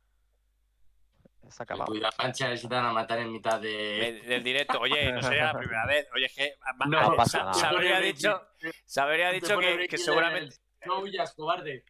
[1.50, 1.84] Se.
[1.86, 3.68] Cuidado, pancha, se te van a matar en mitad de.
[3.68, 4.78] De- del directo.
[4.80, 6.08] Oye, no sería la primera vez.
[6.14, 6.56] Oye, es que.
[6.80, 8.48] va- No, ah, pasa se habría dicho,
[8.86, 10.56] se habría te dicho que, seguramente.
[10.86, 11.84] No huyas, cobarde.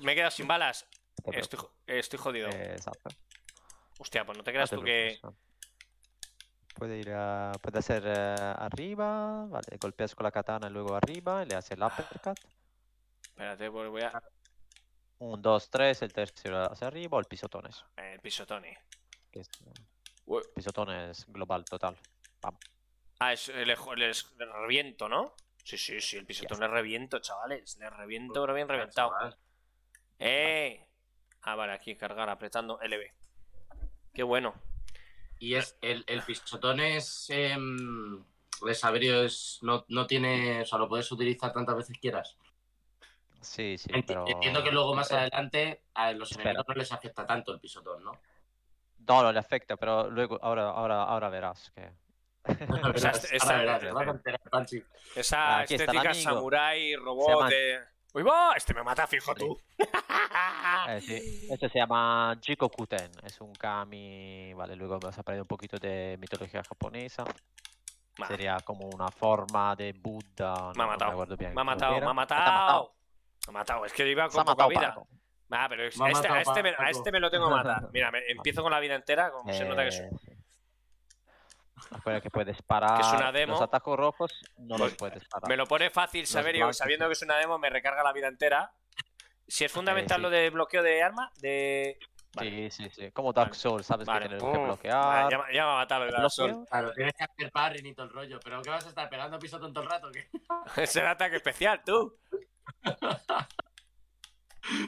[0.00, 0.86] Me he quedado sin balas.
[1.32, 2.48] Estoy, estoy jodido.
[2.48, 3.10] Eh, exacto.
[3.98, 5.18] Hostia, pues no te No creas te tú que.
[6.74, 7.50] Puede ir a...
[7.60, 11.74] Puede hacer eh, arriba, vale, golpeas con la katana y luego arriba y le hace
[11.74, 12.38] el uppercut.
[13.24, 14.22] Espérate, pues voy a.
[15.18, 17.84] Un, dos, tres, el tercero hacia arriba o el pisotones.
[17.96, 18.68] eh, El pisotoni.
[19.30, 19.72] Que es, eh,
[20.26, 20.42] Uy.
[20.54, 21.96] pisotones global total.
[23.20, 23.76] Ah, es el, el-
[24.38, 25.34] el reviento, ¿no?
[25.64, 27.76] Sí, sí, sí, el pisotón le reviento, chavales.
[27.78, 29.12] Le reviento, pero bien reventado.
[30.18, 30.86] ¡Eh!
[31.42, 33.10] Ah, vale, aquí cargar apretando LB.
[34.14, 34.54] Qué bueno.
[35.38, 37.26] Y es el, el pisotón es.
[37.30, 38.24] em,
[38.64, 39.58] de Saverio es.
[39.62, 40.62] No, no tiene.
[40.62, 42.36] O sea, lo puedes utilizar tantas veces quieras.
[43.40, 44.26] Sí, sí, Enti- pero...
[44.26, 46.50] Entiendo que luego más adelante a los Espera.
[46.50, 48.12] enemigos no les afecta tanto el pisotón, ¿no?
[49.08, 51.90] No, no le afecta, pero luego, ahora, ahora, ahora verás que...
[52.44, 54.72] Verás, ahora verás.
[55.16, 57.78] Esa Aquí estética samurai, robot llama- de.
[58.14, 58.54] ¡Uy, va!
[58.56, 59.58] Este me mata, fijo tú.
[60.88, 61.48] Eh, sí.
[61.50, 65.76] Este se llama Jiko Kuten, es un kami, vale, luego vas a aprender un poquito
[65.78, 67.24] de mitología japonesa.
[68.18, 71.36] Ma- Sería como una forma de Buda, no, Me ha no matado.
[71.36, 72.94] bien Me ha matado, me ha matado.
[73.46, 73.84] Me ha matado.
[73.84, 74.88] Es que iba con poca matado, vida.
[74.94, 75.08] Paco.
[75.50, 77.88] Ah, pero es- a, este, a, este me, a este me lo tengo que matar.
[77.92, 80.02] Mira, me- empiezo con la vida entera, como se nota que es.
[82.06, 83.00] Eh, que puedes parar.
[83.16, 83.52] una demo.
[83.52, 85.48] Los atacos rojos no los Pues, puedes parar.
[85.48, 88.26] Me lo pone fácil saber y sabiendo que es una demo, me recarga la vida
[88.26, 88.72] entera.
[89.46, 90.22] Si es fundamental sí.
[90.22, 91.96] lo de bloqueo de arma, de.
[92.38, 93.10] Sí, sí, sí.
[93.12, 93.54] Como Dark.
[93.54, 94.28] Souls, sabes Vale.
[94.28, 94.96] que tienes que bloquear.
[94.98, 96.30] vale, ya, me- ya me ha matado el Dark.
[96.30, 96.68] Souls.
[96.68, 98.40] Claro, tienes que hacer parry y todo el rollo.
[98.42, 100.10] ¿Pero qué vas a estar pegando pisotón todo el rato?
[100.12, 100.28] ¿qué?
[100.82, 102.18] Es el ataque especial, tú.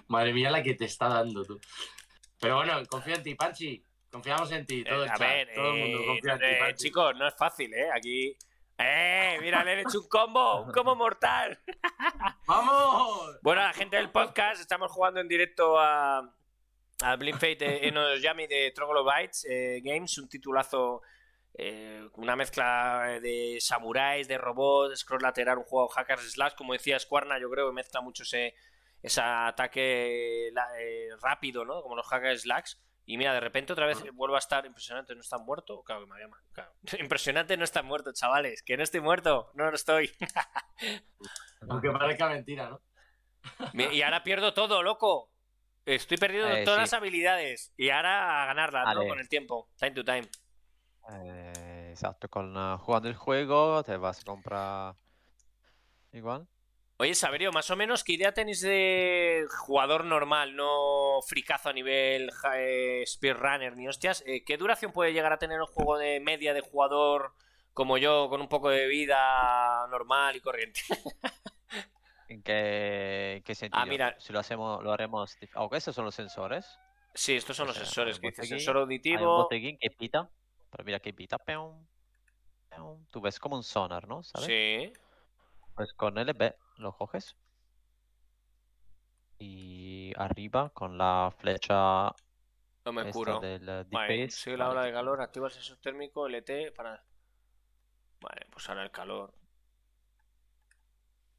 [0.09, 1.61] Madre mía, la que te está dando tú.
[2.41, 3.85] Pero bueno, confío en ti, Panchi.
[4.11, 4.83] Confiamos en ti.
[4.85, 6.85] Todo Eh, el a chat, ver, todo el mundo eh, confía en ti, eh, Panchi.
[6.85, 7.89] chicos, no es fácil, ¿eh?
[7.95, 8.37] Aquí.
[8.79, 9.39] ¡Eh!
[9.43, 11.59] Mira, le he hecho un combo, un combo mortal.
[12.47, 13.39] ¡Vamos!
[13.43, 16.35] Bueno, la gente del podcast, estamos jugando en directo a,
[17.03, 21.03] a Blind Fate en Yami de Troglobites eh, Games, un titulazo,
[21.55, 26.99] eh, una mezcla de samuráis, de robots, scroll lateral, un juego hackers slash, como decía
[26.99, 28.55] Squarna, yo creo que mezcla mucho ese,
[29.03, 31.83] ese ataque la- eh, rápido, ¿no?
[31.83, 32.75] Como los hackers slash.
[33.07, 35.83] Y mira, de repente otra vez vuelvo a estar impresionante, no está muerto.
[35.83, 36.73] Claro que me había ma- claro.
[37.01, 38.63] Impresionante, no está muerto, chavales.
[38.63, 40.11] Que no estoy muerto, no lo estoy.
[41.69, 42.81] Aunque parezca mentira, ¿no?
[43.93, 45.31] Y ahora pierdo todo, loco.
[45.87, 46.83] Estoy perdiendo Eh, todas sí.
[46.83, 47.73] las habilidades.
[47.77, 49.07] Y ahora a ganarlas, ¿no?
[49.09, 49.71] Con el tiempo.
[49.77, 50.29] Time to time.
[51.11, 54.95] Eh, exacto, con eh, jugando el juego te vas a comprar
[56.13, 56.47] igual.
[57.01, 62.31] Oye, Saberio, más o menos, ¿qué idea tenéis de jugador normal, no fricazo a nivel
[62.55, 64.23] eh, speedrunner ni hostias?
[64.27, 67.33] Eh, ¿Qué duración puede llegar a tener un juego de media de jugador
[67.73, 70.83] como yo, con un poco de vida normal y corriente?
[72.29, 73.81] ¿En qué, en qué sentido?
[73.83, 74.21] Ah, mira.
[74.21, 75.39] Si lo hacemos, lo haremos.
[75.55, 76.67] Aunque esos son los sensores.
[77.15, 79.49] Sí, estos son O los sea, sensores hay que dice sensor Hay un auditivo.
[79.49, 80.29] que pita.
[80.71, 81.39] Pero mira que pita.
[81.39, 81.83] peum,
[82.69, 83.07] peum.
[83.11, 84.23] Tú ves como un sonar, ¿no?
[84.23, 84.47] ¿Sabes?
[84.47, 84.93] Sí.
[85.75, 87.37] Pues con LB lo coges.
[89.39, 92.15] Y arriba con la flecha
[92.85, 93.41] No me curo.
[93.41, 97.03] del eh, Vale, sigue la ola de calor, activa el sensor térmico LT para.
[98.21, 99.33] Vale, pues ahora el calor.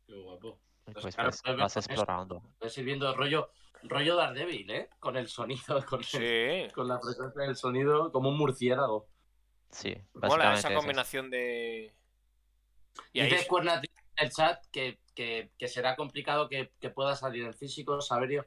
[0.07, 0.59] Qué guapo.
[0.85, 2.41] Pues Pues, vas explorando.
[2.53, 3.51] Estoy sirviendo rollo,
[3.84, 4.89] rollo Daredevil, ¿eh?
[4.99, 6.73] Con el sonido, con, el- Sí.
[6.73, 9.07] con la frecuencia del sonido, como un murciélago.
[9.69, 11.95] Sí, Mola esa es combinación de.
[13.13, 13.85] Y Dice ahí, Cuernat
[14.17, 18.45] en el chat que, que- que será complicado que, que pueda salir en físico, Saberio.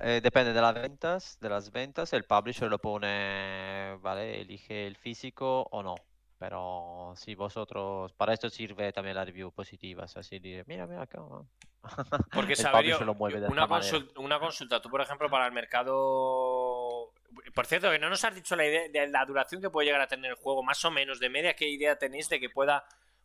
[0.00, 4.40] Eh, depende de las ventas, de las ventas, el publisher lo pone, ¿vale?
[4.40, 5.94] Elige el físico o no.
[6.38, 11.02] Pero si vosotros, para esto sirve también la review positiva, es así, de, mira, mira
[11.02, 11.18] acá.
[11.18, 11.46] ¿no?
[12.32, 13.92] porque el Saberio, publisher lo mueve de una, esta manera.
[13.98, 17.12] consul- una consulta, tú por ejemplo para el mercado...
[17.54, 20.00] Por cierto, que no nos has dicho la idea de la duración que puede llegar
[20.00, 22.84] a tener el juego, más o menos de media, ¿qué idea tenéis de que pueda...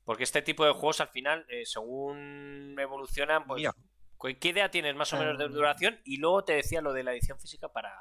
[0.10, 3.60] Porque este tipo de juegos al final, eh, según evolucionan, pues...
[3.60, 3.76] Mira.
[4.40, 5.52] ¿Qué idea tienes más o menos de Em.
[5.52, 6.00] duración?
[6.04, 7.94] Y luego te decía lo de la edición física para...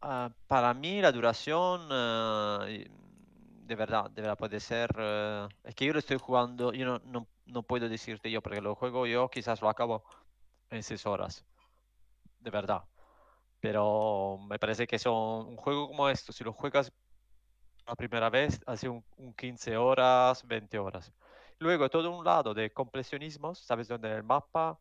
[0.00, 4.94] Ah, para mí la duración, eh, de verdad, de verdad puede ser...
[4.96, 8.60] eh, es que yo lo estoy jugando, yo no, no, no puedo decirte yo, porque
[8.60, 10.04] lo juego yo, quizás lo acabo
[10.70, 11.44] en 6 horas,
[12.38, 12.84] de verdad.
[13.58, 16.92] Pero me parece que son un juego como esto, si lo juegas
[17.88, 21.12] la primera vez, hace un, un 15 horas, 20 horas.
[21.58, 24.78] Luego todo un lado de completionismos, sabes dónde el mapa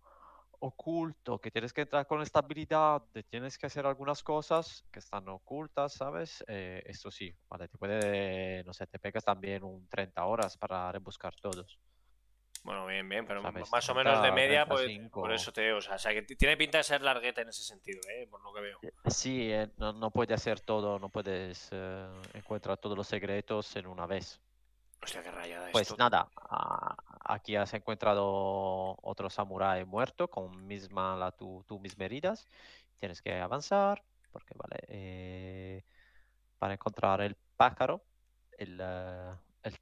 [0.59, 5.93] oculto, que tienes que entrar con estabilidad, tienes que hacer algunas cosas que están ocultas,
[5.93, 6.43] ¿sabes?
[6.47, 10.91] Eh, esto sí, vale, te puede, no sé, te pegas también un 30 horas para
[10.91, 11.79] rebuscar todos.
[12.67, 15.21] Bueno, bien, bien, pero más o menos de 30, media, pues 35.
[15.21, 17.47] por eso te digo, o sea, o sea, que tiene pinta de ser largueta en
[17.47, 18.27] ese sentido, ¿eh?
[18.29, 18.79] por lo que veo.
[19.05, 23.87] Sí, eh, no, no puedes hacer todo, no puedes eh, encontrar todos los secretos en
[23.87, 24.41] una vez.
[25.01, 25.95] Hostia, qué rayada Pues esto.
[25.97, 26.27] nada,
[27.23, 32.45] aquí has encontrado otro samurái muerto con misma la, tu, tu misma heridas.
[32.99, 34.03] Tienes que avanzar,
[34.33, 35.85] porque vale, eh,
[36.59, 38.03] para encontrar el pájaro,
[38.57, 39.77] el, eh, el,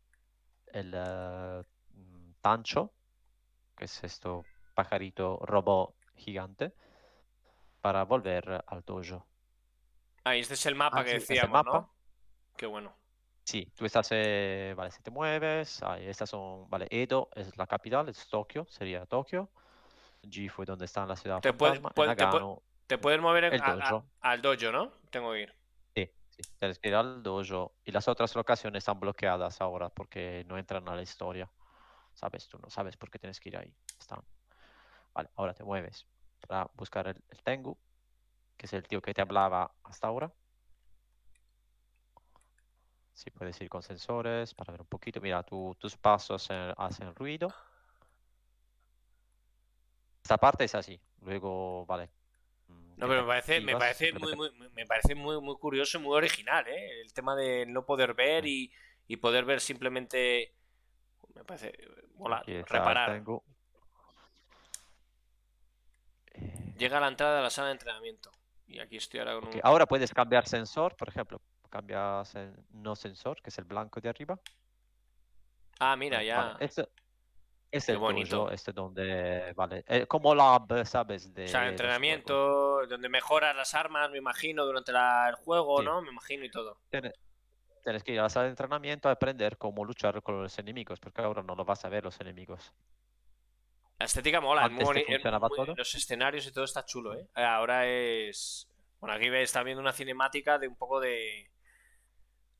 [0.67, 1.65] el,
[2.49, 2.93] tancho,
[3.75, 4.45] que es esto
[4.75, 6.75] pajarito robot gigante,
[7.81, 9.25] para volver al dojo.
[10.23, 11.71] Ah, y este es el mapa Ah, que sí, decíamos, mapa.
[11.79, 11.95] ¿no?
[12.55, 12.95] Qué bueno.
[13.43, 17.65] Sí, tú estás, eh, vale, si te mueves, ahí estas son, vale, Edo es la
[17.65, 19.49] capital, es Tokio, sería Tokio.
[20.29, 22.55] Gifu es donde está la ciudad Te puede- fantasma, y puede- te puede-
[22.85, 24.05] Te puedes mover en- a- a- dojo.
[24.21, 24.91] al dojo, ¿no?
[25.09, 25.55] Tengo que ir.
[25.95, 27.73] sí, sí, tienes que ir al dojo.
[27.83, 31.49] Y las otras locaciones están bloqueadas ahora porque no entran a la historia.
[32.15, 33.75] Sabes, tú no sabes por qué tienes que ir ahí.
[33.99, 34.21] Están.
[35.13, 36.07] Vale, ahora te mueves
[36.47, 37.77] para buscar el, el Tengu,
[38.57, 40.33] que es el tío que te hablaba hasta ahora.
[43.13, 45.21] Sí, puedes ir con sensores para ver un poquito.
[45.21, 47.53] Mira, tu- tus pasos hacen ruido.
[50.23, 50.99] Esta parte es así.
[51.21, 52.09] Luego, vale.
[52.67, 54.35] mm, No, pero me parece, me parece muy,
[54.73, 57.01] me parece muy, muy curioso y muy original, ¿eh?
[57.01, 58.71] El tema de no poder ver y,
[59.07, 60.54] y poder ver simplemente.
[61.35, 61.73] Me parece.
[62.47, 63.21] El reparar.
[66.33, 68.31] Eh, Llega a la entrada de la sala de entrenamiento.
[68.67, 69.59] Y aquí estoy ahora con un.
[69.63, 71.39] Ahora puedes cambiar sensor, por ejemplo.
[71.69, 74.39] Cambias el no sensor, que es el blanco de arriba.
[75.79, 76.57] Ah, mira, Vale, ya.
[76.59, 76.87] Este,
[77.69, 78.49] es Qué el bonito.
[78.49, 81.33] este donde, vale, eh, como lab, ¿sabes?
[81.33, 81.71] De O sea, juegos.
[81.71, 85.85] entrenamiento, donde mejoras las armas, me imagino, durante la- el juego, Sí.
[85.85, 86.01] ¿no?
[86.01, 86.79] Me imagino y todo.
[86.89, 87.13] Tienes,
[87.85, 90.99] tienes que ir a la sala de entrenamiento a aprender cómo luchar con los enemigos,
[90.99, 92.73] porque ahora no lo vas a ver los enemigos.
[93.97, 95.73] La estética mola, muy Antes te boni- es funcionaba muy- todo.
[95.77, 97.29] los escenarios y todo está chulo, ¿eh?
[97.35, 98.67] Ahora es...
[98.99, 101.49] Bueno, aquí ves, está viendo una cinemática de un poco de...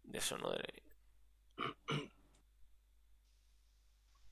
[0.04, 0.52] De eso, ¿no?
[0.52, 0.84] De-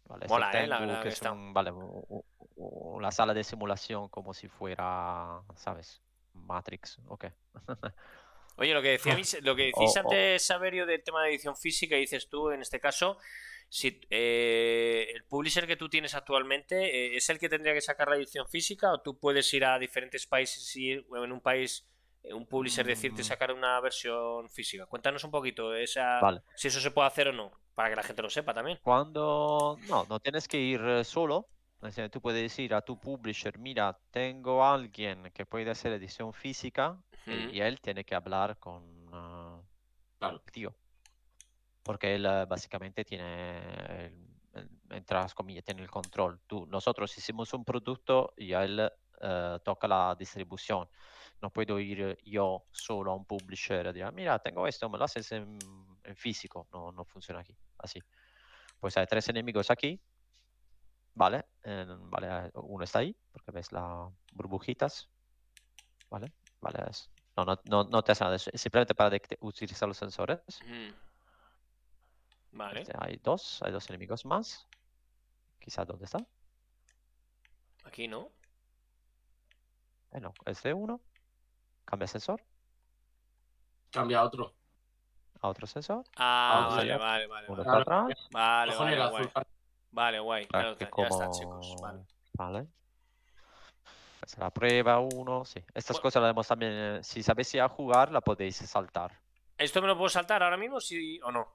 [0.05, 0.67] Vale, es el Mola, ¿eh?
[0.67, 1.31] La verdad que que es está.
[1.31, 2.25] un- vale, u- u-
[2.55, 6.01] u- una sala de simulación como si fuera, ¿sabes?
[6.33, 7.25] Matrix, ok.
[8.55, 11.55] Oye, lo que decía, lo que decís O- o- antes, Saberio, del tema de edición
[11.55, 13.17] física, dices tú, en este caso,
[13.69, 16.75] si eh, el publisher que tú tienes actualmente,
[17.13, 19.79] eh, ¿es el que tendría que sacar la edición física o tú puedes ir a
[19.79, 21.87] diferentes países y ir- o en un país,
[22.23, 23.25] eh, un publisher decirte Mm.
[23.25, 24.85] sacar una versión física?
[24.85, 26.41] Cuéntanos un poquito esa, Vale.
[26.55, 28.77] si eso se puede hacer o no, para que la gente lo sepa también.
[28.83, 31.47] Cuando, no, no tienes que ir solo.
[32.13, 37.59] Tú puedes decir a tu publisher, mira, tengo alguien que puede hacer edición física y-
[37.61, 39.61] él tiene que hablar con ah,
[40.19, 40.41] Claro.
[40.45, 40.75] el tío.
[41.83, 44.05] Porque él eh, básicamente tiene,
[44.53, 46.39] el- entre las comillas, tiene el control.
[46.47, 48.89] Tú, nosotros hicimos un producto y a él
[49.21, 50.87] eh, toca la distribución.
[51.41, 54.97] No puedo ir eh, yo solo a un publisher y decir, mira, tengo esto, me
[54.97, 55.57] lo haces en,
[56.03, 56.67] en físico.
[56.71, 57.99] No, no funciona aquí, así.
[58.79, 60.01] Pues hay tres enemigos aquí.
[61.15, 65.09] Vale, en- vale, eh, uno está ahí, porque ves las burbujitas.
[66.09, 66.31] Vale,
[66.61, 66.79] vale.
[66.89, 70.39] es- No, no, no, no te hace nada, es simplemente para de- utilizar los sensores.
[72.51, 72.81] Vale.
[72.81, 74.67] Este, hay dos, hay dos enemigos más.
[75.59, 76.19] Quizá dónde está.
[77.85, 78.29] Aquí no.
[80.11, 81.01] Eh, no, es de uno.
[81.85, 82.41] Cambia sensor.
[83.91, 84.53] Cambia a otro.
[85.41, 86.03] a otro sensor.
[86.15, 87.47] Ah, vale, vale, vale.
[87.49, 88.27] Uno Vale, para atrás.
[88.31, 89.31] vale, vale, guay.
[89.91, 90.47] Vale, guay.
[90.47, 91.75] Claro, que ya está, chicos.
[91.81, 92.05] Vale.
[92.33, 92.67] Vale.
[94.37, 95.63] La prueba uno, sí.
[95.73, 96.71] Estas Bu- cosas las vemos también.
[96.73, 99.19] eh, Si sabéis ya jugar, la podéis saltar.
[99.57, 101.47] ¿Esto me lo puedo saltar ahora mismo, sí o no?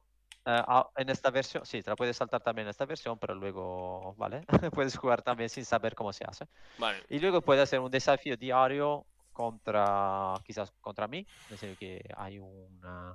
[0.45, 4.15] Ah, en esta versión, sí, te la puedes saltar también en esta versión, pero luego,
[4.17, 4.45] ¿vale?
[4.73, 6.47] puedes jugar también sin saber cómo se hace.
[6.79, 7.05] Vale.
[7.11, 11.27] Y luego puedes hacer un desafío diario contra, quizás contra mí.
[11.45, 13.15] Es decir, que hay, una,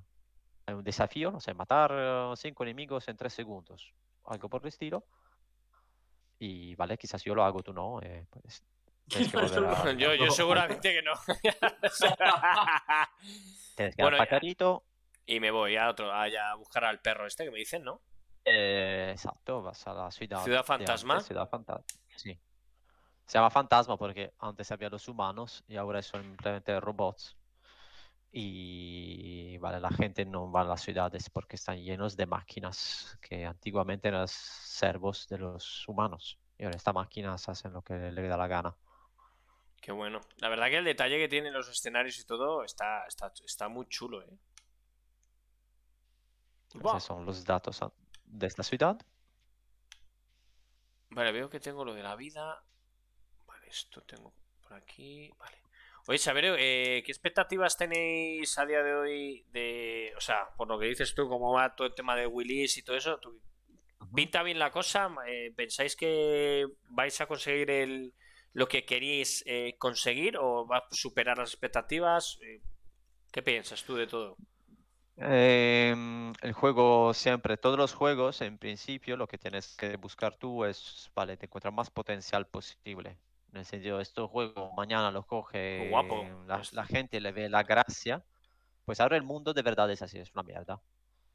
[0.68, 3.94] hay un desafío, no sé, matar eh, cinco enemigos en tres segundos.
[4.26, 5.04] Algo por el estilo.
[6.38, 8.00] Y, vale, quizás yo lo hago, tú no.
[8.02, 8.64] eh, pues,
[9.08, 11.14] tienes que volver a- Yo, yo seguramente que no.
[13.76, 14.84] tienes que Bueno, dar pajarito.
[15.26, 18.02] y me voy a otro, a, a buscar al perro este que me dicen, ¿no?
[18.46, 20.44] Eh, exacto, vas a la ciudad.
[20.44, 21.14] ¿Ciudad fantasma?
[21.16, 21.86] antes, ciudad fantasma.
[22.16, 22.38] Sí.
[23.26, 27.38] Se llama fantasma porque antes había los humanos y ahora son simplemente robots.
[28.36, 33.46] Y vale, la gente no va a las ciudades porque están llenos de máquinas que
[33.46, 36.40] antiguamente eran servos de los humanos.
[36.58, 38.76] Y ahora estas máquinas hacen lo que le da la gana.
[39.84, 40.22] Qué bueno.
[40.38, 43.86] La verdad que el detalle que tienen los escenarios y todo está, está, está muy
[43.88, 44.30] chulo, ¿eh?
[46.74, 47.92] Esos son los datos a-
[48.24, 48.98] de esta ciudad.
[51.10, 52.64] Vale, veo que tengo lo de la vida.
[53.46, 55.30] Vale, esto tengo por aquí.
[55.38, 55.58] Vale.
[56.08, 60.80] Oye, Saberio, eh, ¿qué expectativas tenéis a día de hoy de, o sea, por lo
[60.80, 63.20] que dices tú, cómo va todo el tema de Willis y todo eso?
[63.20, 63.42] ¿tú-
[64.16, 65.10] ¿Pinta bien la cosa?
[65.28, 68.14] Eh, ¿Pensáis que vais a conseguir el,
[68.54, 72.40] lo que queréis eh, conseguir o va a superar las expectativas?
[72.42, 72.62] Eh,
[73.32, 74.38] ¿Qué piensas tú de todo?
[75.16, 80.66] Em, el juego siempre, todos los juegos, en principio, lo que tienes que buscar tú
[80.66, 83.20] es, vale, te encontrar más potencial posible.
[83.52, 86.34] En el sentido, este juego mañana lo coge guapo.
[86.48, 88.26] la, Es- la gente, le ve la gracia,
[88.86, 90.82] pues ahora el mundo de verdad es así, es una mierda.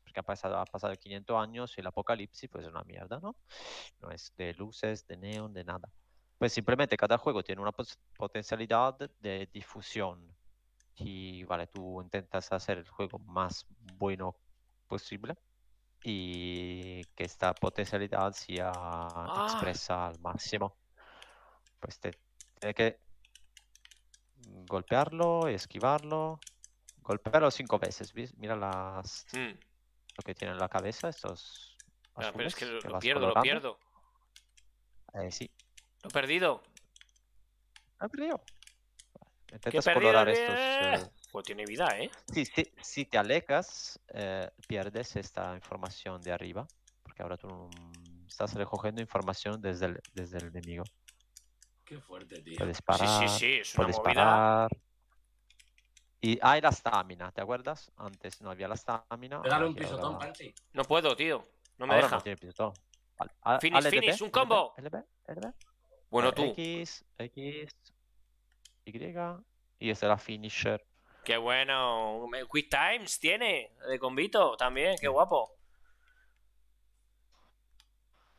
[0.04, 3.36] Porque ha pasado, ha pasado 500 años y el apocalipsis, pues es una mierda, ¿no?
[4.00, 5.90] No es de luces, de neón, de nada.
[6.38, 7.72] Pues simplemente cada juego tiene una
[8.16, 10.34] potencialidad de difusión
[10.94, 13.66] y vale, tú intentas hacer el juego más
[13.96, 14.36] bueno
[14.86, 15.36] posible
[16.04, 19.44] y que esta potencialidad sea Ah.
[19.44, 20.76] expresa al máximo.
[21.80, 22.12] Pues te
[22.60, 23.00] tiene que
[24.68, 26.38] golpearlo, esquivarlo,
[27.02, 28.12] golpearlo cinco veces.
[28.12, 28.36] ¿ves?
[28.36, 29.58] Mira las, Hmm.
[30.16, 31.76] lo que tiene en la cabeza, estos
[32.20, 33.78] Ah, pero es que lo, pierdo, lo pierdo.
[35.14, 35.48] Eh, sí,
[36.02, 36.62] Lo he perdido.
[38.00, 38.40] ha perdido.
[39.46, 40.00] Que he Intentas perdido.
[40.12, 40.56] colorar el- estos.
[40.58, 42.10] eh, Pues tiene vida, ¿eh?
[42.32, 46.66] Sí, sí, si te alejas, eh, pierdes esta información de arriba,
[47.02, 47.68] porque ahora tú
[48.26, 50.84] estás recogiendo información desde el, desde el enemigo.
[51.84, 52.56] Qué fuerte, tío.
[52.56, 54.14] Puedes Sí, parar, sí, sí, es una puedes movida.
[54.14, 54.70] parar.
[56.20, 57.90] Y hay la estamina, ¿te acuerdas?
[57.96, 59.40] Antes no había la estamina.
[59.42, 60.32] Pégale un pisotón, ahora-.
[60.72, 61.46] No puedo, tío.
[61.78, 62.16] No me ahora deja.
[62.16, 62.72] no tiene pisotón.
[63.16, 64.74] Vale, Finish, LDB, finish, un combo.
[64.78, 64.96] LB,
[65.28, 65.52] LB.
[66.10, 66.42] Bueno, tú.
[66.56, 67.76] X, X,
[68.84, 68.92] Y.
[69.80, 70.84] Y esta es la finisher.
[71.24, 72.26] Qué bueno.
[72.50, 73.72] Quick Times tiene.
[73.88, 74.96] De convito también.
[74.98, 75.52] Qué guapo.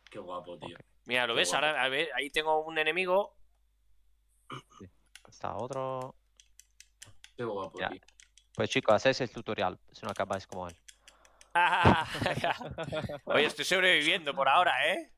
[0.09, 0.75] Qué guapo, tío.
[1.05, 1.49] Mira, ¿lo Qué ves?
[1.51, 1.65] guapo.
[1.65, 3.35] Ahora, a ver, ahí tengo un enemigo.
[5.27, 6.15] Está otro.
[7.37, 7.89] Qué guapo, Ya.
[7.89, 8.01] tío.
[8.55, 10.75] Pues chicos, hacéis el tutorial, si no acabáis como él.
[13.25, 15.11] Oye, estoy sobreviviendo por ahora, ¿eh?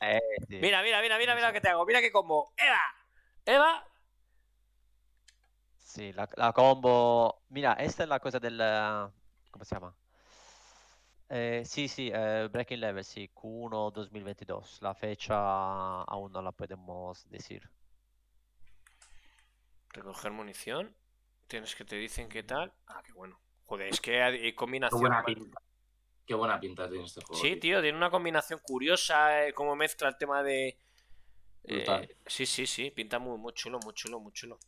[0.00, 0.58] Eh, sí.
[0.60, 1.84] Mira, mira, mira, mira, mira lo que te hago.
[1.86, 2.52] Mira que combo.
[2.56, 2.80] Eva.
[3.44, 3.84] Eva.
[5.78, 7.42] Sí, la, la combo.
[7.48, 8.58] Mira, esta es la cosa del.
[8.62, 9.08] eh,
[9.50, 9.94] ¿Cómo se llama?
[11.30, 14.78] Eh, sí, sí, eh, Breaking Level, sí, Q1 2022.
[14.82, 17.68] La fecha aún no la podemos decir.
[19.90, 20.94] Recoger munición.
[21.48, 22.72] Tienes que te dicen qué tal.
[22.86, 23.38] Ah, qué bueno.
[23.64, 25.00] Joder, es que hay Qué combinación.
[25.00, 25.60] buena pinta.
[26.28, 27.42] Qué buena pinta tiene este juego.
[27.42, 30.68] Sí, tío, tiene una combinación curiosa, eh, como mezcla el tema de...
[30.68, 30.76] eh,
[31.64, 32.06] Brutal.
[32.26, 34.58] sí, sí, sí, pinta muy, muy chulo, muy chulo, muy chulo.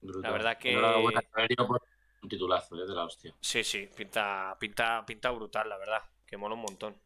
[0.00, 0.22] Brutal.
[0.22, 1.82] La verdad que- Enhorabuena, Saberio, por
[2.22, 3.34] un titulazo, eh, de la hostia.
[3.40, 6.96] Sí, sí, pinta, pinta, pinta brutal, la verdad, que mola un montón.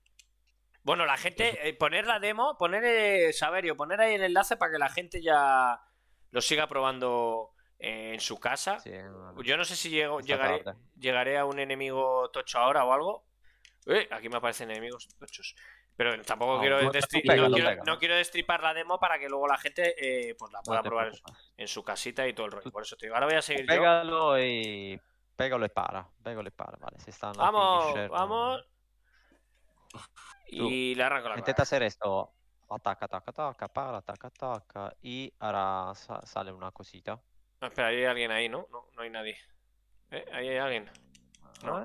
[0.82, 4.72] Bueno, la gente, eh, poner la demo, poner, eh, Saberio, poner ahí el enlace para
[4.72, 5.80] que la gente ya
[6.30, 8.80] lo siga probando eh, en su casa.
[8.80, 8.90] Sí.
[9.44, 10.78] Yo no sé si llego, llegaré, tarde.
[10.98, 13.24] llegaré a un enemigo tocho ahora o algo.
[13.86, 15.54] Eh, aquí me aparecen enemigos tochos.
[15.96, 19.28] Pero tampoco Ah, quiero, tú- tú no quiero- no quiero destripar la demo para que
[19.28, 19.94] luego la gente
[20.30, 21.14] eh, pues la pueda probar en,
[21.58, 22.70] en su casita y todo el rollo.
[22.70, 23.66] Por eso te digo, ahora voy a seguir yo.
[23.68, 25.00] Pégalo y.
[25.36, 26.08] Pégalo y para.
[26.22, 26.98] Pégalo y para, vale.
[27.00, 28.64] Si está en la Vamos, finisher, vamos.
[30.46, 31.62] Y le arranco la Intenta cara.
[31.62, 32.32] hacer esto.
[32.70, 34.96] Ataca, ataca, ataca, para, ataca, ataca.
[35.02, 37.20] Y ahora sa- sale una cosita.
[37.60, 38.66] Espera, hay alguien ahí, ¿no?
[38.70, 39.36] No, no hay nadie.
[40.10, 40.90] Eh, ahí hay alguien.
[41.64, 41.84] No.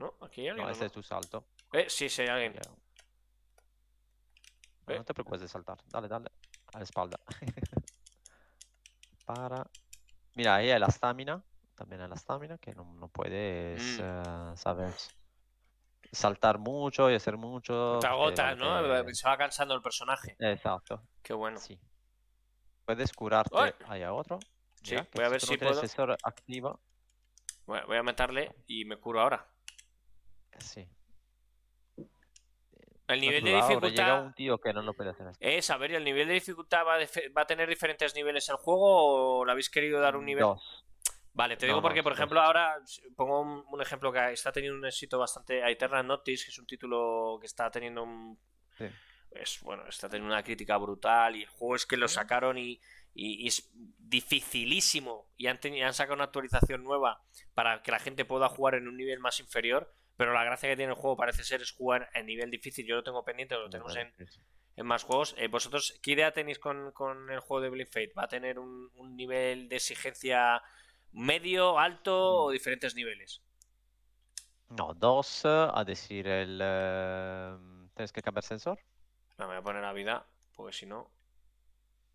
[0.00, 0.14] ¿No?
[0.22, 0.66] Aquí hay alguien.
[0.66, 0.86] No, ese no?
[0.86, 1.44] es tu salto.
[1.72, 2.54] Eh, sí, sí, hay alguien.
[2.56, 2.60] Eh.
[4.96, 5.78] No te preocupes de saltar.
[5.86, 6.30] Dale, dale.
[6.74, 7.20] A la espalda.
[9.24, 9.64] Para.
[10.34, 11.42] Mira, ahí hay la estamina.
[11.74, 14.00] También hay la estamina que no, no puedes, Mm.
[14.02, 15.10] eh, ¿sabes?
[16.12, 17.98] Saltar mucho y hacer mucho.
[18.00, 19.14] Te porque, agotas, ¿no?
[19.14, 20.36] Se va cansando el personaje.
[20.40, 21.02] Exacto.
[21.22, 21.58] Qué bueno.
[21.58, 21.78] Sí.
[22.84, 23.56] Puedes curarte.
[23.56, 23.72] ¡Ay!
[23.86, 24.40] Ahí hay otro.
[24.82, 26.16] Sí, Mira, voy a ver si puedo.
[26.24, 26.80] activo.
[27.66, 29.46] Bueno, voy a meterle y me curo ahora.
[30.60, 30.86] Sí.
[33.08, 34.24] El nivel de dificultad.
[34.24, 35.38] un tío que no lo puede hacer esto.
[35.44, 36.96] Es, a ver, ¿y el nivel de dificultad va
[37.36, 40.42] va a tener diferentes niveles el juego o le habéis querido dar un nivel?
[40.44, 40.84] Dos.
[41.32, 42.76] Vale, te digo no, porque, por ejemplo, ahora
[43.16, 45.62] pongo un, un ejemplo que está teniendo un éxito bastante.
[45.62, 48.38] A Eternal Notice, que es un título que está teniendo un.
[48.78, 48.84] Sí.
[49.32, 52.80] Es, bueno, está teniendo una crítica brutal y el juego es que lo sacaron y,
[53.14, 57.22] y- y es dificilísimo y han, han sacado una actualización nueva
[57.54, 59.92] para que la gente pueda jugar en un nivel más inferior.
[60.20, 62.84] Pero la gracia que tiene el juego parece ser es jugar en nivel difícil.
[62.86, 64.12] Yo lo tengo pendiente, lo tenemos en,
[64.76, 65.34] en más juegos.
[65.38, 68.12] Eh, ¿Vosotros qué idea tenéis con, con el juego de Blind Fate?
[68.12, 70.62] ¿Va a tener un, un nivel de exigencia
[71.12, 73.40] medio, alto o diferentes niveles?
[74.68, 76.60] No, dos, eh, a decir el...
[76.62, 77.56] eh,
[77.94, 78.78] ¿Tienes que cambiar sensor?
[79.38, 81.10] No, me voy a poner a vida, porque si no...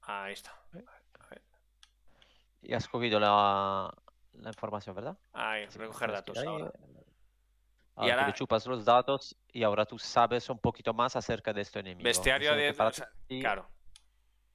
[0.04, 0.56] Ahí está.
[2.62, 3.92] Y has cogido la,
[4.34, 5.18] la información, ¿verdad?
[5.34, 6.72] Ahí, recoger datos ahora.
[7.98, 11.16] Eh, Y ahora tú le chupas los datos y ahora tú sabes un poquito más
[11.16, 12.04] acerca de este enemigo.
[12.04, 12.74] Bestiario de...
[12.74, 13.70] para o sea, ti claro.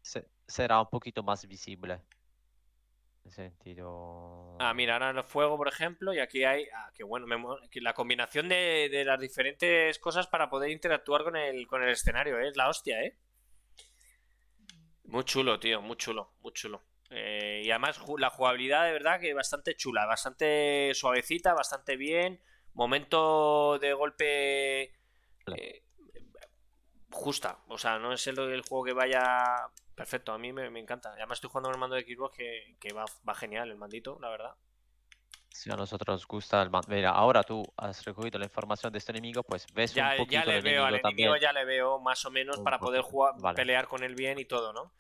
[0.03, 2.01] se- será un poquito más visible.
[3.25, 4.57] En sentido...
[4.61, 6.67] Ah, mira, ahora el fuego, por ejemplo, y aquí hay...
[6.75, 7.27] Ah, qué bueno.
[7.27, 7.37] me
[7.81, 12.39] la combinación de, de las diferentes cosas para poder interactuar con el, con el escenario,
[12.39, 12.49] ¿eh?
[12.49, 13.19] Es la hostia, ¿eh?
[15.05, 16.83] Muy chulo, tío, muy chulo, muy chulo.
[17.11, 22.41] Eh, y además la jugabilidad de verdad que bastante chula, bastante suavecita, bastante bien.
[22.75, 24.83] Momento de golpe
[25.55, 25.83] eh,
[27.11, 27.59] justa.
[27.69, 29.45] O sea, no es el, el juego que vaya
[29.95, 30.33] perfecto.
[30.33, 31.11] A mí me, me encanta.
[31.13, 34.19] Además estoy jugando con el mando de Xbox que, que va, va genial el mandito,
[34.21, 34.55] la verdad.
[35.53, 36.71] Si a nosotros nos gusta el...
[36.71, 40.17] man- Mira, ahora tú has recogido la información de este enemigo, pues ves Ya, un
[40.19, 41.41] poquito ya le el veo al enemigo también.
[41.41, 43.57] ya le veo más o menos Un para poder jugar, vale.
[43.57, 44.93] pelear con él bien y todo, ¿no?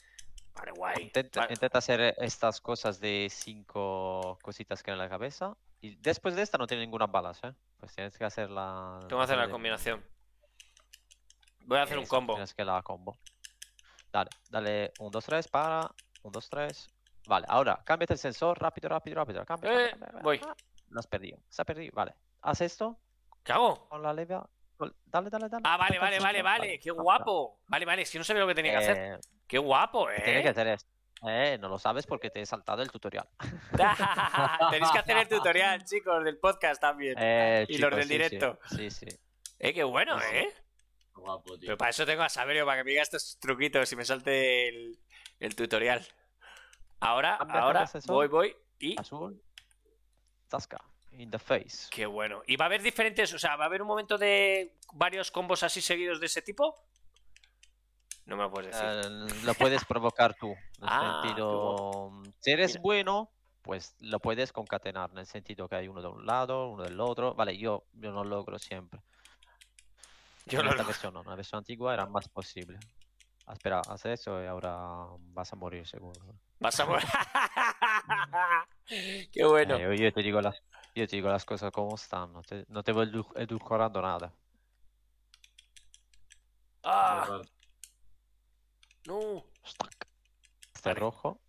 [0.55, 1.03] Vale, guay.
[1.05, 1.53] Intenta, Vale.
[1.55, 5.57] intenta hacer estas cosas de cinco cositas que hay en la cabeza.
[5.81, 7.55] Y después de esta no tiene ninguna balas, ¿eh?
[7.79, 8.99] Pues tienes que hacer la...
[9.09, 10.05] Tengo que hacer la de- combinación.
[11.67, 12.35] Voy a hacer un combo.
[12.35, 13.19] Tienes que la combo.
[14.13, 15.81] Dale, dale 1, 2, 3, para.
[16.23, 16.89] 1, 2, 3.
[17.29, 19.45] Vale, ahora cámbiate el sensor, rápido, rápido, rápido.
[19.45, 20.23] Cambia, Eh, cambia, cambia, cambia.
[20.23, 20.41] voy.
[20.45, 20.55] Ah,
[20.89, 21.93] lo has perdido, se ha perdido.
[21.95, 22.99] Vale, haz esto
[23.45, 23.89] ¿Qué hago?
[23.89, 24.49] con la leva.
[25.07, 25.63] Dale, dale, dale.
[25.65, 26.79] Ah, vale, vale, vale, vale.
[26.79, 27.61] Qué guapo.
[27.67, 28.97] Vale, vale, es que no sabía lo que tenía que hacer.
[28.99, 30.51] Eh, Qué guapo, Tiene que ¿eh?
[30.51, 30.91] hacer esto.
[31.27, 33.29] Eh, no lo sabes porque te he saltado el tutorial.
[34.71, 37.15] Tenéis que hacer el tutorial, chicos, del podcast también.
[37.19, 38.59] Eh, Y los del sí, directo.
[38.67, 39.07] Sí, sí.
[39.59, 40.19] Eh, qué bueno.
[40.33, 40.55] ¿eh?
[41.15, 41.67] Guapo, tío.
[41.67, 44.69] Pero para eso tengo a Saberio, para que me diga estos truquitos y me salte
[44.69, 44.99] el,
[45.41, 46.07] el tutorial.
[47.01, 48.99] Ahora, ahora, voy, voy y...
[48.99, 49.43] Azul.
[50.49, 50.83] Tasca.
[51.21, 51.89] In the face.
[51.91, 52.41] Qué bueno.
[52.47, 55.63] ¿Y va a haber diferentes, o sea, va a haber un momento de varios combos
[55.63, 56.75] así seguidos de ese tipo?
[58.25, 58.89] No me lo puedes decir.
[58.89, 60.49] Eh, lo puedes provocar tú.
[60.53, 62.81] En Ah, sentido, si eres Mira.
[62.83, 63.31] bueno,
[63.61, 66.99] pues lo puedes concatenar en el sentido que hay uno de un lado, uno del
[67.01, 67.35] otro.
[67.35, 69.01] Vale, yo, yo no logro siempre.
[70.47, 72.79] Yo en no esta lo- versión no, en la versión antigua era más posible.
[73.47, 74.75] Ah, espera, haz eso y ahora
[75.19, 76.19] vas a morir seguro.
[76.61, 77.05] Vas a morir.
[79.33, 79.77] Qué bueno.
[79.77, 80.63] Eh, yo te digo las,
[80.95, 84.33] yo te digo las cosas como están, no te, no te voy edu- edulcorando nada.
[86.83, 87.41] Ah,
[89.07, 89.45] no.
[89.67, 90.07] Stack.
[90.75, 91.01] Este Vale.
[91.01, 91.41] rojo.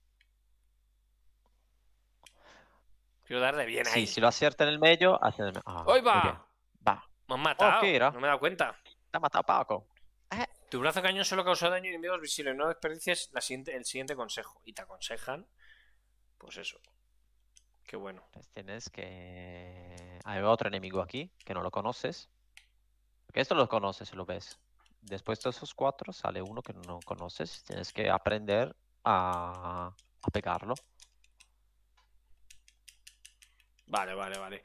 [3.26, 4.08] Quiero darle bien Sí, ahí.
[4.08, 6.46] si lo acierta en el medio, hace el me- ah, ¡Hoy va!
[6.86, 7.08] Va.
[7.28, 7.82] Me han matado.
[7.82, 8.12] ¿qué era?
[8.12, 8.76] No me he dado cuenta.
[8.84, 9.88] Te ha matado Paco.
[10.70, 12.56] Tu brazo cañón solo causa daño a enemigos visibles.
[12.56, 14.62] No desperdicies la siguiente, el siguiente consejo.
[14.64, 15.46] Y te aconsejan,
[16.38, 16.80] pues eso.
[17.86, 18.24] Qué bueno.
[18.32, 20.20] Pues tienes que...
[20.24, 22.30] Hay otro enemigo aquí, que no lo conoces.
[23.26, 24.60] Porque esto lo conoces, lo ves.
[25.02, 27.64] Después de esos cuatro sale uno que no conoces.
[27.64, 30.76] Tienes que aprender a, a pegarlo.
[33.88, 34.64] Vale, vale, vale.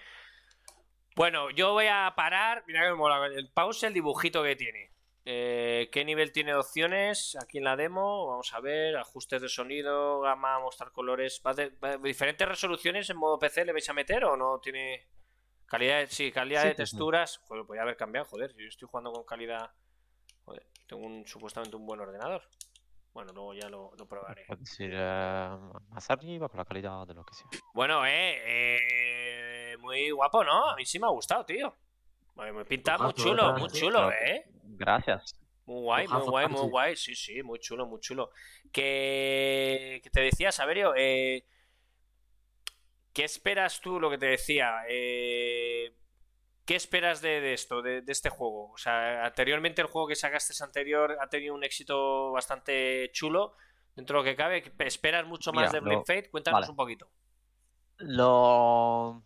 [1.16, 2.62] Bueno, yo voy a parar.
[2.66, 3.26] Mira que me mola.
[3.26, 4.95] El pause, el dibujito que tiene.
[5.28, 7.36] Eh, ¿Qué nivel tiene de opciones?
[7.42, 8.28] Aquí en la demo.
[8.28, 8.96] Vamos a ver.
[8.96, 11.42] Ajustes de sonido, gama, mostrar colores.
[11.44, 14.60] ¿Va de- va de- ¿Diferentes resoluciones en modo PC le vais a meter o no
[14.60, 15.08] tiene
[15.66, 15.98] calidad?
[15.98, 17.38] de- sí, calidad Sí, de texturas.
[17.48, 18.54] Joder, podría haber cambiado, joder.
[18.56, 19.68] Yo estoy jugando con calidad.
[20.44, 22.42] Joder, tengo un, supuestamente un buen ordenador.
[23.12, 24.44] Bueno, luego ya lo, lo probaré.
[24.46, 25.58] Puedes ir eh,
[25.88, 27.46] más arriba con la calidad de lo que sea.
[27.74, 30.70] Bueno, eh, eh, muy guapo, ¿no?
[30.70, 31.74] A mí sí me ha gustado, tío.
[32.36, 34.44] Me pinta muy chulo, muy chulo, ¿eh?
[34.62, 35.38] Gracias.
[35.64, 36.96] Muy guay, muy guay, muy guay.
[36.96, 38.30] Sí, sí, muy chulo, muy chulo.
[38.72, 41.44] Que, que te decía, Saberio, eh,
[43.12, 44.82] ¿qué esperas tú, lo que te decía?
[44.88, 45.94] Eh,
[46.64, 48.70] ¿qué esperas de, de esto, de, de este juego?
[48.72, 53.56] O sea, anteriormente el juego que sacaste anterior ha tenido un éxito bastante chulo.
[53.94, 56.30] Dentro de lo que cabe, ¿esperas mucho más Mira, de Blade lo- Fate?
[56.30, 56.70] Cuéntanos vale.
[56.70, 57.10] un poquito.
[57.96, 59.24] Lo...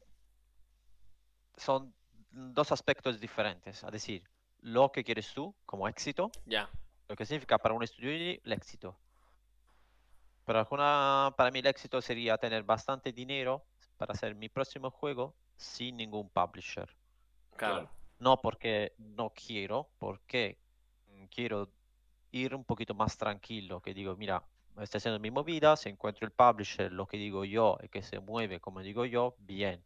[1.56, 1.92] Son
[2.31, 4.23] dos aspectos diferentes, es decir,
[4.61, 6.69] lo que quieres tú como éxito, Ya.
[7.09, 8.97] lo que significa para un estudio indie el éxito.
[10.44, 13.65] Para, alguna, para mí el éxito sería tener bastante dinero
[13.97, 16.89] para hacer mi próximo juego sin ningún publisher.
[17.57, 17.89] Claro.
[18.19, 20.59] No porque no quiero, porque
[21.31, 21.70] quiero
[22.32, 24.43] ir un poquito más tranquilo, que digo, mira,
[24.78, 28.20] estoy haciendo mi movida, si encuentro el publisher, lo que digo yo, y que se
[28.20, 29.85] mueve como digo yo, bien.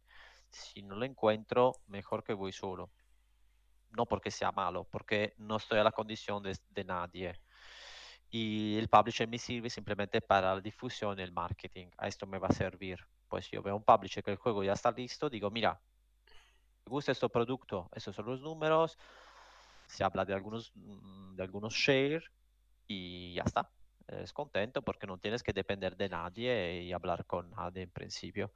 [0.49, 2.89] Si no lo encuentro, mejor que voy solo.
[3.91, 7.39] No porque sea malo, porque no estoy a la condición de, de nadie.
[8.29, 11.87] Y el publisher me sirve simplemente para la difusión y el marketing.
[11.97, 12.99] A esto me va a servir.
[13.27, 15.79] Pues yo veo un publisher que el juego ya está listo, digo, mira,
[16.83, 17.89] ¿te gusta este producto?
[17.93, 18.97] Esos son los números.
[19.87, 22.23] Se habla de algunos, mm, de algunos share
[22.87, 23.69] y ya está.
[24.07, 28.51] Es contento porque no tienes que depender de nadie y hablar con nadie en principio.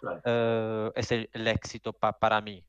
[0.00, 0.20] Claro.
[0.24, 2.62] Eh, es el, el éxito pa- para mí.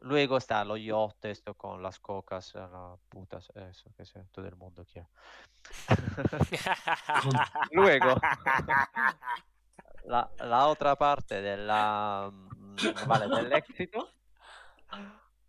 [0.00, 4.46] Luego está lo yacht, esto con las cocas, eh, las putas, eso que sea, todo
[4.46, 5.08] el mundo quiere.
[7.72, 8.20] Luego,
[10.04, 12.76] la, la otra parte de la, mm,
[13.06, 14.10] vale, del éxito,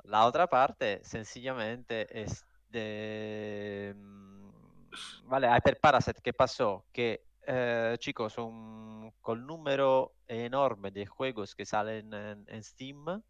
[0.04, 3.94] la otra parte sencillamente es de...
[5.24, 6.86] Vale, Hyper Parasite, ¿qué pasó?
[6.92, 13.22] Que, eh, chicos, un, con número enorme de juegos que salen en, en Steam,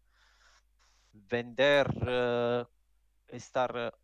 [1.12, 2.64] vender, eh,
[3.28, 3.94] estar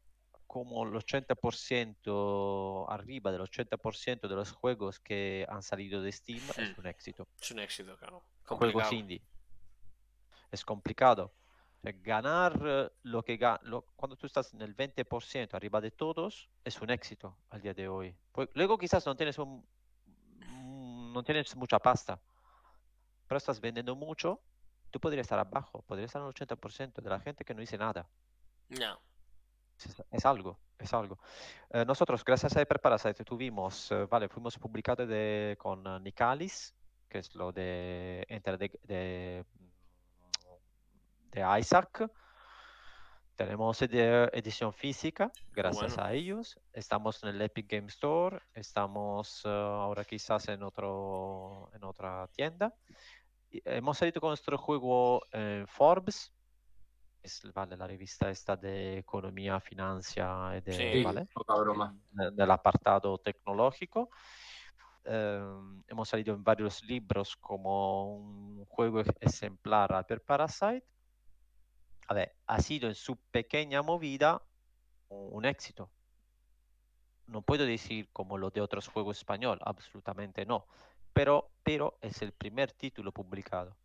[0.46, 6.76] como el 80% arriba del 80% de los juegos que han salido de Steam es
[6.76, 6.80] Hmm.
[6.80, 7.26] un éxito.
[7.40, 8.22] Es un éxito, claro.
[8.44, 8.94] Juegos Complicado.
[8.94, 9.22] indie.
[10.50, 11.32] Es complicado.
[11.84, 16.48] Sea, ganar eh, lo que lo- cuando tú estás en el 20% arriba de todos
[16.64, 18.16] es un éxito al día de hoy.
[18.32, 19.66] Pues, luego quizás no tienes un,
[20.06, 22.18] mm, no tienes mucha pasta,
[23.28, 24.40] pero estás vendiendo mucho,
[24.90, 27.76] tú podrías estar abajo, podrías estar en el 80% de la gente que no dice
[27.76, 28.08] nada.
[28.70, 28.98] Ya.
[29.76, 31.18] Es, es algo, es algo.
[31.68, 36.74] Eh, nosotros, gracias a Hyper Parasite, tuvimos, eh, vale, fuimos publicados de, con eh, Nicalis,
[37.10, 39.44] que es lo de de, de,
[41.34, 42.08] de Isaac.
[43.34, 46.08] Tenemos edi- edición física, gracias bueno.
[46.08, 46.58] a ellos.
[46.72, 52.72] Estamos en el Epic Game Store, estamos eh, ahora quizás en, otro, en otra tienda.
[53.50, 56.32] Y hemos salido con nuestro juego en Forbes,
[57.22, 61.02] es vale, la revista esta de economía, financia y de, Sí.
[61.02, 61.26] ¿vale?
[61.34, 61.96] poca broma.
[62.12, 64.10] de- del apartado tecnológico.
[65.06, 65.42] Eh,
[65.88, 70.84] hemos salido en varios libros como un juego ej- ejemplar a Hyper Parasite.
[72.08, 74.42] A ver, ha sido en su pequeña movida
[75.08, 75.90] un, éxito.
[77.26, 80.66] No puedo decir como lo de otros juegos español, absolutamente no.
[81.12, 83.76] Pero, pero es el primer título publicado.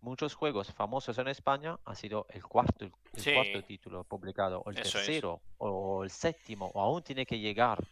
[0.00, 2.92] Muchos juegos famosos en España ha sido el cuarto, el
[3.22, 3.32] Sí.
[3.34, 5.04] cuarto título publicado, o el Eso es.
[5.04, 7.86] tercero, o el séptimo, o aún tiene que llegar.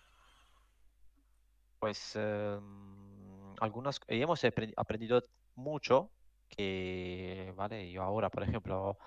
[1.78, 5.22] Pues em, algunas, y hemos apre- aprendido
[5.54, 6.10] mucho
[6.48, 8.98] que, vale, yo ahora, por ejemplo,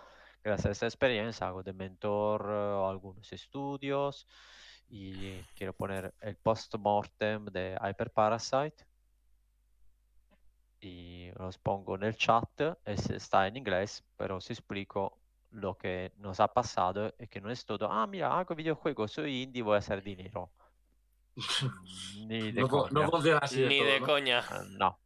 [0.44, 4.28] gracias a esta experiencia hago de mentor eh, algunos estudios
[4.90, 8.86] y quiero poner el post-mortem de Hyper Parasite
[10.82, 12.50] y los pongo en el chat,
[12.86, 15.20] es- está en inglés, pero os explico
[15.52, 19.42] lo que nos ha pasado y que no es todo, ah, mira, hago videojuegos, soy
[19.44, 20.52] indie, voy a hacer dinero.
[22.28, 23.10] Ni de No, fu- no coña.
[23.10, 23.62] funciona así.
[23.62, 24.06] Ni todo, de ¿no?
[24.06, 24.42] coña.
[24.50, 25.00] No, no.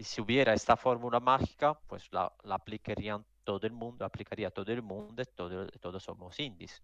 [0.00, 4.72] Y si hubiera esta fórmula mágica, pues la, la aplicarían todo el mundo, aplicaría todo
[4.72, 6.82] el mundo, y todo- todos somos indies.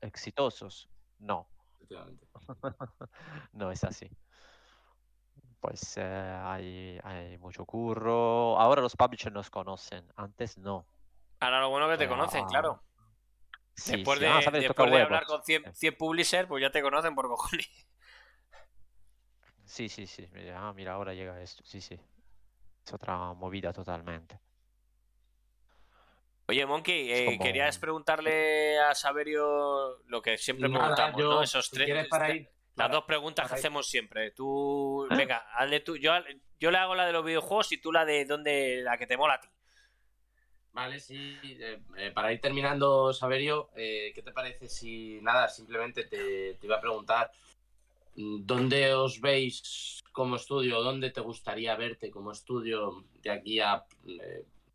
[0.00, 0.88] Exitosos.
[1.18, 1.46] No,
[3.52, 4.08] no es así.
[5.60, 6.02] Pues eh,
[6.44, 8.58] hay, hay mucho curro.
[8.58, 10.86] Ahora los publishers nos conocen, antes no.
[11.40, 12.82] Ahora lo bueno que te Eh, conocen, ah, claro.
[13.74, 16.70] Sí, después sí, de, ah, sabes, después de hablar con 100, 100 publishers, pues ya
[16.70, 17.68] te conocen por cojones.
[19.66, 20.26] Sí, sí, sí.
[20.32, 21.62] mira, Ah, mira, ahora llega esto.
[21.66, 22.00] Sí, sí.
[22.86, 24.38] Es otra movida totalmente.
[26.48, 31.30] Oye, Monkey, Es eh, como- querías preguntarle a Saberio lo que siempre Nada, preguntamos, yo,
[31.30, 31.42] ¿no?
[31.42, 31.86] Esos si tres.
[31.86, 34.30] quieres para este- ir- Las dos preguntas que ir- hacemos siempre.
[34.30, 35.96] Tú, venga, hazle tú.
[35.96, 36.12] Yo,
[36.60, 39.16] yo le hago la de los videojuegos y tú la de dónde, la que te
[39.16, 39.48] mola a ti.
[40.72, 41.16] Vale, sí.
[41.42, 46.66] Eh, eh, para ir terminando, Saberio, eh, ¿qué te parece si nada, simplemente te, te,
[46.66, 47.32] iba a preguntar
[48.16, 53.84] dónde os veis como estudio, dónde te gustaría verte como estudio de aquí a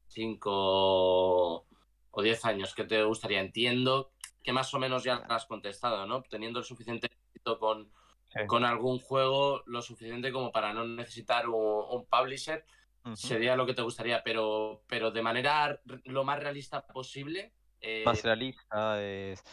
[0.07, 1.65] cinco
[2.11, 2.75] o diez años?
[2.75, 3.41] ¿Qué te gustaría?
[3.41, 4.11] Entiendo
[4.43, 6.23] que más o menos ya has contestado, ¿no?
[6.23, 7.91] Teniendo el suficiente éxito con,
[8.33, 8.39] sí.
[8.47, 12.65] con algún juego, lo suficiente como para no necesitar un, un publisher
[13.03, 13.15] Uh -huh.
[13.15, 17.51] sería lo que te gustaría, pero, pero de manera lo más realista posible.
[17.79, 18.03] Eh...
[18.05, 19.43] Más realista es.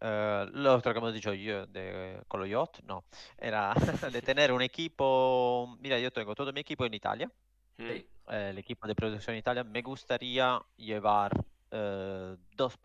[0.00, 3.04] Lo otro que hemos dicho yo de, con los yacht, no,
[3.38, 3.74] era
[4.12, 5.76] de tener un equipo.
[5.80, 7.30] Mira, yo tengo todo mi equipo en Italia,
[7.78, 8.06] sí.
[8.28, 9.64] eh, el equipo de producción en Italia.
[9.64, 11.32] Me gustaría llevar
[11.72, 12.78] uh, dos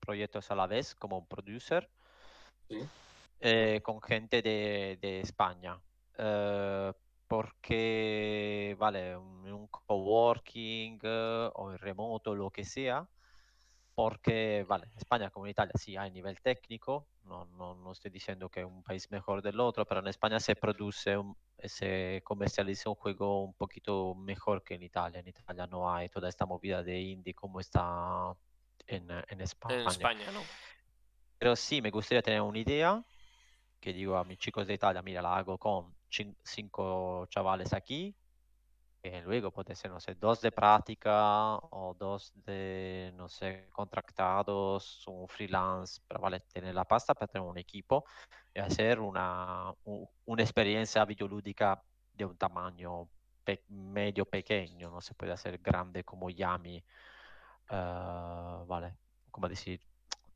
[0.00, 1.88] proyectos a la vez como producer
[2.68, 2.80] sí.
[3.40, 5.78] Eh, con gente de, de España.
[6.18, 6.92] Uh,
[7.26, 13.06] porque, vale, un, un coworking uh, o en remoto, lo que sea,
[14.02, 18.60] porque, vale, España como Italia sí hay nivel técnico, no, no, no, estoy diciendo que
[18.60, 22.94] es un país mejor del otro, pero en España se produce, un, se comercializa un
[22.94, 25.20] juego un poquito mejor que en Italia.
[25.20, 28.34] En Italia no hay toda esta movida de indie como está
[28.86, 29.82] en, en España.
[29.82, 30.40] En España, ¿no?
[31.38, 33.04] Pero sí, me gustaría tener una idea
[33.80, 35.94] que digo a mis chicos de Italia, mira, la hago con
[36.42, 38.16] cinco chavales aquí,
[39.02, 45.06] y luego puede ser, no sé, dos de práctica o dos de, no sé, contratados,
[45.08, 48.04] un freelance, pero vale, tener la pasta para tener un equipo
[48.54, 51.82] y hacer una, un, una experiencia videolúdica
[52.12, 53.08] de un tamaño
[53.44, 56.84] pe medio pequeño, no se puede hacer grande como Yami,
[57.70, 58.96] uh, vale,
[59.30, 59.80] como decir,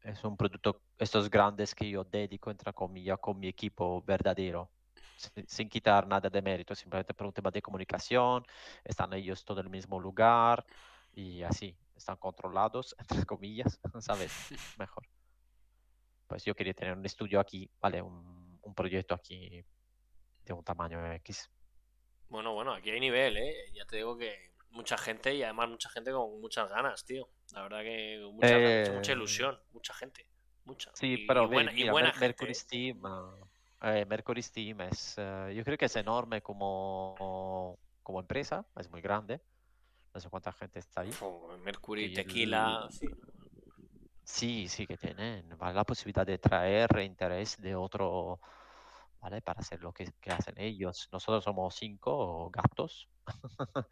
[0.03, 4.71] es un producto, estos grandes que yo dedico, entre comillas, con mi equipo verdadero
[5.47, 8.45] sin quitar nada de mérito, simplemente por un tema de comunicación,
[8.85, 10.65] están ellos todo en el mismo lugar
[11.13, 14.33] y así, están controlados, entre comillas, ¿sabes?
[14.79, 15.07] Mejor.
[16.27, 18.01] Pues yo quería tener un estudio aquí, ¿vale?
[18.03, 19.65] Un, un proyecto aquí
[20.45, 21.51] de un tamaño X.
[22.29, 23.55] Bueno, bueno, aquí hay nivel, ¿eh?
[23.73, 27.29] Ya te digo que mucha gente y además mucha gente con muchas ganas, tío.
[27.53, 28.91] La verdad que mucha, eh...
[28.93, 30.27] mucha ilusión, mucha gente.
[30.65, 30.91] Mucha.
[30.95, 32.55] Sí, y, pero y buena, mira, y buena Mercury gente.
[32.55, 33.47] Steam, uh,
[33.85, 39.01] eh, Mercury Steam es, uh, yo creo que es enorme como, como empresa, es muy
[39.01, 39.41] grande.
[40.15, 41.11] No sé cuánta gente está ahí.
[41.21, 42.93] Oh, Mercury, y Tequila, el...
[42.93, 43.07] sí.
[44.25, 48.41] Sí, sí, que tienen la posibilidad de traer interés de otro,
[49.25, 49.41] ¿vale?
[49.41, 51.09] Para hacer lo que, que hacen ellos.
[51.11, 53.09] Nosotros somos cinco gatos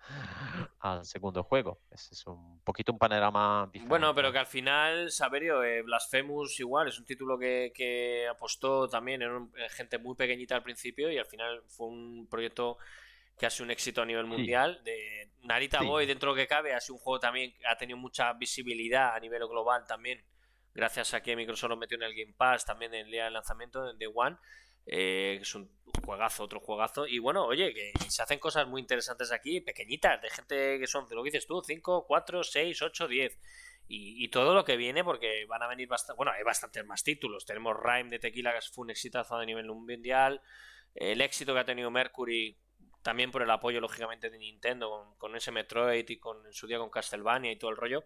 [0.80, 1.80] al segundo juego.
[1.90, 3.88] Es, es, un poquito un panorama diferente.
[3.88, 8.86] Bueno, pero que al final, Saberio, eh, Blasphemous igual, es un título que, que apostó
[8.90, 12.76] también en, un, en, gente muy pequeñita al principio y al final fue un proyecto
[13.38, 14.82] que ha sido un éxito a nivel mundial.
[14.84, 14.90] Sí.
[14.90, 15.86] De Narita sí.
[15.86, 18.34] Boy, dentro de lo que cabe, ha sido un juego también que ha tenido mucha
[18.34, 20.22] visibilidad a nivel global también,
[20.74, 23.32] gracias a que Microsoft lo metió en el Game Pass también en el día del
[23.32, 24.36] lanzamiento de One.
[24.86, 25.70] Eh, es un
[26.04, 27.06] juegazo, otro juegazo.
[27.06, 31.06] Y bueno, oye, que se hacen cosas muy interesantes aquí, pequeñitas, de gente que son,
[31.10, 33.38] lo que dices tú, 5, 4, 6, 8, 10.
[33.94, 36.16] Y, todo lo que viene, porque van a venir bastante.
[36.16, 37.44] Bueno, hay bastantes más títulos.
[37.44, 40.40] Tenemos Rhyme de Tequila, que fue un exitazo a nivel mundial.
[40.94, 42.56] El éxito que ha tenido Mercury,
[43.02, 46.78] también por el apoyo, lógicamente, de Nintendo, con, ese Metroid y con en su día
[46.78, 48.04] con Castlevania y todo el rollo.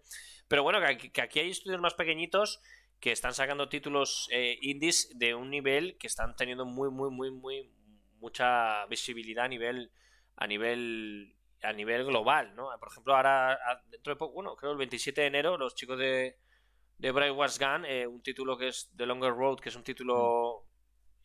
[0.49, 2.59] Pero bueno, que aquí hay estudios más pequeñitos
[2.99, 7.31] que están sacando títulos eh, indies de un nivel que están teniendo muy, muy, muy,
[7.31, 7.71] muy
[8.19, 9.91] mucha visibilidad a nivel
[10.35, 12.69] a nivel a nivel global, ¿no?
[12.79, 13.57] Por ejemplo, ahora
[13.89, 16.37] dentro de poco, bueno, creo el 27 de enero, los chicos de
[16.97, 19.83] de Bright Wars Gun, eh, un título que es The Longer Road, que es un
[19.83, 20.65] título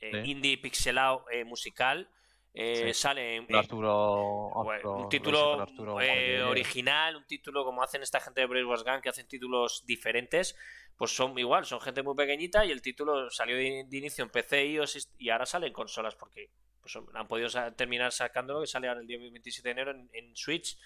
[0.01, 0.31] eh, sí.
[0.31, 2.09] indie pixelado eh, musical,
[2.55, 2.95] eh, sí.
[2.95, 8.43] sale en, Arturo, Arturo, un título Arturo, eh, original, un título como hacen esta gente
[8.43, 10.55] de Brave Wars Gun que hacen títulos diferentes,
[10.97, 14.31] pues son igual, son gente muy pequeñita y el título salió de, de inicio en
[14.31, 16.51] PC iOS y ahora sale en consolas porque
[16.83, 20.37] pues, han podido terminar sacándolo que sale ahora el día 27 de enero en, en
[20.37, 20.79] Switch,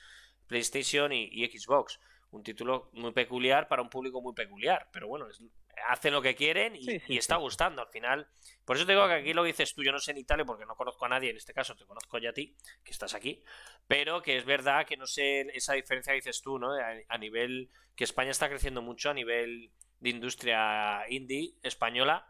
[0.47, 1.99] PlayStation y, y, Xbox.
[2.31, 5.41] Un título muy peculiar para un público muy peculiar, pero bueno, es,
[5.89, 7.41] hacen lo que quieren y, sí, sí, y está sí.
[7.41, 8.29] gustando al final.
[8.65, 10.67] Por eso te digo que aquí lo dices tú, yo no sé en Italia porque
[10.67, 13.43] no conozco a nadie, en este caso te conozco ya a ti, que estás aquí,
[13.87, 16.73] pero que es verdad que no sé esa diferencia que dices tú, ¿no?
[16.73, 19.71] A, a nivel que España está creciendo mucho a nivel
[20.01, 22.29] de industria indie española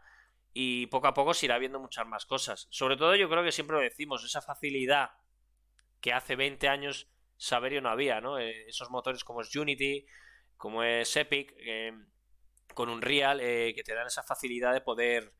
[0.53, 2.67] y poco a poco se irá viendo muchas más cosas.
[2.69, 5.11] Sobre todo yo creo que siempre lo decimos, esa facilidad
[6.01, 8.39] que hace 20 años Saberio no había, ¿no?
[8.39, 10.05] Eh, esos motores como es Unity,
[10.57, 11.93] como es Epic, eh,
[12.73, 15.33] con un Real eh, que te dan esa facilidad de poder,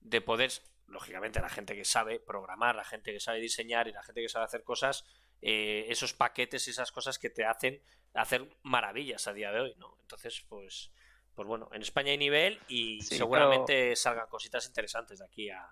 [0.00, 0.50] de poder,
[0.86, 4.28] lógicamente la gente que sabe programar, la gente que sabe diseñar y la gente que
[4.28, 5.04] sabe hacer cosas,
[5.40, 7.82] eh, esos paquetes y esas cosas que te hacen
[8.14, 9.96] hacer maravillas a día de hoy, ¿no?
[10.02, 10.92] Entonces, pues,
[11.34, 15.68] pues bueno, en España hay nivel y seguramente salgan cositas interesantes de aquí a,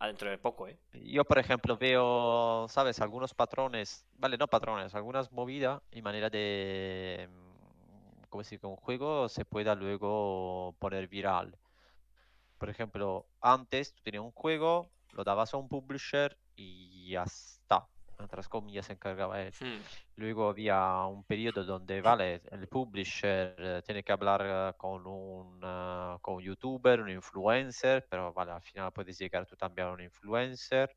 [0.00, 0.78] dentro de poco, ¿eh?
[0.92, 3.00] Yo, por ejemplo, veo, ¿sabes?
[3.00, 7.28] Algunos patrones, vale, no patrones, algunas movidas y manera de,
[8.34, 11.56] como decir, que un juego se pueda luego poner viral.
[12.58, 17.86] Por ejemplo, antes tú tenías un juego, lo dabas a un publisher y ya está
[18.18, 19.54] otras comillas se encargaba él.
[19.60, 19.80] Hmm.
[20.16, 25.62] Luego había un periodo donde, vale, el publisher eh, tiene que hablar eh, con un,
[25.62, 29.92] uh, con un youtuber, un influencer, pero vale, al final puedes llegar tú también a
[29.92, 30.92] un influencer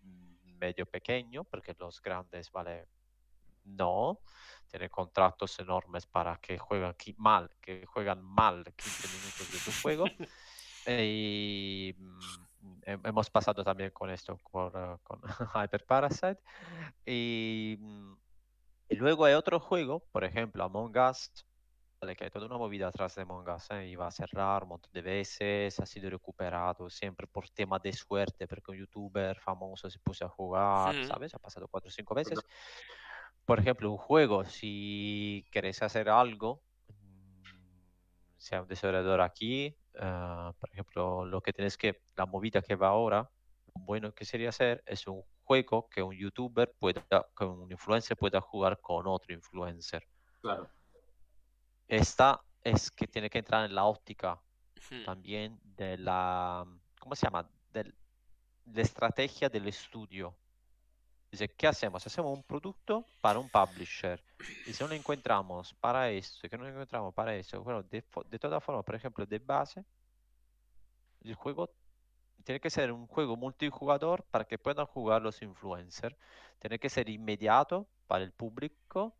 [0.00, 2.86] mm, medio pequeño, porque los grandes, vale,
[3.64, 4.20] no,
[4.72, 10.04] tienen contratos enormes para que juegan mal, que juegan mal 15 minutos de tu juego.
[10.86, 15.20] y mm, hemos pasado también con esto, por, uh, con
[15.54, 16.40] Hyper Parasite.
[17.04, 18.14] Y, mm,
[18.88, 21.30] y, luego hay otro juego, por ejemplo, Among Us,
[22.16, 23.88] que hay toda una movida atrás de Among Us, ¿eh?
[23.88, 28.48] iba a cerrar un montón de veces, ha sido recuperado siempre por tema de suerte,
[28.48, 31.34] porque un youtuber famoso se puso a jugar, ¿sabes?
[31.34, 32.38] Ha pasado cuatro o cinco veces.
[33.44, 37.42] Por ejemplo, un juego, si queréis hacer algo, mm,
[38.38, 42.88] sea un desarrollador aquí, Ah, por ejemplo, lo que tienes que, la movida que va
[42.88, 43.30] ahora,
[43.74, 47.04] bueno que sería hacer es un juego que un youtuber pueda,
[47.36, 50.06] que un influencer pueda jugar con otro influencer.
[50.40, 50.70] Claro.
[51.88, 54.40] Esta es que tiene que entrar en la óptica
[55.04, 56.66] también de la,
[56.98, 57.48] ¿cómo se llama?
[57.70, 57.92] De
[58.64, 60.36] la estrategia del estudio.
[61.32, 62.06] Dice, ¿qué hacemos?
[62.06, 64.22] Hacemos un producto para un publisher.
[64.66, 68.04] Y si no lo encontramos para esto, que no lo encontramos para eso, bueno, de,
[68.28, 69.82] de todas formas, por ejemplo, de base,
[71.22, 71.70] el juego
[72.44, 76.16] tiene que ser un juego multijugador para que puedan jugar los influencers.
[76.58, 79.16] Tiene que ser inmediato para el público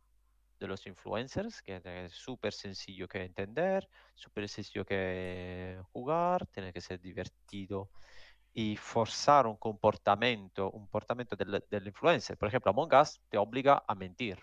[0.60, 6.82] de los influencers, que es súper sencillo que entender, súper sencillo que jugar, tiene que
[6.82, 7.90] ser divertido
[8.54, 12.36] y forzar un comportamiento, un comportamiento del, del influencer.
[12.36, 14.38] Por ejemplo, Among Us te obliga a mentir.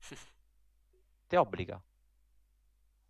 [1.28, 1.82] te obliga.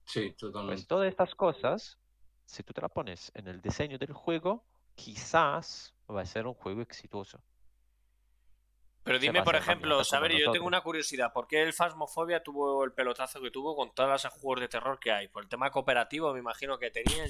[0.05, 0.75] Sí, totalmente.
[0.75, 1.99] Pues todas estas cosas,
[2.45, 4.65] si tú te las pones en el diseño del juego,
[4.97, 7.43] quizás va a ser un juego exitoso.
[9.03, 12.93] Pero dime, por ejemplo, saber, yo tengo una curiosidad, ¿por qué el Phasmophobia tuvo el
[12.93, 15.29] pelotazo que tuvo con todas las juegos de terror que hay?
[15.29, 17.25] Por el tema cooperativo, me imagino que tenía,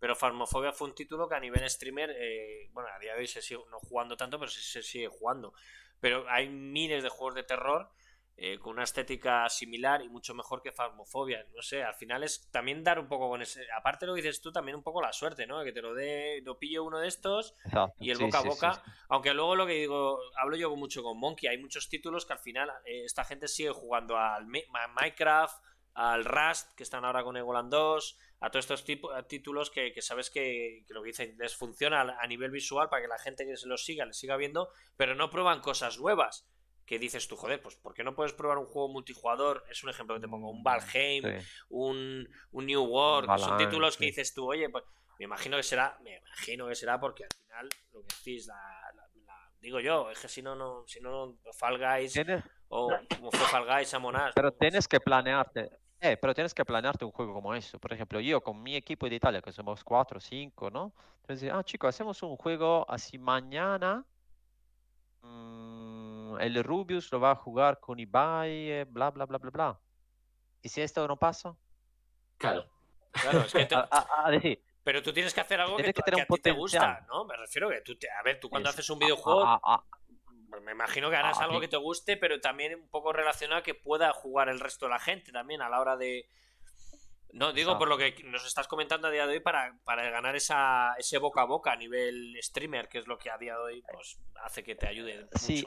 [0.00, 3.26] pero Phasmophobia fue un título que a nivel streamer, eh, bueno, a día de hoy
[3.26, 5.52] se sigue no jugando tanto, pero sí se sigue jugando.
[6.00, 7.90] Pero hay miles de juegos de terror
[8.38, 11.46] eh, con una estética similar y mucho mejor que Phasmophobia.
[11.54, 13.64] No sé, al final es también dar un poco con ese.
[13.74, 15.64] Aparte lo dices tú, también un poco la suerte, ¿no?
[15.64, 17.54] Que te lo dé, lo pillo uno de estos
[17.98, 18.82] y el boca a boca.
[19.08, 22.38] Aunque luego lo que digo, hablo yo mucho con Monkey, hay muchos títulos que al
[22.38, 25.56] final eh, esta gente sigue jugando al Minecraft,
[25.94, 28.84] al Rust, que están ahora con Egoland 2, a todos estos
[29.28, 33.18] títulos que, sabes que, lo que dicen les funciona a nivel visual para que la
[33.18, 34.68] gente que se los siga, les siga viendo,
[34.98, 36.46] pero no prueban cosas nuevas
[36.86, 39.64] que dices tú, joder, pues ¿por qué no puedes probar un juego multijugador?
[39.68, 41.24] Es un ejemplo que te pongo, un Valheim,
[41.68, 44.84] un, un New World, son títulos que dices tú, oye, pues
[45.18, 48.56] me imagino que será, me imagino que será porque al final lo que decís, la,
[49.60, 52.16] digo yo, es que si no, no, si no, Fall Guys
[52.68, 53.92] o como fue Fall Guys.
[54.34, 57.78] Pero tienes que planearte, eh, pero tienes que planearte un juego como eso.
[57.80, 60.92] Por ejemplo, yo con mi equipo de Italia, que somos cuatro o cinco, ¿no?
[61.22, 64.04] Entonces, ah, chicos, hacemos un juego así mañana.
[65.22, 65.75] Mmm,
[66.40, 69.80] el Rubius lo va a jugar con Ibai, bla, bla, bla, bla, bla.
[70.62, 71.56] ¿Y si esto no pasa?
[72.38, 72.68] Claro.
[73.12, 76.40] Claro, es que a, decir, pero tú tienes que hacer algo que, que a ti
[76.40, 77.24] te gusta, ¿no?
[77.24, 79.60] Me refiero que tú, te, a ver, tú cuando haces un videojuego,
[80.48, 83.74] pues me imagino que harás algo que te guste, pero también un poco relacionado que
[83.74, 86.28] pueda jugar el resto de la gente también a la hora de,
[87.36, 90.34] no, digo por lo que nos estás comentando a día de hoy para, para ganar
[90.34, 93.60] esa, ese boca a boca a nivel streamer, que es lo que a día de
[93.60, 95.28] hoy pues, hace que te ayude.
[95.34, 95.66] Sí,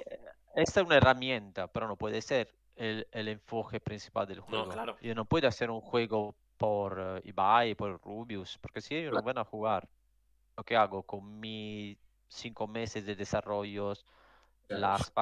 [0.55, 4.65] esta es una herramienta, pero no puede ser el, el enfoque principal del juego.
[4.65, 4.97] No, claro.
[4.99, 9.21] Yo no puedo hacer un juego por uh, Ibai, por Rubius, porque si ellos no
[9.21, 9.87] van a jugar,
[10.57, 11.97] lo que hago con mis
[12.27, 13.93] cinco meses de desarrollo,
[14.67, 15.13] las,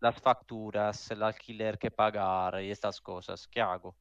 [0.00, 3.96] las facturas, el alquiler que pagar y estas cosas, ¿qué hago?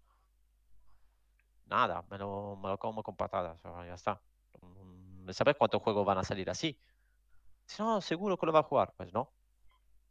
[1.72, 4.22] Nada, me lo, me lo como con patadas, ya está.
[4.62, 6.78] Mm, ¿Sabes cuántos juegos van a salir así?
[7.66, 8.94] Si no, seguro que lo va a jugar.
[8.96, 9.32] Pues no.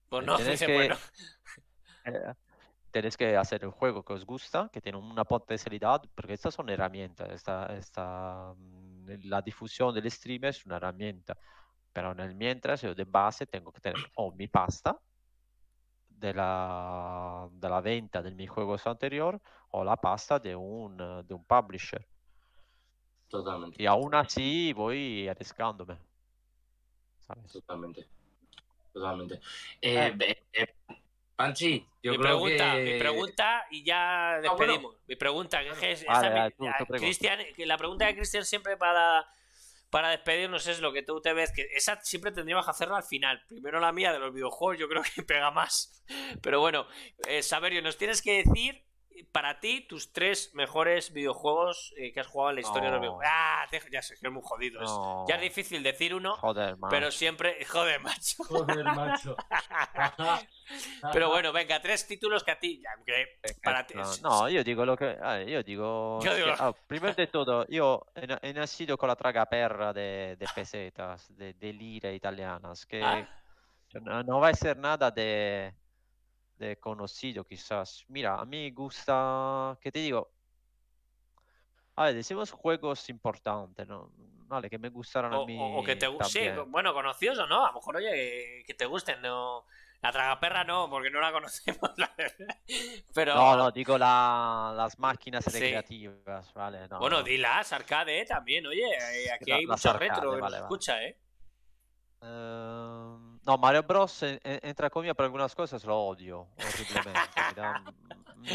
[0.09, 0.97] Pues no, tenés que, bueno.
[2.07, 2.35] eh,
[2.91, 6.71] tenés que hacer el juego que os gusta, que tiene una potencialidad, porque estas son
[6.71, 7.29] herramientas.
[7.31, 11.37] Esta, esta, mm, la difusión del streamer es una herramienta.
[11.93, 14.99] Pero en el mientras, yo de base tengo que tener o mi pasta
[16.21, 19.41] de la, de la venta de mi juego anterior
[19.71, 22.07] o la pasta de un, eh, de un publisher.
[23.29, 23.83] Totalmente.
[23.83, 25.97] Y aún así voy arriesgándome.
[27.21, 27.53] ¿sabes?
[27.53, 28.07] Totalmente.
[28.93, 29.41] Totalmente.
[29.81, 30.75] Eh, eh, eh,
[31.37, 32.85] Panchi, yo mi creo pregunta, que...
[32.85, 34.57] mi pregunta y ya Ah, bueno.
[34.59, 34.97] despedimos.
[35.07, 36.97] Mi pregunta, que es, Vale, esa vale, mi- tú, a- tú pregunta.
[36.99, 39.25] Cristian, que la pregunta de Cristian siempre para,
[39.91, 43.03] para despedirnos es lo que tú te ves, que esa siempre tendríamos que hacerla al
[43.03, 43.45] final.
[43.49, 46.03] Primero la mía de los videojuegos, yo creo que pega más.
[46.43, 46.87] Pero bueno,
[47.29, 48.85] eh, Saberio, nos tienes que decir
[49.25, 53.01] para ti tus tres mejores videojuegos eh, que has jugado en la historia de los
[53.01, 53.33] videojuegos.
[53.35, 54.81] Ah, te- ya sé que es muy jodido.
[54.83, 55.25] es- No.
[55.29, 57.65] Ya es difícil decir uno, Joder, pero siempre.
[57.71, 58.45] Joder, macho.
[58.45, 59.37] Joder, macho.
[61.13, 62.81] Pero bueno, venga, tres títulos que a ti.
[62.81, 63.27] ya, que
[63.63, 63.95] para ti.
[63.95, 68.39] No, no, io dico lo Io dico- che- ah, prima di tutto io he, na-
[68.41, 73.27] he nacido con la tragaperra de, de pesetas, de, de lire italianas, que Ah.
[74.25, 75.75] no va a ser nada de,
[76.61, 78.05] de conocido quizás.
[78.09, 80.31] Mira, a mí gusta, ¿qué te digo?
[81.97, 84.13] A ver, decimos juegos importantes, ¿no?
[84.47, 86.55] Vale, que me gustaron O, a mí o- que te gusten.
[86.55, 87.65] Sí, bueno, conocidos o no.
[87.65, 89.21] A lo mejor, oye, que, te gusten.
[89.23, 89.65] No...
[90.03, 91.91] La tragaperra no, porque no la conocemos.
[91.99, 92.57] la verdad.
[93.15, 93.35] Pero.
[93.35, 95.51] No, no, digo la- las máquinas Sí.
[95.53, 96.89] recreativas, ¿vale?
[96.89, 97.23] No, bueno, no.
[97.23, 98.83] dilas, arcade también, oye.
[98.83, 101.19] eh, Aquí La- hay mucho arcade, retro vale, escucha, ¿eh?
[102.23, 104.23] Ehm, no, Mario Bros.
[104.23, 107.21] en- en- entra conmigo por algunas cosas lo odio horriblemente.
[107.49, 107.85] me da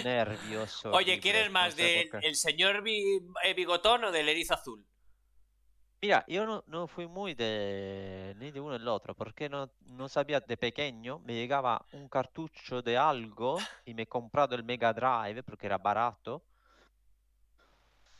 [0.03, 0.85] nervios.
[0.85, 4.85] Oye, ¿quieres no más sé del el señor eh, bigotón o del erizo azul?
[6.01, 9.71] Mira, yo no, no fui muy de ni de uno ni del otro, porque no,
[9.87, 14.63] no sabía de pequeño, me llegaba un cartucho de algo y me he comprado el
[14.63, 16.43] Mega Drive porque era barato.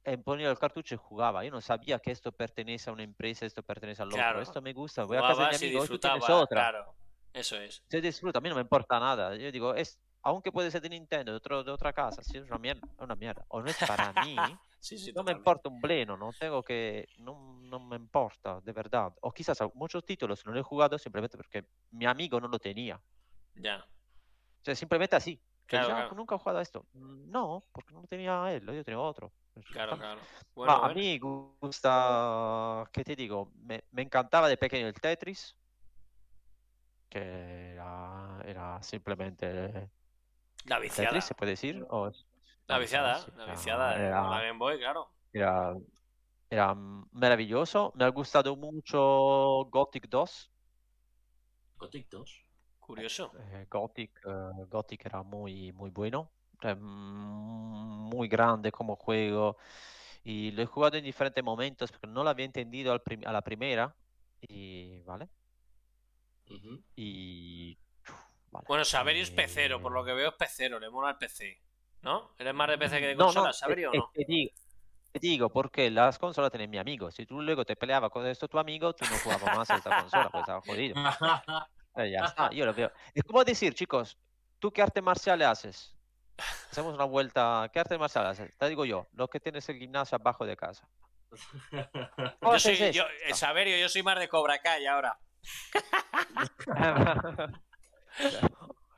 [0.06, 1.44] E ponía el cartucho y jugaba.
[1.44, 4.40] Yo no sabía que esto pertenece a una empresa, esto pertenece al Claro.
[4.40, 4.44] otro.
[4.44, 5.04] Esto me gusta.
[5.04, 6.62] Voy a casa de mi amigo tienes otra.
[6.70, 6.96] claro.
[7.34, 7.84] Eso es.
[7.90, 9.36] se disfruta, a mí no me importa nada.
[9.36, 12.46] Yo digo, es, aunque puede ser de Nintendo, de, otro, de otra casa, si es
[12.46, 13.44] una mierda, es una mierda.
[13.50, 14.36] O no es para mí,
[14.80, 15.40] Sí, sí, no me totalmente.
[15.40, 19.12] importa un bleno, no tengo que, no, no me importa, de verdad.
[19.22, 23.02] O quizás muchos títulos no lo he jugado simplemente porque mi amigo no lo tenía.
[23.56, 23.78] Ya.
[23.80, 25.42] O sea, simplemente así.
[25.66, 26.16] Claro, dice, "Ah, claro.
[26.16, 26.86] nunca he jugado a esto.
[26.94, 29.34] "Mm, No, porque no lo tenía él, yo tenía otro.
[29.72, 30.22] Claro, ah, claro.
[30.22, 33.52] ma Bueno, a mí gusta, ¿qué te digo?
[33.64, 35.56] Me, me encantaba de pequeño el Tetris,
[37.10, 39.90] que era, era simplemente
[40.66, 41.10] La viciada.
[41.10, 41.86] Tetris, ¿se puede decir?
[41.90, 42.12] ¿O
[42.68, 43.20] La viciada.
[43.20, 43.96] sí, La era- viciada.
[43.96, 45.10] era- La Game Boy, claro.
[45.32, 45.74] era,
[46.50, 47.94] era maravilloso.
[47.96, 50.52] Me ha gustado mucho Gothic 2.
[51.78, 52.42] Gothic 2.
[52.80, 53.32] Curioso.
[53.40, 56.30] eh, Gothic, eh, Gothic era muy, muy bueno.
[58.16, 59.58] Muy grande como juego.
[60.24, 63.42] Y lo he jugado en diferentes momentos porque no lo había entendido al a la
[63.42, 63.96] primera.
[64.42, 65.30] Y vale.
[66.50, 66.82] Ujú.
[66.96, 67.78] Y.
[68.08, 68.16] uf,
[68.52, 68.66] vale.
[68.68, 71.62] Bueno, Saverio es pecero, por lo que veo es pecero, le mola el PC.
[72.02, 72.32] ¿No?
[72.38, 74.12] ¿Eres más de PC que de No, consola, no, Saverio o no?
[74.14, 74.52] Te digo,
[75.12, 77.10] te digo, porque las consolas tienen mi amigo.
[77.10, 80.02] Si tú luego te peleabas con esto tu amigo, tú no jugabas más a esta
[80.02, 80.96] consola, pues estaba jodido.
[81.98, 82.92] Eh, ya está, yo lo veo.
[83.14, 84.18] Es como decir, chicos,
[84.60, 85.95] ¿tú qué arte marcial haces?
[86.72, 87.70] Hacemos una vuelta.
[87.72, 88.58] ¿Qué arte marcial haces?
[88.58, 90.88] Te digo yo, lo que tienes el gimnasio abajo de casa.
[92.40, 95.18] ¿Cómo Yo soy, yo, eh, Saverio, yo soy más de Cobra Kai ahora.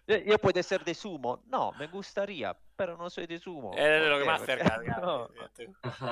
[0.08, 1.44] Yo, puede ser de sumo.
[1.48, 3.74] No, me gustaría, pero no soy de sumo.
[3.76, 4.80] Eres de ¿Por lo que más cerca.
[4.86, 5.28] ya, No.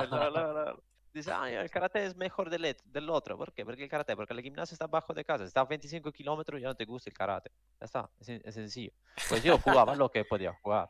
[0.09, 0.83] No, no.
[1.13, 3.37] Dice, "Ay, el karate es mejor del, del otro.
[3.37, 3.63] ¿Por qué?
[3.63, 6.63] Porque el karate, porque el gimnasio está abajo de casa, está a 25 kilómetros y
[6.63, 7.51] ya no te gusta el karate.
[7.79, 8.91] Ya está, es, es sencillo.
[9.29, 10.89] Pues yo jugaba lo que podía jugar.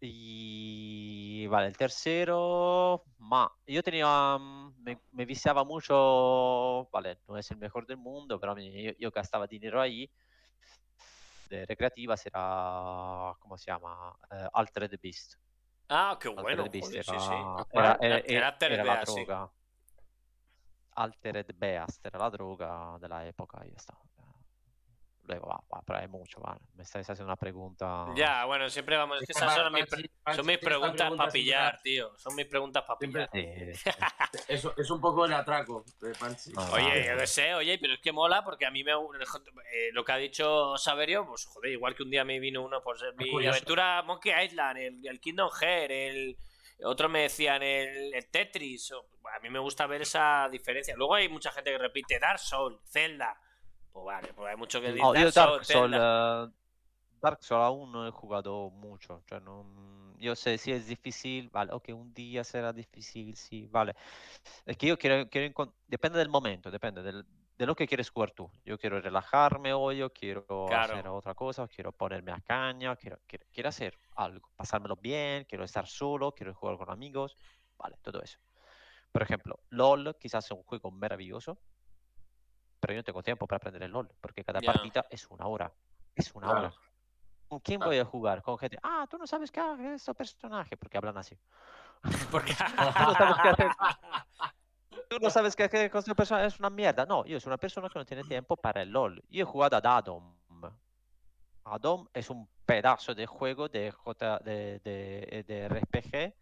[0.00, 7.56] Y vale, el tercero, ma, yo tenía, me, me viciaba mucho, vale, no es el
[7.56, 10.10] mejor del mundo, pero mí, yo, yo gastaba dinero ahí.
[11.48, 14.14] De recreativas era, ¿cómo se llama?
[14.30, 15.34] Eh, Altered Beast.
[15.88, 16.70] Ah, qué Altered bueno.
[16.70, 17.34] Beast era, sí, sí.
[17.72, 18.16] era- era-
[18.48, 19.52] Altered era la droga.
[20.96, 23.96] Altered Beast era la droga de la época y ya está.
[25.28, 26.60] Luego, va, va, pero hay mucho, vale.
[26.74, 28.06] Me estáis haciendo una pregunta.
[28.14, 29.20] Ya, bueno, siempre vamos.
[29.20, 29.84] Es que esas son mis,
[30.36, 32.16] son mis preguntas pregunta para pillar, siempre- tío.
[32.18, 33.28] Son mis preguntas para pillar.
[34.48, 36.52] Eso es un poco el atraco de Panchi.
[36.52, 39.90] No, Oye, yo qué sé, oye, pero es que mola porque a mí me eh,
[39.92, 43.02] lo que ha dicho Saverio, pues joder, igual que un día me vino uno, pues
[43.16, 43.56] mi curioso.
[43.56, 46.36] aventura Monkey Island, el, el Kingdom Hearts, el
[46.84, 48.92] otros me decían el, el Tetris.
[48.92, 50.94] o- a mí me gusta ver esa diferencia.
[50.96, 53.36] Luego hay mucha gente que repite Dark Souls, Zelda.
[53.96, 55.02] Pues vale, pues hay mucho que decir.
[55.04, 56.44] Oh, yo Dark Dark Souls, Zelda.
[56.44, 56.52] eh,
[57.22, 59.22] Dark Souls aún no he jugado mucho.
[59.26, 63.94] cioè non- yo sé si es difícil, vale, ok, un día será difícil, sí, vale.
[64.66, 67.24] Es que yo quiero, quiero encon- depende del momento, depende del,
[67.56, 68.50] de lo que quieres jugar tú.
[68.66, 70.94] Yo quiero relajarme hoy, yo quiero Claro.
[70.94, 75.64] hacer otra cosa, quiero ponerme a caña, quiero, quiero, quiero hacer algo, pasármelo bien, quiero
[75.64, 77.36] estar solo, quiero jugar con amigos,
[77.78, 78.38] vale, todo eso.
[79.12, 81.58] Por ejemplo, LOL quizás es un juego maravilloso,
[82.80, 84.72] pero yo no tengo tiempo para aprender el LOL, porque cada Ya.
[84.72, 85.72] partida es una hora,
[86.14, 86.60] es una Claro.
[86.60, 86.74] hora.
[87.48, 88.42] ¿Con quién voy a jugar?
[88.42, 91.38] Con gente, ah, tú no sabes qué hace este personaje, porque hablan así.
[92.30, 92.52] Porque...
[93.10, 93.70] no sabes qué hacer.
[95.08, 97.06] Tú no sabes que, que con esta persona es una mierda.
[97.06, 99.22] No, yo soy una persona que no tiene tiempo para el LOL.
[99.28, 100.34] Yo he jugado a Adom.
[101.64, 106.34] Adom es un pedazo de juego de, J, de, de, de RPG.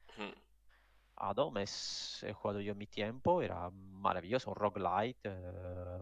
[1.16, 5.98] Adom es, he jugado yo mi tiempo, era maravilloso, un roguelite, eh,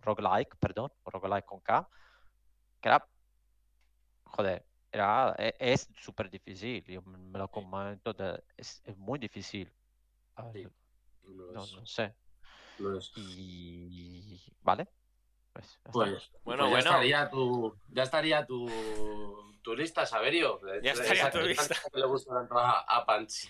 [0.00, 1.88] roguelike, perdón, un roguelike con K,
[2.80, 3.08] que era,
[4.24, 9.72] joder, era, e- es súper difícil, yo me lo comento, de- es, es muy difícil.
[10.36, 10.66] Ah, Sí.
[11.54, 12.14] No, sé.
[13.16, 14.86] Y vale.
[15.56, 15.90] Pues, ya.
[15.92, 16.90] Pues, Bueno, pues ya bueno.
[16.90, 20.60] estaría tu, ya estaría tu, tu lista, Saberio.
[20.82, 21.74] Ya estaría Esa tu lista.
[21.92, 23.48] que le gusta tanto a, a Panchi.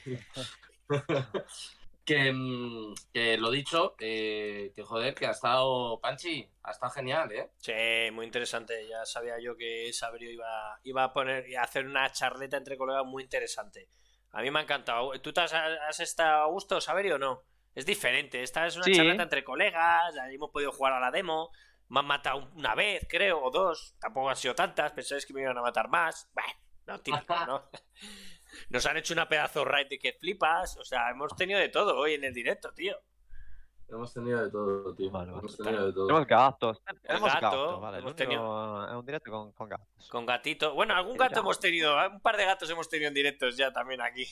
[2.04, 7.32] que, mm, que lo dicho, eh, que joder, que ha estado Panchi, ha estado genial,
[7.32, 7.50] ¿eh?
[7.58, 7.72] Sí,
[8.12, 8.86] muy interesante.
[8.88, 12.76] Ya sabía yo que Saberio iba, iba a poner y a hacer una charleta entre
[12.76, 13.88] colegas muy interesante.
[14.32, 15.10] A mí me ha encantado.
[15.20, 17.42] ¿Tú te has, has estado a gusto, Saberio, o no?
[17.74, 18.42] Es diferente.
[18.42, 18.94] Esta es una Sí.
[18.94, 20.16] charleta entre colegas.
[20.18, 21.50] ahí Hemos podido jugar a la demo.
[21.88, 23.94] Me han matado una vez, creo, o dos.
[24.00, 24.92] Tampoco han sido tantas.
[24.92, 26.28] Pensáis que me iban a matar más.
[26.34, 26.52] Bueno,
[26.86, 27.70] no, típico, ¿no?
[28.70, 30.76] Nos han hecho una pedazo raid de que flipas.
[30.78, 32.96] O sea, hemos tenido de todo hoy en el directo, tío.
[33.88, 35.10] Hemos tenido de todo, tío.
[35.12, 36.06] Vale, hemos tenido de todo.
[36.08, 36.82] Tenemos gatos.
[37.02, 37.98] Tenemos gato, gatos, vale.
[37.98, 40.08] hemos único- Es un directo con, con gatos.
[40.10, 40.74] Con gatito.
[40.74, 41.96] Bueno, algún gato hemos tenido.
[42.08, 44.26] Un par de gatos hemos tenido en directos ya también aquí.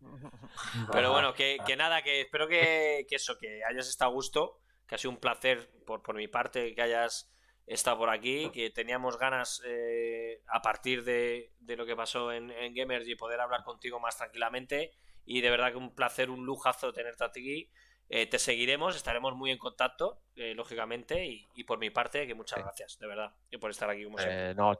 [0.92, 4.60] Pero bueno, que, que nada, que espero que, que eso, que hayas estado a gusto,
[4.86, 7.30] que ha sido un placer por, por mi parte que hayas
[7.66, 12.50] estado por aquí, que teníamos ganas eh, a partir de, de lo que pasó en,
[12.50, 14.92] en Gamergy poder hablar contigo más tranquilamente
[15.24, 17.70] y de verdad que un placer, un lujazo tenerte aquí.
[18.10, 22.34] Eh, te seguiremos, estaremos muy en contacto, eh, lógicamente, y, y por mi parte, que
[22.34, 22.62] muchas Sí.
[22.62, 24.54] gracias, de verdad, y por estar aquí como siempre.
[24.54, 24.74] No,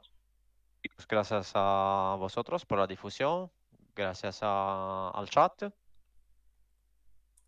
[0.83, 3.51] chicos, gracias a vosotros por la difusión,
[3.95, 5.63] gracias a- al chat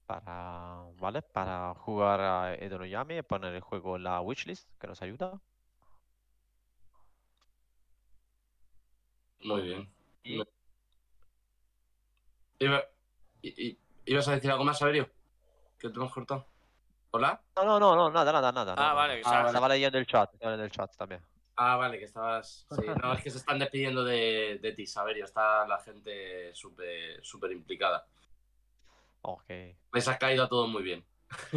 [0.07, 1.21] para, ¿vale?
[1.21, 5.01] Para jugar a Edo no Yami y poner el juego en la wishlist que nos
[5.01, 5.39] ayuda.
[9.41, 9.89] Muy bien.
[10.23, 10.41] Y-
[12.59, 12.84] Iba-
[13.43, 15.11] i- i- ¿Ibas a decir algo más, Saberio?
[15.77, 16.47] Que te hemos cortado.
[17.11, 17.39] ¿Hola?
[17.55, 18.73] No, no, no, no, nada, nada, nada.
[18.77, 21.21] Ah, vale, que sabes- Estaba leyendo el chat, estaba el chat también.
[21.55, 22.65] Ah, vale, que estabas.
[22.69, 25.25] Sí, no, es que se están despidiendo de, de ti, Saberio.
[25.25, 28.05] Está la gente súper súper implicada.
[29.29, 29.49] Ok.
[29.93, 31.05] Les ha caído a todo muy bien.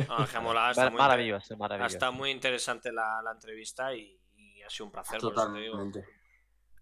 [0.09, 1.95] Ah, está muy maravilloso, Ha maravilloso.
[1.97, 5.59] estado muy interesante la, la entrevista y, y ha sido un placer, por eso te
[5.61, 5.73] digo.
[5.77, 6.09] Totalmente.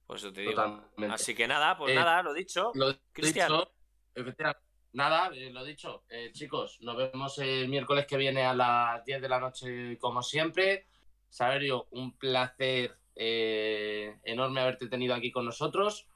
[0.06, 0.52] Por eso te digo.
[0.54, 1.14] Totalmente.
[1.14, 2.72] Así que nada, pues Eh, nada, lo dicho.
[2.74, 3.48] Lo Cristian.
[3.50, 3.70] dicho,
[4.14, 4.62] efectivamente.
[4.94, 6.04] Nada, eh, lo dicho.
[6.08, 10.22] Eh, chicos, nos vemos el miércoles que viene a las 10 de la noche, como
[10.22, 10.86] siempre.
[11.28, 16.08] Saberio, un placer eh, enorme haberte tenido aquí con nosotros.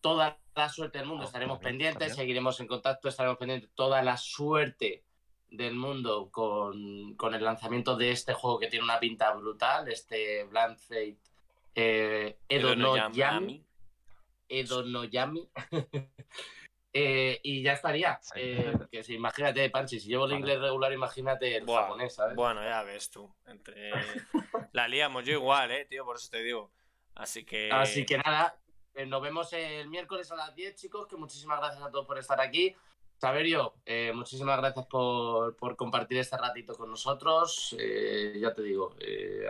[0.00, 3.70] Toda la suerte del mundo, Oh, estaremos pendientes, seguiremos en contacto, estaremos pendientes.
[3.74, 5.04] Toda la suerte
[5.50, 10.44] del mundo con, con el lanzamiento de este juego que tiene una pinta brutal, este
[10.44, 11.18] Blind Fate
[11.80, 13.64] eh, Edo no Yami.
[14.48, 15.48] Edo no Yami.
[16.90, 18.18] Eh, y ya estaría.
[18.34, 20.40] Eh, que si, imagínate, Panchi, si llevo el Vale.
[20.40, 22.34] inglés regular, imagínate el japonés, ¿sabes?
[22.34, 23.30] Bueno, ya ves tú.
[23.46, 23.92] Entre...
[24.72, 26.72] la liamos yo igual, eh, tío, por eso te digo.
[27.14, 27.70] Así que.
[27.70, 28.56] Así que nada,
[28.98, 32.18] eh, nos vemos el miércoles a las 10, chicos, que muchísimas gracias a todos por
[32.18, 32.74] estar aquí.
[33.16, 37.76] Saberio, eh, muchísimas gracias por, por compartir este ratito con nosotros.
[37.78, 39.46] Eh, ya te digo, eh,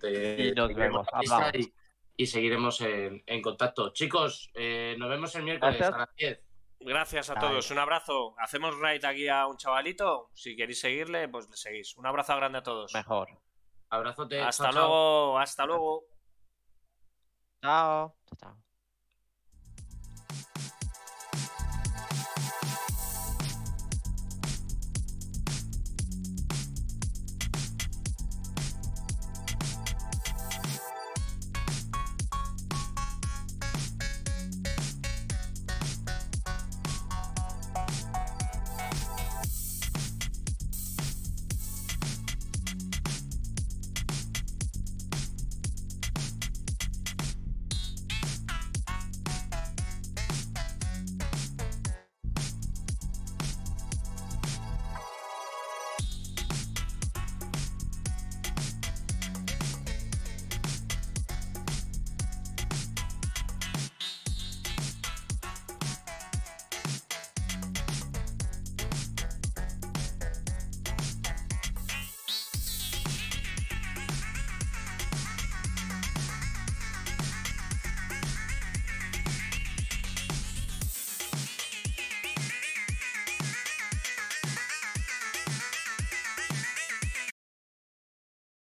[0.00, 1.06] te, Y nos te vemos,
[1.54, 1.72] y,
[2.16, 3.90] y seguiremos en, en contacto.
[3.92, 5.94] Chicos, eh, nos vemos el miércoles Gracias.
[5.94, 6.40] a las 10.
[6.80, 8.34] Gracias a todos, un abrazo.
[8.38, 10.30] Hacemos raid aquí a un chavalito.
[10.34, 11.96] Si queréis seguirle, pues le seguís.
[11.96, 12.92] Un abrazo grande a todos.
[12.94, 13.28] Mejor.
[13.90, 14.40] Abrazote.
[14.40, 14.80] Hasta chao, chao.
[14.80, 16.04] luego, hasta luego.
[17.60, 18.71] Chao, chao.